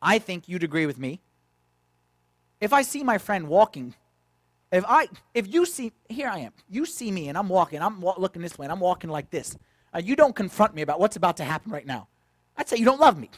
I 0.08 0.20
think 0.20 0.48
you'd 0.48 0.64
agree 0.64 0.86
with 0.86 0.98
me. 0.98 1.22
If 2.60 2.74
I 2.74 2.82
see 2.82 3.04
my 3.04 3.18
friend 3.18 3.48
walking, 3.48 3.94
if 4.72 4.84
I, 4.88 5.08
if 5.34 5.54
you 5.54 5.66
see, 5.66 5.92
here 6.10 6.30
I 6.30 6.40
am, 6.40 6.54
you 6.70 6.86
see 6.86 7.12
me 7.12 7.30
and 7.30 7.38
I'm 7.38 7.50
walking, 7.50 7.82
I'm 7.82 8.02
wa- 8.02 8.16
looking 8.18 8.42
this 8.42 8.58
way 8.58 8.66
and 8.66 8.72
I'm 8.72 8.80
walking 8.80 9.10
like 9.10 9.30
this. 9.30 9.58
Uh, 9.94 10.00
you 10.00 10.16
don't 10.16 10.36
confront 10.36 10.74
me 10.74 10.82
about 10.82 11.00
what's 11.00 11.16
about 11.16 11.38
to 11.38 11.44
happen 11.44 11.72
right 11.72 11.86
now. 11.86 12.08
I'd 12.58 12.68
say 12.68 12.78
you 12.78 12.86
don't 12.86 13.00
love 13.00 13.18
me 13.20 13.30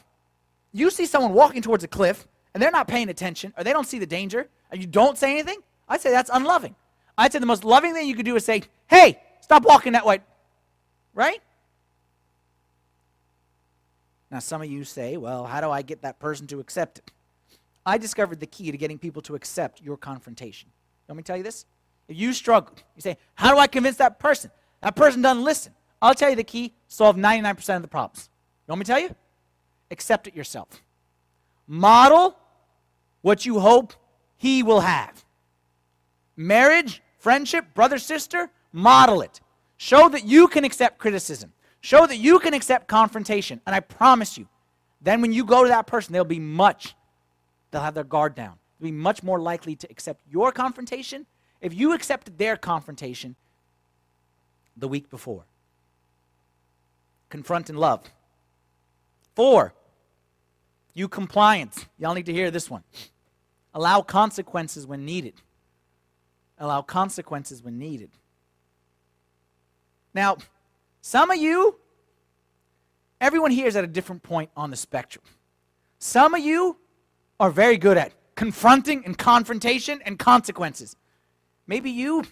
you 0.72 0.90
see 0.90 1.06
someone 1.06 1.34
walking 1.34 1.62
towards 1.62 1.84
a 1.84 1.88
cliff 1.88 2.28
and 2.54 2.62
they're 2.62 2.72
not 2.72 2.88
paying 2.88 3.10
attention 3.10 3.54
or 3.58 3.64
they 3.64 3.74
don't 3.74 3.88
see 3.88 4.00
the 4.00 4.06
danger 4.06 4.48
and 4.72 4.80
you 4.80 4.88
don't 4.88 5.18
say 5.18 5.32
anything, 5.34 5.60
I'd 5.88 6.02
say 6.02 6.12
that's 6.12 6.30
unloving. 6.32 6.76
I'd 7.18 7.34
say 7.34 7.40
the 7.40 7.46
most 7.46 7.64
loving 7.64 7.94
thing 7.94 8.08
you 8.08 8.16
could 8.16 8.26
do 8.26 8.36
is 8.36 8.46
say, 8.46 8.64
hey, 8.88 9.20
stop 9.42 9.64
walking 9.66 9.94
that 9.94 10.06
way. 10.06 10.20
Right? 11.14 11.42
Now, 14.32 14.40
some 14.40 14.62
of 14.62 14.70
you 14.70 14.84
say, 14.84 15.18
well, 15.18 15.46
how 15.46 15.62
do 15.62 15.72
I 15.72 15.82
get 15.82 16.04
that 16.04 16.20
person 16.20 16.46
to 16.48 16.60
accept 16.60 17.00
it? 17.00 17.12
I 17.86 17.98
discovered 17.98 18.40
the 18.40 18.46
key 18.46 18.72
to 18.72 18.78
getting 18.78 19.00
people 19.00 19.22
to 19.24 19.36
accept 19.36 19.82
your 19.82 19.98
confrontation. 19.98 20.70
Let 21.08 21.16
me 21.18 21.24
tell 21.24 21.38
you 21.38 21.44
this? 21.44 21.66
If 22.08 22.18
you 22.18 22.34
struggle, 22.34 22.76
you 22.96 23.02
say, 23.02 23.18
how 23.36 23.52
do 23.52 23.58
I 23.58 23.68
convince 23.68 23.98
that 23.98 24.20
person? 24.20 24.52
That 24.82 24.96
person 24.96 25.22
doesn't 25.22 25.44
listen. 25.44 25.74
I'll 26.02 26.14
tell 26.14 26.30
you 26.30 26.36
the 26.36 26.44
key 26.44 26.74
solve 26.88 27.16
99% 27.16 27.76
of 27.76 27.82
the 27.82 27.88
problems. 27.88 28.30
You 28.68 28.72
want 28.72 28.80
me 28.80 28.86
to 28.86 28.92
tell 28.92 29.00
you? 29.02 29.16
accept 29.92 30.28
it 30.28 30.36
yourself. 30.36 30.84
Model 31.68 32.38
what 33.22 33.46
you 33.46 33.60
hope 33.60 33.94
he 34.38 34.64
will 34.64 34.82
have. 34.82 35.26
Marriage, 36.36 37.02
friendship, 37.18 37.74
brother, 37.74 37.98
sister, 37.98 38.50
model 38.72 39.22
it. 39.22 39.42
Show 39.78 40.10
that 40.10 40.26
you 40.26 40.48
can 40.48 40.64
accept 40.64 40.98
criticism. 40.98 41.54
Show 41.82 42.06
that 42.06 42.18
you 42.18 42.40
can 42.40 42.54
accept 42.54 42.88
confrontation. 42.88 43.62
And 43.66 43.76
I 43.76 43.80
promise 43.80 44.38
you, 44.38 44.48
then 45.02 45.22
when 45.22 45.32
you 45.32 45.46
go 45.46 45.64
to 45.64 45.70
that 45.70 45.88
person, 45.88 46.14
they'll 46.14 46.26
be 46.26 46.40
much, 46.40 46.96
they'll 47.72 47.82
have 47.82 47.94
their 47.94 48.04
guard 48.04 48.36
down. 48.36 48.58
They'll 48.80 48.92
be 48.92 48.98
much 48.98 49.24
more 49.24 49.40
likely 49.40 49.76
to 49.78 49.88
accept 49.90 50.22
your 50.30 50.52
confrontation 50.52 51.26
if 51.62 51.74
you 51.74 51.94
accepted 51.94 52.38
their 52.38 52.58
confrontation 52.58 53.36
the 54.76 54.88
week 54.88 55.10
before. 55.10 55.46
Confront 57.30 57.70
in 57.70 57.78
love. 57.78 58.04
Four, 59.36 59.74
you 60.94 61.08
compliance. 61.08 61.86
Y'all 61.98 62.14
need 62.14 62.26
to 62.26 62.34
hear 62.34 62.52
this 62.52 62.70
one. 62.70 62.84
Allow 63.74 64.02
consequences 64.02 64.86
when 64.86 65.06
needed. 65.06 65.36
Allow 66.58 66.82
consequences 66.82 67.64
when 67.64 67.78
needed. 67.78 68.10
Now, 70.14 70.38
some 71.02 71.32
of 71.32 71.38
you, 71.38 71.76
everyone 73.22 73.52
here 73.52 73.68
is 73.68 73.76
at 73.76 73.84
a 73.84 73.88
different 73.88 74.24
point 74.24 74.50
on 74.56 74.70
the 74.70 74.76
spectrum. 74.76 75.24
Some 76.00 76.34
of 76.34 76.42
you 76.42 76.78
are 77.40 77.52
very 77.52 77.78
good 77.78 77.98
at 77.98 78.14
confronting 78.36 79.04
and 79.06 79.18
confrontation 79.18 80.02
and 80.06 80.18
consequences. 80.18 80.96
Maybe 81.68 81.92
you 81.92 82.24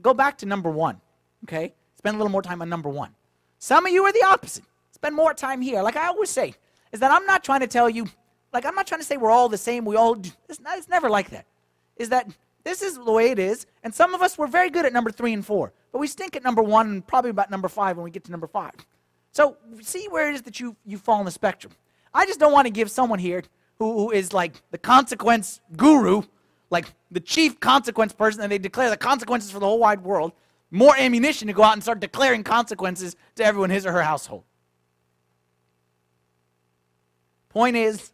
go 0.00 0.14
back 0.14 0.38
to 0.38 0.46
number 0.46 0.70
one, 0.70 1.00
okay? 1.44 1.74
Spend 1.96 2.14
a 2.14 2.18
little 2.18 2.30
more 2.30 2.42
time 2.42 2.62
on 2.62 2.68
number 2.68 2.88
one. 2.88 3.14
Some 3.58 3.86
of 3.86 3.92
you 3.92 4.04
are 4.04 4.12
the 4.12 4.24
opposite. 4.24 4.64
Spend 4.92 5.14
more 5.14 5.34
time 5.34 5.60
here. 5.60 5.82
Like 5.82 5.96
I 5.96 6.06
always 6.06 6.30
say, 6.30 6.54
is 6.92 7.00
that 7.00 7.10
I'm 7.10 7.26
not 7.26 7.42
trying 7.42 7.60
to 7.60 7.66
tell 7.66 7.90
you, 7.90 8.06
like, 8.52 8.64
I'm 8.64 8.74
not 8.74 8.86
trying 8.86 9.00
to 9.00 9.06
say 9.06 9.16
we're 9.16 9.30
all 9.30 9.48
the 9.48 9.58
same. 9.58 9.84
We 9.84 9.96
all. 9.96 10.16
It's, 10.48 10.60
not, 10.60 10.78
it's 10.78 10.88
never 10.88 11.10
like 11.10 11.30
that. 11.30 11.44
Is 11.96 12.10
that 12.10 12.28
this 12.62 12.82
is 12.82 12.94
the 12.94 13.10
way 13.10 13.30
it 13.32 13.38
is. 13.38 13.66
And 13.82 13.92
some 13.92 14.14
of 14.14 14.22
us, 14.22 14.38
we're 14.38 14.46
very 14.46 14.70
good 14.70 14.86
at 14.86 14.92
number 14.92 15.10
three 15.10 15.32
and 15.32 15.44
four, 15.44 15.72
but 15.94 16.00
we 16.00 16.08
stink 16.08 16.34
at 16.34 16.42
number 16.42 16.60
one 16.60 16.88
and 16.88 17.06
probably 17.06 17.30
about 17.30 17.52
number 17.52 17.68
five 17.68 17.96
when 17.96 18.02
we 18.02 18.10
get 18.10 18.24
to 18.24 18.32
number 18.32 18.48
five. 18.48 18.72
So 19.30 19.56
see 19.80 20.08
where 20.08 20.28
it 20.28 20.34
is 20.34 20.42
that 20.42 20.58
you, 20.58 20.74
you 20.84 20.98
fall 20.98 21.20
on 21.20 21.24
the 21.24 21.30
spectrum. 21.30 21.72
I 22.12 22.26
just 22.26 22.40
don't 22.40 22.52
want 22.52 22.66
to 22.66 22.72
give 22.72 22.90
someone 22.90 23.20
here 23.20 23.44
who, 23.78 23.92
who 23.92 24.10
is 24.10 24.32
like 24.32 24.54
the 24.72 24.78
consequence 24.78 25.60
guru, 25.76 26.22
like 26.68 26.86
the 27.12 27.20
chief 27.20 27.60
consequence 27.60 28.12
person, 28.12 28.42
and 28.42 28.50
they 28.50 28.58
declare 28.58 28.90
the 28.90 28.96
consequences 28.96 29.52
for 29.52 29.60
the 29.60 29.66
whole 29.66 29.78
wide 29.78 30.02
world, 30.02 30.32
more 30.72 30.96
ammunition 30.98 31.46
to 31.46 31.54
go 31.54 31.62
out 31.62 31.74
and 31.74 31.82
start 31.82 32.00
declaring 32.00 32.42
consequences 32.42 33.14
to 33.36 33.44
everyone 33.44 33.70
in 33.70 33.74
his 33.76 33.86
or 33.86 33.92
her 33.92 34.02
household. 34.02 34.42
Point 37.50 37.76
is, 37.76 38.10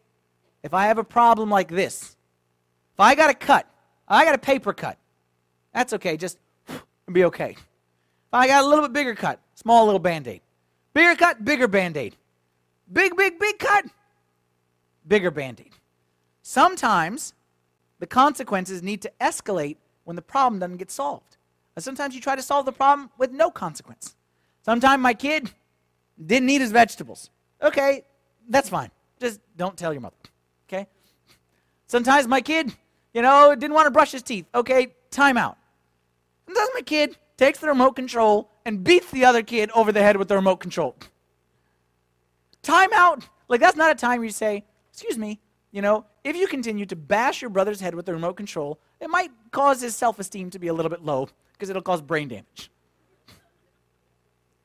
if 0.63 0.75
I 0.75 0.85
have 0.89 0.99
a 0.99 1.05
problem 1.05 1.49
like 1.49 1.69
this, 1.69 2.15
if 2.93 3.01
I 3.01 3.15
got 3.15 3.31
a 3.31 3.35
cut, 3.35 3.67
I 4.07 4.27
got 4.27 4.35
a 4.35 4.39
paper 4.39 4.75
cut, 4.75 4.99
that's 5.73 5.95
okay, 5.95 6.19
just 6.19 6.37
be 7.11 7.25
okay. 7.25 7.57
I 8.33 8.47
got 8.47 8.65
a 8.65 8.67
little 8.67 8.85
bit 8.85 8.93
bigger 8.93 9.15
cut, 9.15 9.41
small 9.55 9.85
little 9.87 9.99
band 9.99 10.29
aid. 10.29 10.41
Bigger 10.95 11.17
cut, 11.17 11.45
bigger 11.45 11.69
band 11.69 11.97
aid. 11.97 12.17
Big, 12.93 13.17
big, 13.17 13.39
big 13.39 13.59
cut, 13.59 13.85
bigger 15.07 15.31
band 15.31 15.61
aid. 15.61 15.73
Sometimes 16.43 17.35
the 17.99 18.07
consequences 18.07 18.83
need 18.83 19.03
to 19.03 19.13
escalate 19.21 19.77
when 20.05 20.17
the 20.17 20.23
problem 20.23 20.59
doesn't 20.59 20.79
get 20.79 20.91
solved. 20.91 21.37
And 21.77 21.85
sometimes 21.85 22.15
you 22.15 22.21
try 22.21 22.35
to 22.35 22.43
solve 22.43 22.67
the 22.67 22.73
problem 22.73 23.11
with 23.19 23.31
no 23.31 23.51
consequence. 23.51 24.17
Sometimes 24.63 25.01
my 25.01 25.15
kid 25.15 25.51
didn't 26.25 26.51
eat 26.51 26.61
his 26.61 26.73
vegetables. 26.73 27.31
Okay, 27.63 28.05
that's 28.49 28.69
fine. 28.69 28.91
Just 29.21 29.41
don't 29.57 29.77
tell 29.77 29.93
your 29.93 30.03
mother. 30.03 30.17
Okay? 30.69 30.87
Sometimes 31.87 32.27
my 32.27 32.41
kid, 32.41 32.75
you 33.15 33.23
know, 33.23 33.55
didn't 33.55 33.75
want 33.75 33.87
to 33.87 33.91
brush 33.91 34.13
his 34.13 34.23
teeth. 34.23 34.47
Okay, 34.55 34.95
time 35.11 35.37
out. 35.37 35.57
Sometimes 36.47 36.71
my 36.75 36.83
kid 36.83 37.17
takes 37.41 37.59
the 37.59 37.67
remote 37.67 37.93
control 37.93 38.51
and 38.67 38.85
beats 38.85 39.11
the 39.11 39.25
other 39.25 39.43
kid 39.43 39.71
over 39.75 39.93
the 39.93 40.03
head 40.03 40.19
with 40.19 40.29
the 40.29 40.35
remote 40.37 40.57
control. 40.57 40.95
Time 42.63 42.91
out. 42.93 43.27
Like, 43.49 43.61
that's 43.61 43.79
not 43.79 43.91
a 43.91 43.95
time 43.95 44.23
you 44.23 44.29
say, 44.29 44.63
excuse 44.93 45.17
me, 45.17 45.41
you 45.73 45.81
know, 45.81 46.05
if 46.23 46.37
you 46.37 46.47
continue 46.47 46.85
to 46.85 46.95
bash 46.95 47.41
your 47.41 47.49
brother's 47.49 47.81
head 47.81 47.95
with 47.95 48.05
the 48.05 48.13
remote 48.13 48.35
control, 48.35 48.79
it 49.01 49.09
might 49.09 49.31
cause 49.53 49.81
his 49.81 49.97
self 49.97 50.19
esteem 50.19 50.51
to 50.51 50.59
be 50.59 50.69
a 50.69 50.75
little 50.75 50.91
bit 50.91 51.03
low 51.03 51.31
because 51.55 51.71
it'll 51.71 51.81
cause 51.81 52.03
brain 52.03 52.29
damage. 52.29 52.71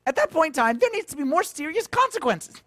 At 0.05 0.17
that 0.17 0.29
point 0.29 0.57
in 0.57 0.61
time, 0.61 0.77
there 0.77 0.91
needs 0.91 1.07
to 1.11 1.15
be 1.15 1.23
more 1.23 1.43
serious 1.43 1.87
consequences. 1.87 2.61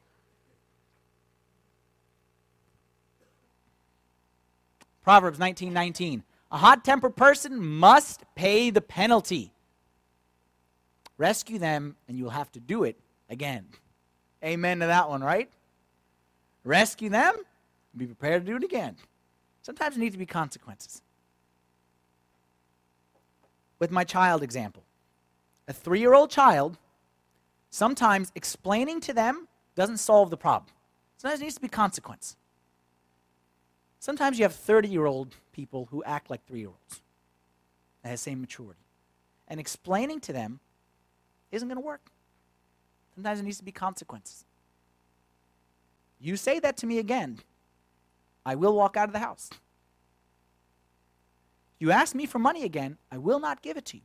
Proverbs 5.05 5.39
19:19. 5.39 5.73
19, 5.73 6.25
a 6.51 6.57
hot-tempered 6.57 7.15
person 7.15 7.63
must 7.63 8.25
pay 8.35 8.71
the 8.71 8.81
penalty. 8.81 9.53
Rescue 11.19 11.59
them 11.59 11.97
and 12.07 12.17
you'll 12.17 12.31
have 12.31 12.51
to 12.53 12.61
do 12.61 12.85
it 12.85 12.97
again. 13.29 13.67
Amen 14.43 14.79
to 14.81 14.87
that 14.87 15.09
one, 15.09 15.23
right? 15.23 15.51
Rescue 16.65 17.11
them, 17.11 17.35
be 17.97 18.07
prepared 18.07 18.47
to 18.47 18.53
do 18.53 18.57
it 18.57 18.65
again. 18.65 18.97
Sometimes 19.63 19.97
there 19.97 20.05
need 20.05 20.13
to 20.13 20.19
be 20.19 20.27
consequences. 20.27 21.03
With 23.79 23.91
my 23.91 24.05
child 24.05 24.43
example, 24.43 24.85
a 25.67 25.73
three 25.73 26.01
year 26.01 26.15
old 26.15 26.31
child, 26.31 26.79
sometimes 27.71 28.33
explaining 28.35 29.01
to 29.03 29.13
them 29.13 29.49
doesn't 29.75 29.99
solve 29.99 30.31
the 30.31 30.37
problem. 30.37 30.73
Sometimes 31.17 31.41
there 31.41 31.47
needs 31.47 31.57
to 31.57 31.61
be 31.61 31.69
consequence. 31.69 32.37
Sometimes 33.99 34.39
you 34.39 34.45
have 34.45 34.55
30 34.55 34.89
year 34.89 35.07
old 35.07 35.35
people 35.53 35.89
who 35.91 36.03
act 36.05 36.31
like 36.31 36.47
three 36.47 36.61
year 36.61 36.69
olds 36.69 37.03
that 38.03 38.11
have 38.11 38.19
the 38.19 38.23
same 38.23 38.41
maturity. 38.41 38.81
And 39.49 39.59
explaining 39.59 40.21
to 40.21 40.33
them 40.33 40.61
isn't 41.51 41.69
going 41.69 41.77
to 41.77 41.85
work. 41.85 42.11
Sometimes 43.15 43.39
there 43.39 43.45
needs 43.45 43.59
to 43.59 43.65
be 43.65 43.73
consequences. 43.73 44.45
You 46.21 46.37
say 46.37 46.59
that 46.61 46.77
to 46.79 46.87
me 46.87 46.99
again, 46.99 47.39
I 48.45 48.55
will 48.55 48.75
walk 48.75 48.97
out 48.97 49.09
of 49.09 49.13
the 49.13 49.19
house. 49.19 49.51
You 51.79 51.93
ask 51.93 52.15
me 52.15 52.27
for 52.27 52.39
money 52.39 52.65
again, 52.65 52.99
I 53.11 53.19
will 53.19 53.39
not 53.39 53.63
give 53.63 53.77
it 53.77 53.85
to 53.87 53.97
you. 53.97 54.03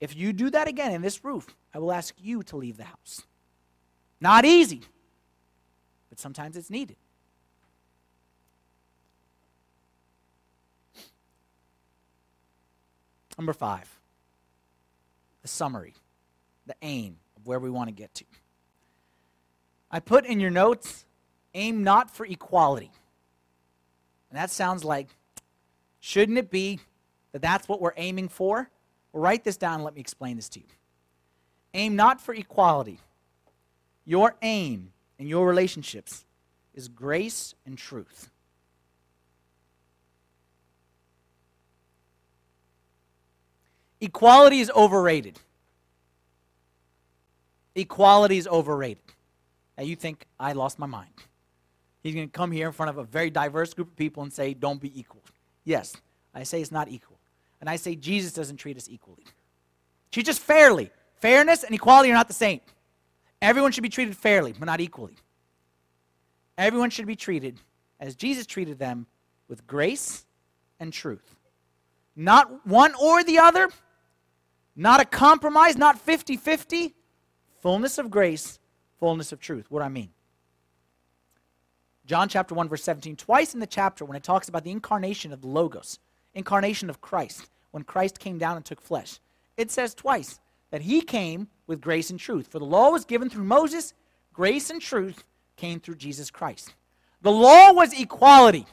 If 0.00 0.16
you 0.16 0.32
do 0.32 0.48
that 0.50 0.68
again 0.68 0.92
in 0.92 1.02
this 1.02 1.24
roof, 1.24 1.54
I 1.74 1.78
will 1.78 1.92
ask 1.92 2.14
you 2.18 2.42
to 2.44 2.56
leave 2.56 2.76
the 2.76 2.84
house. 2.84 3.22
Not 4.20 4.44
easy, 4.44 4.82
but 6.08 6.18
sometimes 6.18 6.56
it's 6.56 6.70
needed. 6.70 6.96
Number 13.36 13.52
five, 13.52 13.97
the 15.48 15.54
summary, 15.54 15.94
the 16.66 16.74
aim 16.82 17.16
of 17.36 17.46
where 17.46 17.58
we 17.58 17.70
want 17.70 17.88
to 17.88 17.94
get 17.94 18.14
to. 18.14 18.24
I 19.90 20.00
put 20.00 20.26
in 20.26 20.40
your 20.40 20.50
notes 20.50 21.06
aim 21.54 21.82
not 21.82 22.10
for 22.10 22.26
equality. 22.26 22.90
And 24.30 24.38
that 24.38 24.50
sounds 24.50 24.84
like, 24.84 25.08
shouldn't 26.00 26.36
it 26.36 26.50
be 26.50 26.80
that 27.32 27.40
that's 27.40 27.66
what 27.66 27.80
we're 27.80 27.94
aiming 27.96 28.28
for? 28.28 28.68
Well, 29.12 29.22
write 29.22 29.42
this 29.42 29.56
down 29.56 29.76
and 29.76 29.84
let 29.84 29.94
me 29.94 30.02
explain 30.02 30.36
this 30.36 30.50
to 30.50 30.60
you. 30.60 30.66
Aim 31.72 31.96
not 31.96 32.20
for 32.20 32.34
equality. 32.34 33.00
Your 34.04 34.36
aim 34.42 34.92
in 35.18 35.28
your 35.28 35.46
relationships 35.46 36.26
is 36.74 36.88
grace 36.88 37.54
and 37.64 37.78
truth. 37.78 38.30
Equality 44.00 44.60
is 44.60 44.70
overrated. 44.70 45.38
Equality 47.74 48.38
is 48.38 48.46
overrated. 48.46 49.02
Now 49.76 49.84
you 49.84 49.96
think 49.96 50.26
I 50.38 50.52
lost 50.52 50.78
my 50.78 50.86
mind. 50.86 51.10
He's 52.02 52.14
going 52.14 52.28
to 52.28 52.32
come 52.32 52.52
here 52.52 52.66
in 52.66 52.72
front 52.72 52.90
of 52.90 52.98
a 52.98 53.04
very 53.04 53.30
diverse 53.30 53.74
group 53.74 53.88
of 53.88 53.96
people 53.96 54.22
and 54.22 54.32
say, 54.32 54.54
don't 54.54 54.80
be 54.80 54.98
equal. 54.98 55.22
Yes, 55.64 55.96
I 56.34 56.44
say 56.44 56.60
it's 56.60 56.72
not 56.72 56.88
equal. 56.88 57.18
And 57.60 57.68
I 57.68 57.76
say 57.76 57.94
Jesus 57.94 58.32
doesn't 58.32 58.56
treat 58.56 58.76
us 58.76 58.88
equally. 58.88 59.24
Treat 60.12 60.28
us 60.28 60.38
fairly. 60.38 60.90
Fairness 61.16 61.64
and 61.64 61.74
equality 61.74 62.10
are 62.10 62.14
not 62.14 62.28
the 62.28 62.34
same. 62.34 62.60
Everyone 63.42 63.72
should 63.72 63.82
be 63.82 63.88
treated 63.88 64.16
fairly, 64.16 64.52
but 64.52 64.66
not 64.66 64.80
equally. 64.80 65.16
Everyone 66.56 66.90
should 66.90 67.06
be 67.06 67.16
treated 67.16 67.60
as 68.00 68.14
Jesus 68.14 68.46
treated 68.46 68.78
them 68.78 69.06
with 69.48 69.66
grace 69.66 70.24
and 70.80 70.92
truth. 70.92 71.34
Not 72.16 72.66
one 72.66 72.94
or 72.94 73.22
the 73.22 73.38
other, 73.38 73.68
not 74.78 75.00
a 75.00 75.04
compromise, 75.04 75.76
not 75.76 75.98
50 76.00 76.36
50. 76.36 76.94
Fullness 77.60 77.98
of 77.98 78.10
grace, 78.10 78.60
fullness 79.00 79.32
of 79.32 79.40
truth. 79.40 79.66
What 79.68 79.80
do 79.80 79.84
I 79.84 79.88
mean? 79.88 80.10
John 82.06 82.28
chapter 82.28 82.54
1, 82.54 82.68
verse 82.68 82.84
17. 82.84 83.16
Twice 83.16 83.52
in 83.52 83.60
the 83.60 83.66
chapter, 83.66 84.04
when 84.04 84.16
it 84.16 84.22
talks 84.22 84.48
about 84.48 84.62
the 84.62 84.70
incarnation 84.70 85.32
of 85.32 85.42
the 85.42 85.48
Logos, 85.48 85.98
incarnation 86.34 86.88
of 86.88 87.00
Christ, 87.00 87.50
when 87.72 87.82
Christ 87.82 88.20
came 88.20 88.38
down 88.38 88.56
and 88.56 88.64
took 88.64 88.80
flesh, 88.80 89.18
it 89.56 89.70
says 89.72 89.92
twice 89.92 90.40
that 90.70 90.82
he 90.82 91.00
came 91.00 91.48
with 91.66 91.80
grace 91.80 92.10
and 92.10 92.18
truth. 92.18 92.46
For 92.46 92.60
the 92.60 92.64
law 92.64 92.90
was 92.90 93.04
given 93.04 93.28
through 93.28 93.44
Moses, 93.44 93.92
grace 94.32 94.70
and 94.70 94.80
truth 94.80 95.24
came 95.56 95.80
through 95.80 95.96
Jesus 95.96 96.30
Christ. 96.30 96.74
The 97.20 97.32
law 97.32 97.72
was 97.72 97.98
equality. 98.00 98.66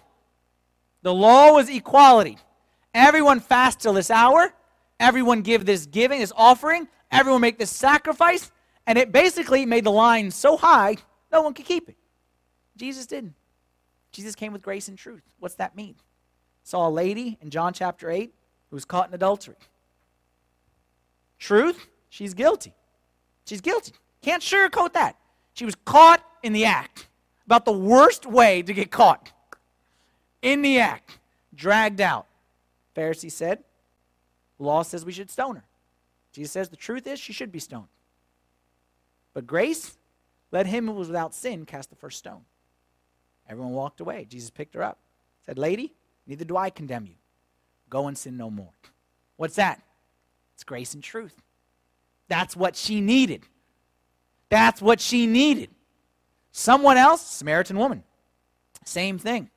The 1.01 1.13
law 1.13 1.53
was 1.53 1.69
equality. 1.69 2.37
Everyone 2.93 3.39
fast 3.39 3.79
till 3.79 3.93
this 3.93 4.11
hour. 4.11 4.53
Everyone 4.99 5.41
give 5.41 5.65
this 5.65 5.85
giving, 5.85 6.19
this 6.19 6.33
offering. 6.35 6.87
Everyone 7.11 7.41
make 7.41 7.57
this 7.57 7.71
sacrifice. 7.71 8.51
And 8.87 8.97
it 8.97 9.11
basically 9.11 9.65
made 9.65 9.83
the 9.83 9.91
line 9.91 10.31
so 10.31 10.57
high, 10.57 10.97
no 11.31 11.41
one 11.41 11.53
could 11.53 11.65
keep 11.65 11.89
it. 11.89 11.97
Jesus 12.77 13.05
didn't. 13.05 13.33
Jesus 14.11 14.35
came 14.35 14.53
with 14.53 14.61
grace 14.61 14.87
and 14.87 14.97
truth. 14.97 15.23
What's 15.39 15.55
that 15.55 15.75
mean? 15.75 15.95
Saw 16.63 16.87
a 16.87 16.89
lady 16.89 17.37
in 17.41 17.49
John 17.49 17.73
chapter 17.73 18.09
8 18.09 18.33
who 18.69 18.75
was 18.75 18.85
caught 18.85 19.07
in 19.07 19.13
adultery. 19.13 19.55
Truth, 21.39 21.87
she's 22.09 22.33
guilty. 22.33 22.73
She's 23.45 23.61
guilty. 23.61 23.93
Can't 24.21 24.41
sugarcoat 24.41 24.93
that. 24.93 25.17
She 25.53 25.65
was 25.65 25.75
caught 25.85 26.23
in 26.43 26.53
the 26.53 26.65
act. 26.65 27.07
About 27.45 27.65
the 27.65 27.71
worst 27.71 28.25
way 28.25 28.61
to 28.61 28.73
get 28.73 28.89
caught. 28.91 29.31
In 30.41 30.61
the 30.61 30.79
act. 30.79 31.19
Dragged 31.53 32.01
out. 32.01 32.25
Pharisee 32.95 33.31
said, 33.31 33.63
law 34.59 34.81
says 34.81 35.05
we 35.05 35.11
should 35.11 35.29
stone 35.29 35.55
her. 35.55 35.65
Jesus 36.31 36.51
says 36.51 36.69
the 36.69 36.75
truth 36.75 37.07
is 37.07 37.19
she 37.19 37.33
should 37.33 37.51
be 37.51 37.59
stoned. 37.59 37.87
But 39.33 39.47
grace, 39.47 39.97
let 40.51 40.65
him 40.65 40.87
who 40.87 40.93
was 40.93 41.07
without 41.07 41.33
sin 41.33 41.65
cast 41.65 41.89
the 41.89 41.95
first 41.95 42.17
stone. 42.17 42.41
Everyone 43.49 43.73
walked 43.73 43.99
away. 43.99 44.25
Jesus 44.29 44.49
picked 44.49 44.73
her 44.75 44.83
up. 44.83 44.97
Said, 45.45 45.57
Lady, 45.57 45.93
neither 46.25 46.45
do 46.45 46.57
I 46.57 46.69
condemn 46.69 47.05
you. 47.05 47.15
Go 47.89 48.07
and 48.07 48.17
sin 48.17 48.37
no 48.37 48.49
more. 48.49 48.71
What's 49.37 49.55
that? 49.55 49.81
It's 50.53 50.63
grace 50.63 50.93
and 50.93 51.03
truth. 51.03 51.35
That's 52.27 52.55
what 52.55 52.75
she 52.75 53.01
needed. 53.01 53.43
That's 54.49 54.81
what 54.81 54.99
she 54.99 55.27
needed. 55.27 55.69
Someone 56.51 56.97
else, 56.97 57.21
Samaritan 57.21 57.77
woman, 57.77 58.03
same 58.85 59.17
thing. 59.19 59.49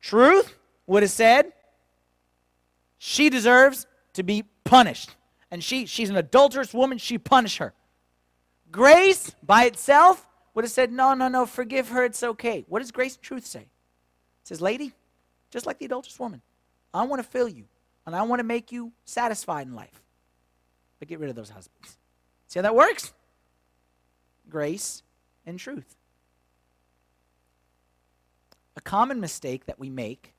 Truth 0.00 0.54
would 0.86 1.02
have 1.02 1.12
said 1.12 1.52
she 3.06 3.28
deserves 3.28 3.86
to 4.14 4.22
be 4.22 4.44
punished. 4.64 5.14
And 5.50 5.62
she, 5.62 5.84
she's 5.84 6.08
an 6.08 6.16
adulterous 6.16 6.72
woman, 6.72 6.96
she 6.96 7.18
punished 7.18 7.58
her. 7.58 7.74
Grace 8.72 9.36
by 9.42 9.66
itself 9.66 10.26
would 10.54 10.64
have 10.64 10.72
said, 10.72 10.90
No, 10.90 11.12
no, 11.12 11.28
no, 11.28 11.44
forgive 11.44 11.90
her, 11.90 12.02
it's 12.02 12.22
okay. 12.22 12.64
What 12.66 12.78
does 12.78 12.90
grace 12.90 13.16
and 13.16 13.22
truth 13.22 13.44
say? 13.44 13.60
It 13.60 13.68
says, 14.48 14.62
Lady, 14.62 14.94
just 15.50 15.66
like 15.66 15.78
the 15.78 15.84
adulterous 15.84 16.18
woman, 16.18 16.40
I 16.94 17.04
want 17.04 17.22
to 17.22 17.28
fill 17.28 17.46
you 17.46 17.64
and 18.06 18.16
I 18.16 18.22
want 18.22 18.40
to 18.40 18.44
make 18.44 18.72
you 18.72 18.90
satisfied 19.04 19.66
in 19.66 19.74
life. 19.74 20.02
But 20.98 21.08
get 21.08 21.18
rid 21.18 21.28
of 21.28 21.36
those 21.36 21.50
husbands. 21.50 21.98
See 22.46 22.58
how 22.58 22.62
that 22.62 22.74
works? 22.74 23.12
Grace 24.48 25.02
and 25.44 25.58
truth. 25.58 25.94
A 28.78 28.80
common 28.80 29.20
mistake 29.20 29.66
that 29.66 29.78
we 29.78 29.90
make 29.90 30.32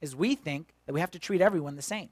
is 0.00 0.16
we 0.16 0.34
think 0.34 0.72
that 0.90 0.94
we 0.94 0.98
have 0.98 1.12
to 1.12 1.20
treat 1.20 1.40
everyone 1.40 1.76
the 1.76 1.82
same. 1.82 2.08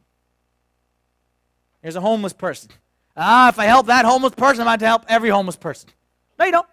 There's 1.82 1.96
a 1.96 2.00
homeless 2.00 2.32
person. 2.32 2.70
Ah, 3.16 3.48
if 3.48 3.58
I 3.58 3.64
help 3.64 3.86
that 3.86 4.04
homeless 4.04 4.36
person, 4.36 4.60
I'm 4.60 4.68
about 4.68 4.78
to 4.78 4.86
help 4.86 5.04
every 5.08 5.30
homeless 5.30 5.56
person. 5.56 5.90
No, 6.38 6.44
you 6.44 6.52
don't. 6.52 6.66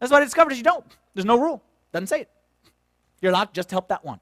That's 0.00 0.10
what 0.10 0.22
I 0.22 0.24
discovered 0.24 0.50
is 0.50 0.58
you 0.58 0.64
don't. 0.64 0.84
There's 1.14 1.24
no 1.24 1.38
rule. 1.38 1.62
Doesn't 1.92 2.08
say 2.08 2.22
it. 2.22 2.30
You're 3.22 3.30
allowed 3.30 3.54
just 3.54 3.68
to 3.68 3.76
help 3.76 3.86
that 3.90 4.04
one. 4.04 4.18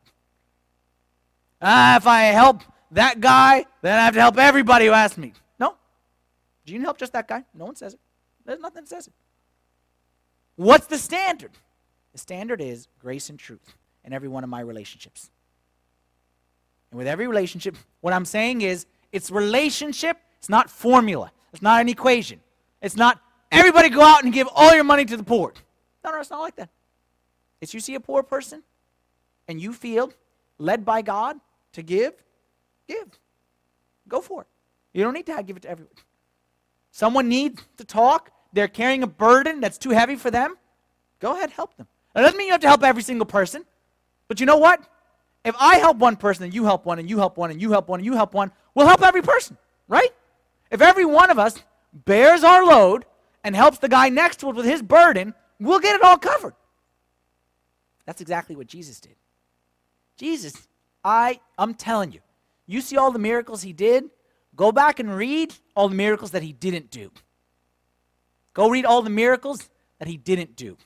Ah, 1.62 1.96
if 1.96 2.06
I 2.06 2.24
help 2.24 2.60
that 2.90 3.22
guy, 3.22 3.64
then 3.80 3.98
I 3.98 4.04
have 4.04 4.12
to 4.12 4.20
help 4.20 4.36
everybody 4.36 4.84
who 4.84 4.92
asks 4.92 5.16
me. 5.16 5.32
No. 5.58 5.76
Do 6.66 6.74
you 6.74 6.78
need 6.78 6.84
help 6.84 6.98
just 6.98 7.14
that 7.14 7.26
guy? 7.26 7.42
No 7.54 7.64
one 7.64 7.74
says 7.74 7.94
it. 7.94 8.00
There's 8.44 8.60
nothing 8.60 8.82
that 8.82 8.88
says 8.90 9.06
it. 9.06 9.14
What's 10.56 10.88
the 10.88 10.98
standard? 10.98 11.52
The 12.12 12.18
standard 12.18 12.60
is 12.60 12.86
grace 13.00 13.30
and 13.30 13.38
truth 13.38 13.76
in 14.04 14.12
every 14.12 14.28
one 14.28 14.44
of 14.44 14.50
my 14.50 14.60
relationships. 14.60 15.30
And 16.92 16.98
with 16.98 17.08
every 17.08 17.26
relationship, 17.26 17.76
what 18.02 18.12
I'm 18.12 18.26
saying 18.26 18.60
is 18.60 18.84
it's 19.12 19.30
relationship, 19.30 20.18
it's 20.38 20.50
not 20.50 20.68
formula, 20.68 21.32
it's 21.52 21.62
not 21.62 21.80
an 21.80 21.88
equation. 21.88 22.38
It's 22.82 22.96
not 22.96 23.18
everybody 23.50 23.88
go 23.88 24.02
out 24.02 24.24
and 24.24 24.32
give 24.32 24.46
all 24.54 24.74
your 24.74 24.84
money 24.84 25.06
to 25.06 25.16
the 25.16 25.22
poor. 25.22 25.54
No, 26.04 26.10
no, 26.10 26.20
it's 26.20 26.30
not 26.30 26.40
like 26.40 26.56
that. 26.56 26.68
It's 27.62 27.72
you 27.72 27.80
see 27.80 27.94
a 27.94 28.00
poor 28.00 28.22
person 28.22 28.62
and 29.48 29.60
you 29.60 29.72
feel 29.72 30.12
led 30.58 30.84
by 30.84 31.00
God 31.00 31.38
to 31.72 31.82
give, 31.82 32.12
give. 32.86 33.08
Go 34.06 34.20
for 34.20 34.42
it. 34.42 34.48
You 34.92 35.02
don't 35.02 35.14
need 35.14 35.26
to 35.26 35.42
give 35.42 35.56
it 35.56 35.62
to 35.62 35.70
everyone. 35.70 35.94
Someone 36.90 37.26
needs 37.26 37.62
to 37.78 37.86
talk, 37.86 38.30
they're 38.52 38.68
carrying 38.68 39.02
a 39.02 39.06
burden 39.06 39.60
that's 39.60 39.78
too 39.78 39.90
heavy 39.90 40.16
for 40.16 40.30
them. 40.30 40.56
Go 41.20 41.34
ahead, 41.34 41.50
help 41.52 41.74
them. 41.78 41.86
That 42.12 42.20
doesn't 42.20 42.36
mean 42.36 42.48
you 42.48 42.52
have 42.52 42.60
to 42.60 42.68
help 42.68 42.82
every 42.82 43.02
single 43.02 43.24
person. 43.24 43.64
But 44.28 44.40
you 44.40 44.44
know 44.44 44.58
what? 44.58 44.86
If 45.44 45.56
I 45.58 45.76
help 45.76 45.96
one 45.98 46.16
person 46.16 46.44
and 46.44 46.54
you 46.54 46.64
help 46.64 46.86
one 46.86 46.98
and 46.98 47.10
you 47.10 47.18
help 47.18 47.36
one 47.36 47.50
and 47.50 47.60
you 47.60 47.72
help 47.72 47.88
one 47.88 48.00
and 48.00 48.06
you 48.06 48.14
help 48.14 48.34
one, 48.34 48.52
we'll 48.74 48.86
help 48.86 49.02
every 49.02 49.22
person, 49.22 49.58
right? 49.88 50.10
If 50.70 50.80
every 50.80 51.04
one 51.04 51.30
of 51.30 51.38
us 51.38 51.62
bears 51.92 52.44
our 52.44 52.64
load 52.64 53.04
and 53.42 53.56
helps 53.56 53.78
the 53.78 53.88
guy 53.88 54.08
next 54.08 54.40
to 54.40 54.48
us 54.50 54.56
with 54.56 54.66
his 54.66 54.82
burden, 54.82 55.34
we'll 55.58 55.80
get 55.80 55.96
it 55.96 56.02
all 56.02 56.16
covered. 56.16 56.54
That's 58.06 58.20
exactly 58.20 58.56
what 58.56 58.68
Jesus 58.68 59.00
did. 59.00 59.16
Jesus, 60.16 60.68
I 61.04 61.40
I'm 61.58 61.74
telling 61.74 62.12
you, 62.12 62.20
you 62.66 62.80
see 62.80 62.96
all 62.96 63.10
the 63.10 63.18
miracles 63.18 63.62
he 63.62 63.72
did, 63.72 64.04
go 64.54 64.70
back 64.70 65.00
and 65.00 65.14
read 65.14 65.54
all 65.74 65.88
the 65.88 65.94
miracles 65.94 66.30
that 66.32 66.42
he 66.42 66.52
didn't 66.52 66.90
do. 66.90 67.10
Go 68.54 68.68
read 68.68 68.84
all 68.84 69.02
the 69.02 69.10
miracles 69.10 69.68
that 69.98 70.08
he 70.08 70.16
didn't 70.16 70.56
do. 70.56 70.76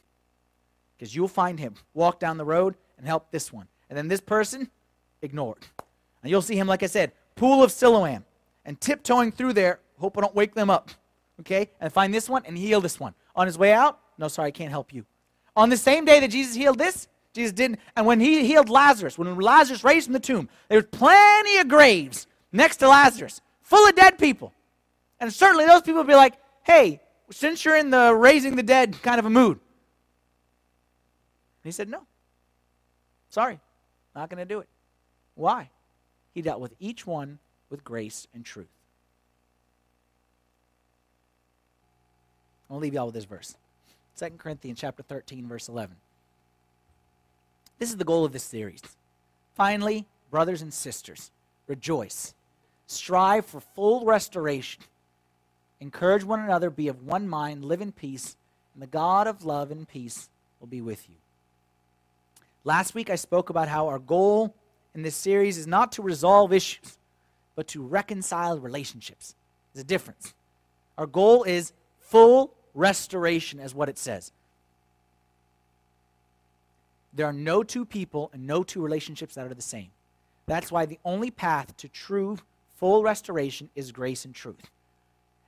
Because 0.97 1.15
you'll 1.15 1.29
find 1.29 1.59
him 1.59 1.75
walk 1.93 2.21
down 2.21 2.39
the 2.39 2.45
road 2.45 2.77
and 2.97 3.07
help 3.07 3.31
this 3.31 3.53
one. 3.53 3.69
And 3.89 3.97
then 3.97 4.09
this 4.09 4.21
person, 4.21 4.71
ignored. 5.23 5.59
And 6.23 6.31
you'll 6.31 6.43
see 6.43 6.57
him, 6.57 6.67
like 6.67 6.83
I 6.83 6.87
said, 6.87 7.13
pool 7.35 7.63
of 7.63 7.71
Siloam, 7.71 8.25
and 8.65 8.81
tiptoeing 8.81 9.33
through 9.33 9.53
there, 9.53 9.81
hope 9.99 10.19
I 10.19 10.23
don't 10.23 10.35
wake 10.35 10.55
them 10.55 10.71
up. 10.71 10.91
Okay? 11.41 11.71
And 11.81 11.93
find 11.93 12.13
this 12.13 12.29
one 12.29 12.43
and 12.47 12.57
heal 12.57 12.81
this 12.81 12.99
one. 12.99 13.15
On 13.35 13.47
his 13.47 13.59
way 13.59 13.73
out, 13.73 13.99
no, 14.19 14.29
sorry, 14.29 14.49
I 14.49 14.51
can't 14.51 14.71
help 14.71 14.93
you. 14.93 15.05
On 15.55 15.69
the 15.69 15.77
same 15.77 16.05
day 16.05 16.21
that 16.21 16.29
Jesus 16.29 16.55
healed 16.55 16.79
this, 16.79 17.09
Jesus 17.33 17.53
didn't. 17.53 17.81
And 17.95 18.07
when 18.07 18.19
he 18.19 18.47
healed 18.47 18.69
Lazarus, 18.69 19.19
when 19.19 19.37
Lazarus 19.37 19.85
raised 19.85 20.07
from 20.07 20.15
the 20.15 20.21
tomb, 20.21 20.49
there 20.69 20.79
was 20.79 20.87
plenty 20.91 21.59
of 21.59 21.69
graves 21.69 22.27
next 22.51 22.79
to 22.79 22.89
Lazarus, 22.89 23.41
full 23.63 23.87
of 23.87 23.95
dead 23.95 24.19
people. 24.19 24.53
And 25.21 25.33
certainly 25.33 25.67
those 25.67 25.83
people 25.83 25.99
would 25.99 26.07
be 26.07 26.15
like, 26.15 26.35
hey, 26.63 27.01
since 27.31 27.65
you're 27.65 27.77
in 27.77 27.91
the 27.91 28.15
raising 28.15 28.57
the 28.57 28.63
dead 28.63 29.01
kind 29.03 29.19
of 29.19 29.27
a 29.27 29.31
mood. 29.31 29.61
he 31.63 31.71
said, 31.71 31.89
no. 31.89 32.03
Sorry, 33.29 33.61
not 34.17 34.31
going 34.31 34.39
to 34.39 34.45
do 34.45 34.61
it. 34.61 34.69
Why? 35.35 35.69
He 36.35 36.43
dealt 36.43 36.61
with 36.61 36.75
each 36.81 37.07
one 37.07 37.39
with 37.71 37.85
grace 37.85 38.27
and 38.35 38.45
truth. 38.45 38.67
I'll 42.71 42.79
leave 42.79 42.95
y'all 42.95 43.07
with 43.07 43.15
this 43.15 43.25
verse. 43.25 43.55
2 44.19 44.31
Corinthians 44.39 44.81
chapter 44.81 45.03
13, 45.03 45.47
verse 45.47 45.69
11. 45.69 45.95
This 47.79 47.91
is 47.91 47.97
the 47.97 48.05
goal 48.05 48.25
of 48.25 48.33
this 48.33 48.43
series. 48.43 48.83
Finally, 49.55 50.07
brothers 50.31 50.63
and 50.63 50.73
sisters, 50.73 51.31
rejoice. 51.67 52.35
Strive 52.87 53.45
for 53.45 53.61
full 53.61 54.05
restoration. 54.05 54.83
Encourage 55.81 56.25
one 56.25 56.41
another, 56.41 56.71
be 56.71 56.89
of 56.89 57.07
one 57.07 57.29
mind, 57.29 57.65
live 57.65 57.83
in 57.83 57.93
peace, 57.93 58.37
and 58.73 58.83
the 58.83 58.87
God 58.87 59.27
of 59.27 59.45
love 59.45 59.71
and 59.71 59.87
peace 59.87 60.31
will 60.59 60.67
be 60.67 60.81
with 60.81 61.09
you. 61.09 61.17
Last 62.67 62.97
week 62.97 63.11
I 63.11 63.15
spoke 63.15 63.49
about 63.49 63.69
how 63.69 63.87
our 63.87 64.01
goal 64.01 64.53
in 64.93 65.03
this 65.03 65.15
series 65.15 65.57
is 65.57 65.69
not 65.69 65.93
to 65.93 66.03
resolve 66.03 66.53
issues, 66.53 66.99
but 67.55 67.69
to 67.69 67.81
reconcile 67.81 68.59
relationships. 68.59 69.37
There's 69.73 69.85
a 69.85 69.87
difference. 69.87 70.35
Our 70.99 71.07
goal 71.07 71.45
is 71.45 71.73
full 72.01 72.53
restoration, 72.75 73.61
as 73.61 73.73
what 73.73 73.89
it 73.89 73.99
says. 73.99 74.33
There 77.15 77.25
are 77.25 77.33
no 77.33 77.63
two 77.63 77.85
people 77.85 78.31
and 78.33 78.49
no 78.49 78.65
two 78.65 78.83
relationships 78.83 79.37
that 79.37 79.47
are 79.47 79.55
the 79.55 79.63
same. 79.63 79.93
That's 80.47 80.73
why 80.73 80.87
the 80.87 80.99
only 81.05 81.31
path 81.31 81.77
to 81.77 81.89
true, 81.89 82.37
full 82.75 83.05
restoration 83.05 83.71
is 83.77 83.93
grace 83.93 84.25
and 84.25 84.35
truth. 84.35 84.71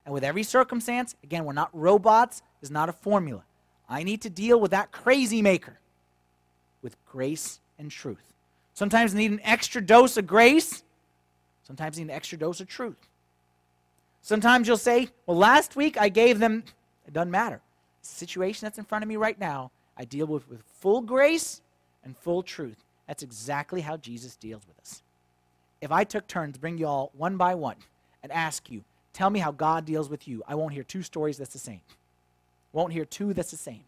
And 0.07 0.15
with 0.15 0.23
every 0.23 0.45
circumstance, 0.45 1.17
again, 1.25 1.45
we're 1.45 1.53
not 1.53 1.71
robots, 1.73 2.43
it's 2.63 2.71
not 2.71 2.89
a 2.89 2.93
formula. 2.93 3.43
I 3.89 4.05
need 4.05 4.23
to 4.23 4.31
deal 4.31 4.61
with 4.61 4.71
that 4.71 4.93
crazy 4.93 5.43
maker 5.43 5.81
with 6.83 6.97
grace 7.07 7.61
and 7.79 7.91
truth. 7.91 8.33
Sometimes 8.75 9.15
need 9.15 9.33
an 9.33 9.41
extra 9.43 9.81
dose 9.81 10.17
of 10.17 10.27
grace, 10.27 10.83
sometimes 11.65 11.99
need 11.99 12.05
an 12.05 12.11
extra 12.11 12.39
dose 12.39 12.61
of 12.61 12.69
truth. 12.69 13.09
Sometimes 14.23 14.69
you'll 14.69 14.77
say, 14.77 15.09
Well, 15.27 15.37
last 15.37 15.77
week 15.77 15.99
I 15.99 16.09
gave 16.09 16.39
them, 16.39 16.65
it 17.07 17.13
doesn't 17.13 17.31
matter. 17.31 17.61
The 18.03 18.09
situation 18.09 18.67
that's 18.67 18.79
in 18.79 18.85
front 18.85 19.03
of 19.03 19.09
me 19.09 19.17
right 19.17 19.39
now, 19.39 19.71
I 19.97 20.05
deal 20.05 20.27
with 20.27 20.49
with 20.49 20.63
full 20.81 21.01
grace 21.01 21.61
and 22.05 22.17
full 22.17 22.43
truth. 22.43 22.85
That's 23.07 23.23
exactly 23.23 23.81
how 23.81 23.97
Jesus 23.97 24.37
deals 24.37 24.63
with 24.69 24.79
us. 24.79 25.03
If 25.81 25.91
I 25.91 26.05
took 26.05 26.27
turns, 26.27 26.59
bring 26.59 26.79
you 26.79 26.87
all 26.87 27.11
one 27.17 27.37
by 27.37 27.55
one, 27.55 27.77
and 28.23 28.33
ask 28.33 28.71
you, 28.71 28.85
tell 29.13 29.31
me 29.31 29.41
how 29.41 29.53
God 29.53 29.85
deals 29.85 30.09
with 30.09 30.29
you, 30.29 30.43
I 30.47 30.55
won't 30.55 30.73
hear 30.73 30.83
two 30.83 31.03
stories 31.03 31.39
that's 31.39 31.53
the 31.53 31.59
same. 31.59 31.81
Won't 32.73 32.93
hear 32.93 33.05
two 33.05 33.33
that's 33.33 33.51
the 33.51 33.57
same. 33.57 33.85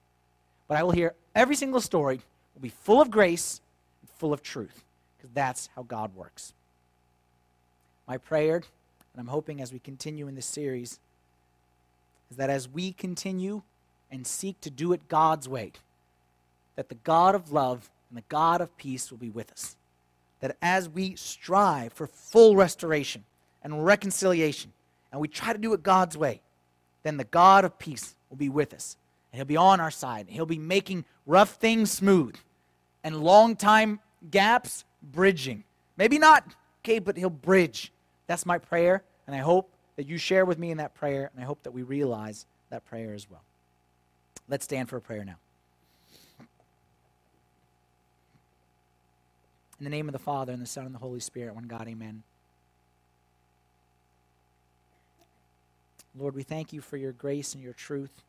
But 0.69 0.79
I 0.79 0.83
will 0.83 0.93
hear 0.93 1.15
every 1.35 1.57
single 1.57 1.81
story 1.81 2.21
will 2.61 2.69
be 2.69 2.75
full 2.85 3.01
of 3.01 3.11
grace 3.11 3.63
and 4.03 4.11
full 4.19 4.35
of 4.35 4.43
truth, 4.43 4.85
because 5.17 5.31
that's 5.33 5.71
how 5.75 5.83
God 5.83 6.15
works. 6.15 6.53
My 8.07 8.19
prayer, 8.19 8.57
and 8.57 8.65
I'm 9.17 9.29
hoping 9.29 9.63
as 9.63 9.73
we 9.73 9.79
continue 9.79 10.29
in 10.29 10.35
this 10.35 10.47
series, 10.47 10.99
is 12.31 12.37
that 12.37 12.51
as 12.51 12.69
we 12.69 12.93
continue 12.93 13.63
and 14.11 14.27
seek 14.27 14.61
to 14.61 14.71
do 14.71 14.93
it 14.93 15.09
God's 15.09 15.49
way, 15.49 15.73
that 16.77 16.91
the 16.91 16.97
God 16.97 17.35
of 17.35 17.51
love 17.51 17.89
and 18.11 18.19
the 18.19 18.25
God 18.29 18.61
of 18.61 18.77
peace 18.77 19.11
will 19.11 19.19
be 19.19 19.31
with 19.31 19.51
us. 19.53 19.77
That 20.41 20.57
as 20.61 20.89
we 20.89 21.15
strive 21.17 21.93
for 21.95 22.07
full 22.07 22.57
restoration 22.57 23.25
and 23.63 23.87
reconciliation, 23.87 24.73
and 25.13 25.21
we 25.21 25.29
try 25.29 25.53
to 25.53 25.59
do 25.59 25.73
it 25.73 25.83
God's 25.83 26.17
way, 26.17 26.41
then 27.05 27.17
the 27.17 27.25
God 27.25 27.65
of 27.65 27.79
peace 27.79 28.15
will 28.29 28.37
be 28.37 28.49
with 28.51 28.75
us. 28.75 28.97
And 29.33 29.39
He'll 29.39 29.47
be 29.47 29.57
on 29.57 29.81
our 29.81 29.91
side. 29.91 30.27
He'll 30.29 30.45
be 30.45 30.59
making 30.59 31.05
rough 31.27 31.55
things 31.55 31.91
smooth 31.91 32.37
and 33.05 33.23
long 33.23 33.57
time 33.57 34.01
gaps 34.31 34.85
bridging. 35.03 35.65
Maybe 35.97 36.19
not, 36.19 36.45
okay, 36.85 36.99
but 36.99 37.17
He'll 37.17 37.31
bridge. 37.31 37.93
That's 38.27 38.47
my 38.47 38.59
prayer, 38.59 39.03
and 39.27 39.35
I 39.35 39.41
hope 39.41 39.71
that 39.97 40.07
you 40.07 40.19
share 40.19 40.45
with 40.45 40.59
me 40.59 40.71
in 40.71 40.79
that 40.79 40.95
prayer, 40.95 41.31
and 41.35 41.43
I 41.43 41.47
hope 41.47 41.63
that 41.65 41.73
we 41.73 41.83
realize 41.83 42.47
that 42.71 42.85
prayer 42.85 43.15
as 43.15 43.29
well. 43.31 43.43
Let's 44.49 44.65
stand 44.65 44.89
for 44.89 44.97
a 44.97 45.01
prayer 45.01 45.25
now. 45.25 45.37
In 49.79 49.85
the 49.85 49.91
name 49.91 50.09
of 50.09 50.13
the 50.13 50.19
Father, 50.19 50.53
and 50.53 50.61
the 50.61 50.67
Son, 50.67 50.85
and 50.87 50.95
the 50.95 50.99
Holy 50.99 51.21
Spirit, 51.21 51.55
one 51.55 51.65
God, 51.65 51.89
amen. 51.89 52.23
Lord, 56.19 56.35
we 56.35 56.43
thank 56.43 56.73
you 56.73 56.81
for 56.81 56.97
your 56.97 57.13
grace 57.13 57.55
and 57.55 57.63
your 57.63 57.73
truth 57.73 58.23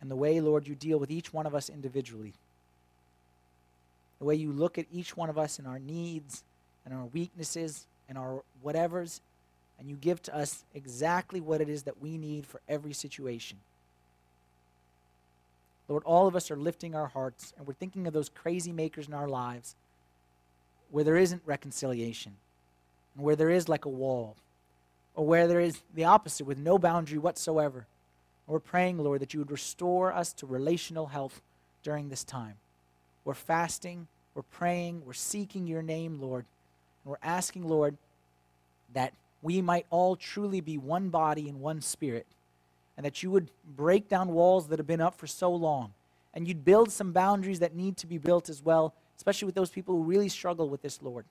and 0.00 0.10
the 0.10 0.16
way, 0.16 0.40
Lord, 0.40 0.66
you 0.66 0.74
deal 0.74 0.98
with 0.98 1.10
each 1.10 1.32
one 1.32 1.46
of 1.46 1.54
us 1.54 1.68
individually. 1.68 2.32
The 4.18 4.24
way 4.24 4.34
you 4.34 4.52
look 4.52 4.78
at 4.78 4.86
each 4.92 5.16
one 5.16 5.30
of 5.30 5.38
us 5.38 5.58
and 5.58 5.66
our 5.66 5.78
needs 5.78 6.42
and 6.84 6.94
our 6.94 7.06
weaknesses 7.06 7.86
and 8.08 8.16
our 8.16 8.42
whatevers, 8.64 9.20
and 9.78 9.88
you 9.88 9.96
give 9.96 10.22
to 10.22 10.36
us 10.36 10.64
exactly 10.74 11.40
what 11.40 11.60
it 11.60 11.68
is 11.68 11.84
that 11.84 12.00
we 12.00 12.18
need 12.18 12.46
for 12.46 12.60
every 12.68 12.92
situation. 12.92 13.58
Lord, 15.88 16.02
all 16.04 16.26
of 16.26 16.36
us 16.36 16.50
are 16.50 16.56
lifting 16.56 16.94
our 16.94 17.06
hearts 17.06 17.54
and 17.56 17.66
we're 17.66 17.74
thinking 17.74 18.06
of 18.06 18.12
those 18.12 18.28
crazy 18.28 18.72
makers 18.72 19.08
in 19.08 19.14
our 19.14 19.28
lives 19.28 19.74
where 20.90 21.04
there 21.04 21.16
isn't 21.16 21.42
reconciliation 21.46 22.32
and 23.14 23.24
where 23.24 23.36
there 23.36 23.50
is 23.50 23.68
like 23.68 23.84
a 23.84 23.90
wall 23.90 24.36
or 25.14 25.26
where 25.26 25.46
there 25.48 25.60
is 25.60 25.80
the 25.94 26.04
opposite 26.04 26.44
with 26.44 26.58
no 26.58 26.78
boundary 26.78 27.18
whatsoever. 27.18 27.86
We're 28.48 28.60
praying, 28.60 28.98
Lord, 28.98 29.20
that 29.20 29.34
you 29.34 29.40
would 29.40 29.50
restore 29.50 30.12
us 30.12 30.32
to 30.34 30.46
relational 30.46 31.06
health 31.06 31.42
during 31.82 32.08
this 32.08 32.24
time. 32.24 32.54
We're 33.24 33.34
fasting, 33.34 34.08
we're 34.34 34.42
praying, 34.42 35.02
we're 35.04 35.12
seeking 35.12 35.66
your 35.66 35.82
name, 35.82 36.18
Lord. 36.20 36.46
And 37.04 37.10
we're 37.10 37.18
asking, 37.22 37.68
Lord, 37.68 37.96
that 38.94 39.12
we 39.42 39.60
might 39.60 39.84
all 39.90 40.16
truly 40.16 40.62
be 40.62 40.78
one 40.78 41.10
body 41.10 41.48
and 41.48 41.60
one 41.60 41.82
spirit, 41.82 42.26
and 42.96 43.04
that 43.04 43.22
you 43.22 43.30
would 43.30 43.50
break 43.76 44.08
down 44.08 44.28
walls 44.28 44.68
that 44.68 44.78
have 44.78 44.86
been 44.86 45.00
up 45.00 45.14
for 45.14 45.26
so 45.26 45.52
long, 45.52 45.92
and 46.32 46.48
you'd 46.48 46.64
build 46.64 46.90
some 46.90 47.12
boundaries 47.12 47.60
that 47.60 47.76
need 47.76 47.98
to 47.98 48.06
be 48.06 48.18
built 48.18 48.48
as 48.48 48.64
well, 48.64 48.94
especially 49.16 49.46
with 49.46 49.54
those 49.54 49.70
people 49.70 49.94
who 49.94 50.02
really 50.02 50.28
struggle 50.28 50.68
with 50.68 50.80
this, 50.80 51.02
Lord. 51.02 51.26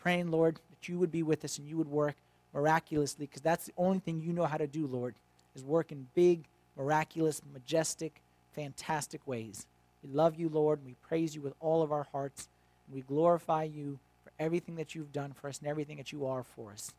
Praying, 0.00 0.32
Lord, 0.32 0.56
that 0.56 0.88
you 0.88 0.98
would 0.98 1.12
be 1.12 1.22
with 1.22 1.44
us 1.44 1.58
and 1.58 1.68
you 1.68 1.76
would 1.76 1.88
work 1.88 2.16
miraculously, 2.52 3.26
because 3.26 3.42
that's 3.42 3.66
the 3.66 3.72
only 3.78 4.00
thing 4.00 4.20
you 4.20 4.32
know 4.32 4.44
how 4.44 4.56
to 4.56 4.66
do, 4.66 4.86
Lord, 4.88 5.14
is 5.54 5.64
working 5.64 6.06
big, 6.14 6.44
miraculous, 6.76 7.42
majestic, 7.52 8.20
fantastic 8.54 9.20
ways. 9.26 9.66
We 10.02 10.14
love 10.14 10.38
you, 10.38 10.48
Lord, 10.48 10.80
and 10.80 10.88
we 10.88 10.96
praise 11.06 11.34
you 11.34 11.40
with 11.40 11.54
all 11.60 11.82
of 11.82 11.92
our 11.92 12.06
hearts, 12.12 12.48
and 12.86 12.94
we 12.94 13.02
glorify 13.02 13.64
you 13.64 13.98
for 14.24 14.32
everything 14.38 14.76
that 14.76 14.94
you've 14.94 15.12
done 15.12 15.32
for 15.32 15.48
us 15.48 15.58
and 15.58 15.68
everything 15.68 15.96
that 15.98 16.12
you 16.12 16.26
are 16.26 16.42
for 16.42 16.72
us. 16.72 16.92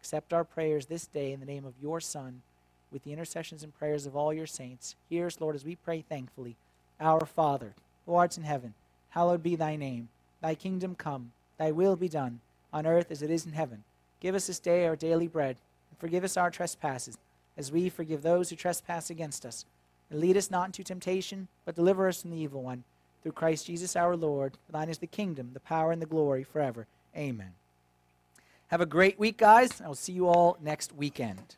Accept 0.00 0.32
our 0.32 0.44
prayers 0.44 0.86
this 0.86 1.06
day 1.06 1.32
in 1.32 1.40
the 1.40 1.46
name 1.46 1.64
of 1.64 1.74
your 1.82 2.00
Son, 2.00 2.42
with 2.90 3.04
the 3.04 3.12
intercessions 3.12 3.62
and 3.62 3.78
prayers 3.78 4.06
of 4.06 4.16
all 4.16 4.32
your 4.32 4.46
saints. 4.46 4.94
Hear 5.10 5.26
us, 5.26 5.40
Lord, 5.40 5.54
as 5.54 5.64
we 5.64 5.76
pray 5.76 6.02
thankfully. 6.08 6.56
Our 7.00 7.26
Father, 7.26 7.74
who 8.06 8.14
art 8.14 8.36
in 8.38 8.44
heaven, 8.44 8.74
hallowed 9.10 9.42
be 9.42 9.56
thy 9.56 9.76
name. 9.76 10.08
Thy 10.40 10.54
kingdom 10.54 10.94
come, 10.94 11.32
thy 11.58 11.70
will 11.72 11.96
be 11.96 12.08
done, 12.08 12.40
on 12.72 12.86
earth 12.86 13.10
as 13.10 13.22
it 13.22 13.30
is 13.30 13.44
in 13.44 13.52
heaven. 13.52 13.84
Give 14.20 14.34
us 14.34 14.46
this 14.46 14.58
day 14.58 14.86
our 14.86 14.96
daily 14.96 15.26
bread, 15.26 15.56
and 15.90 15.98
forgive 15.98 16.24
us 16.24 16.36
our 16.36 16.50
trespasses, 16.50 17.18
as 17.58 17.72
we 17.72 17.90
forgive 17.90 18.22
those 18.22 18.48
who 18.48 18.56
trespass 18.56 19.10
against 19.10 19.44
us. 19.44 19.66
And 20.10 20.20
lead 20.20 20.36
us 20.38 20.50
not 20.50 20.68
into 20.68 20.82
temptation, 20.82 21.48
but 21.66 21.74
deliver 21.74 22.08
us 22.08 22.22
from 22.22 22.30
the 22.30 22.38
evil 22.38 22.62
one. 22.62 22.84
Through 23.22 23.32
Christ 23.32 23.66
Jesus 23.66 23.96
our 23.96 24.16
Lord, 24.16 24.56
thine 24.70 24.88
is 24.88 24.98
the 24.98 25.06
kingdom, 25.06 25.50
the 25.52 25.60
power, 25.60 25.92
and 25.92 26.00
the 26.00 26.06
glory 26.06 26.44
forever. 26.44 26.86
Amen. 27.16 27.52
Have 28.68 28.80
a 28.80 28.86
great 28.86 29.18
week, 29.18 29.36
guys. 29.36 29.80
I 29.82 29.88
will 29.88 29.94
see 29.94 30.12
you 30.12 30.28
all 30.28 30.56
next 30.62 30.94
weekend. 30.94 31.56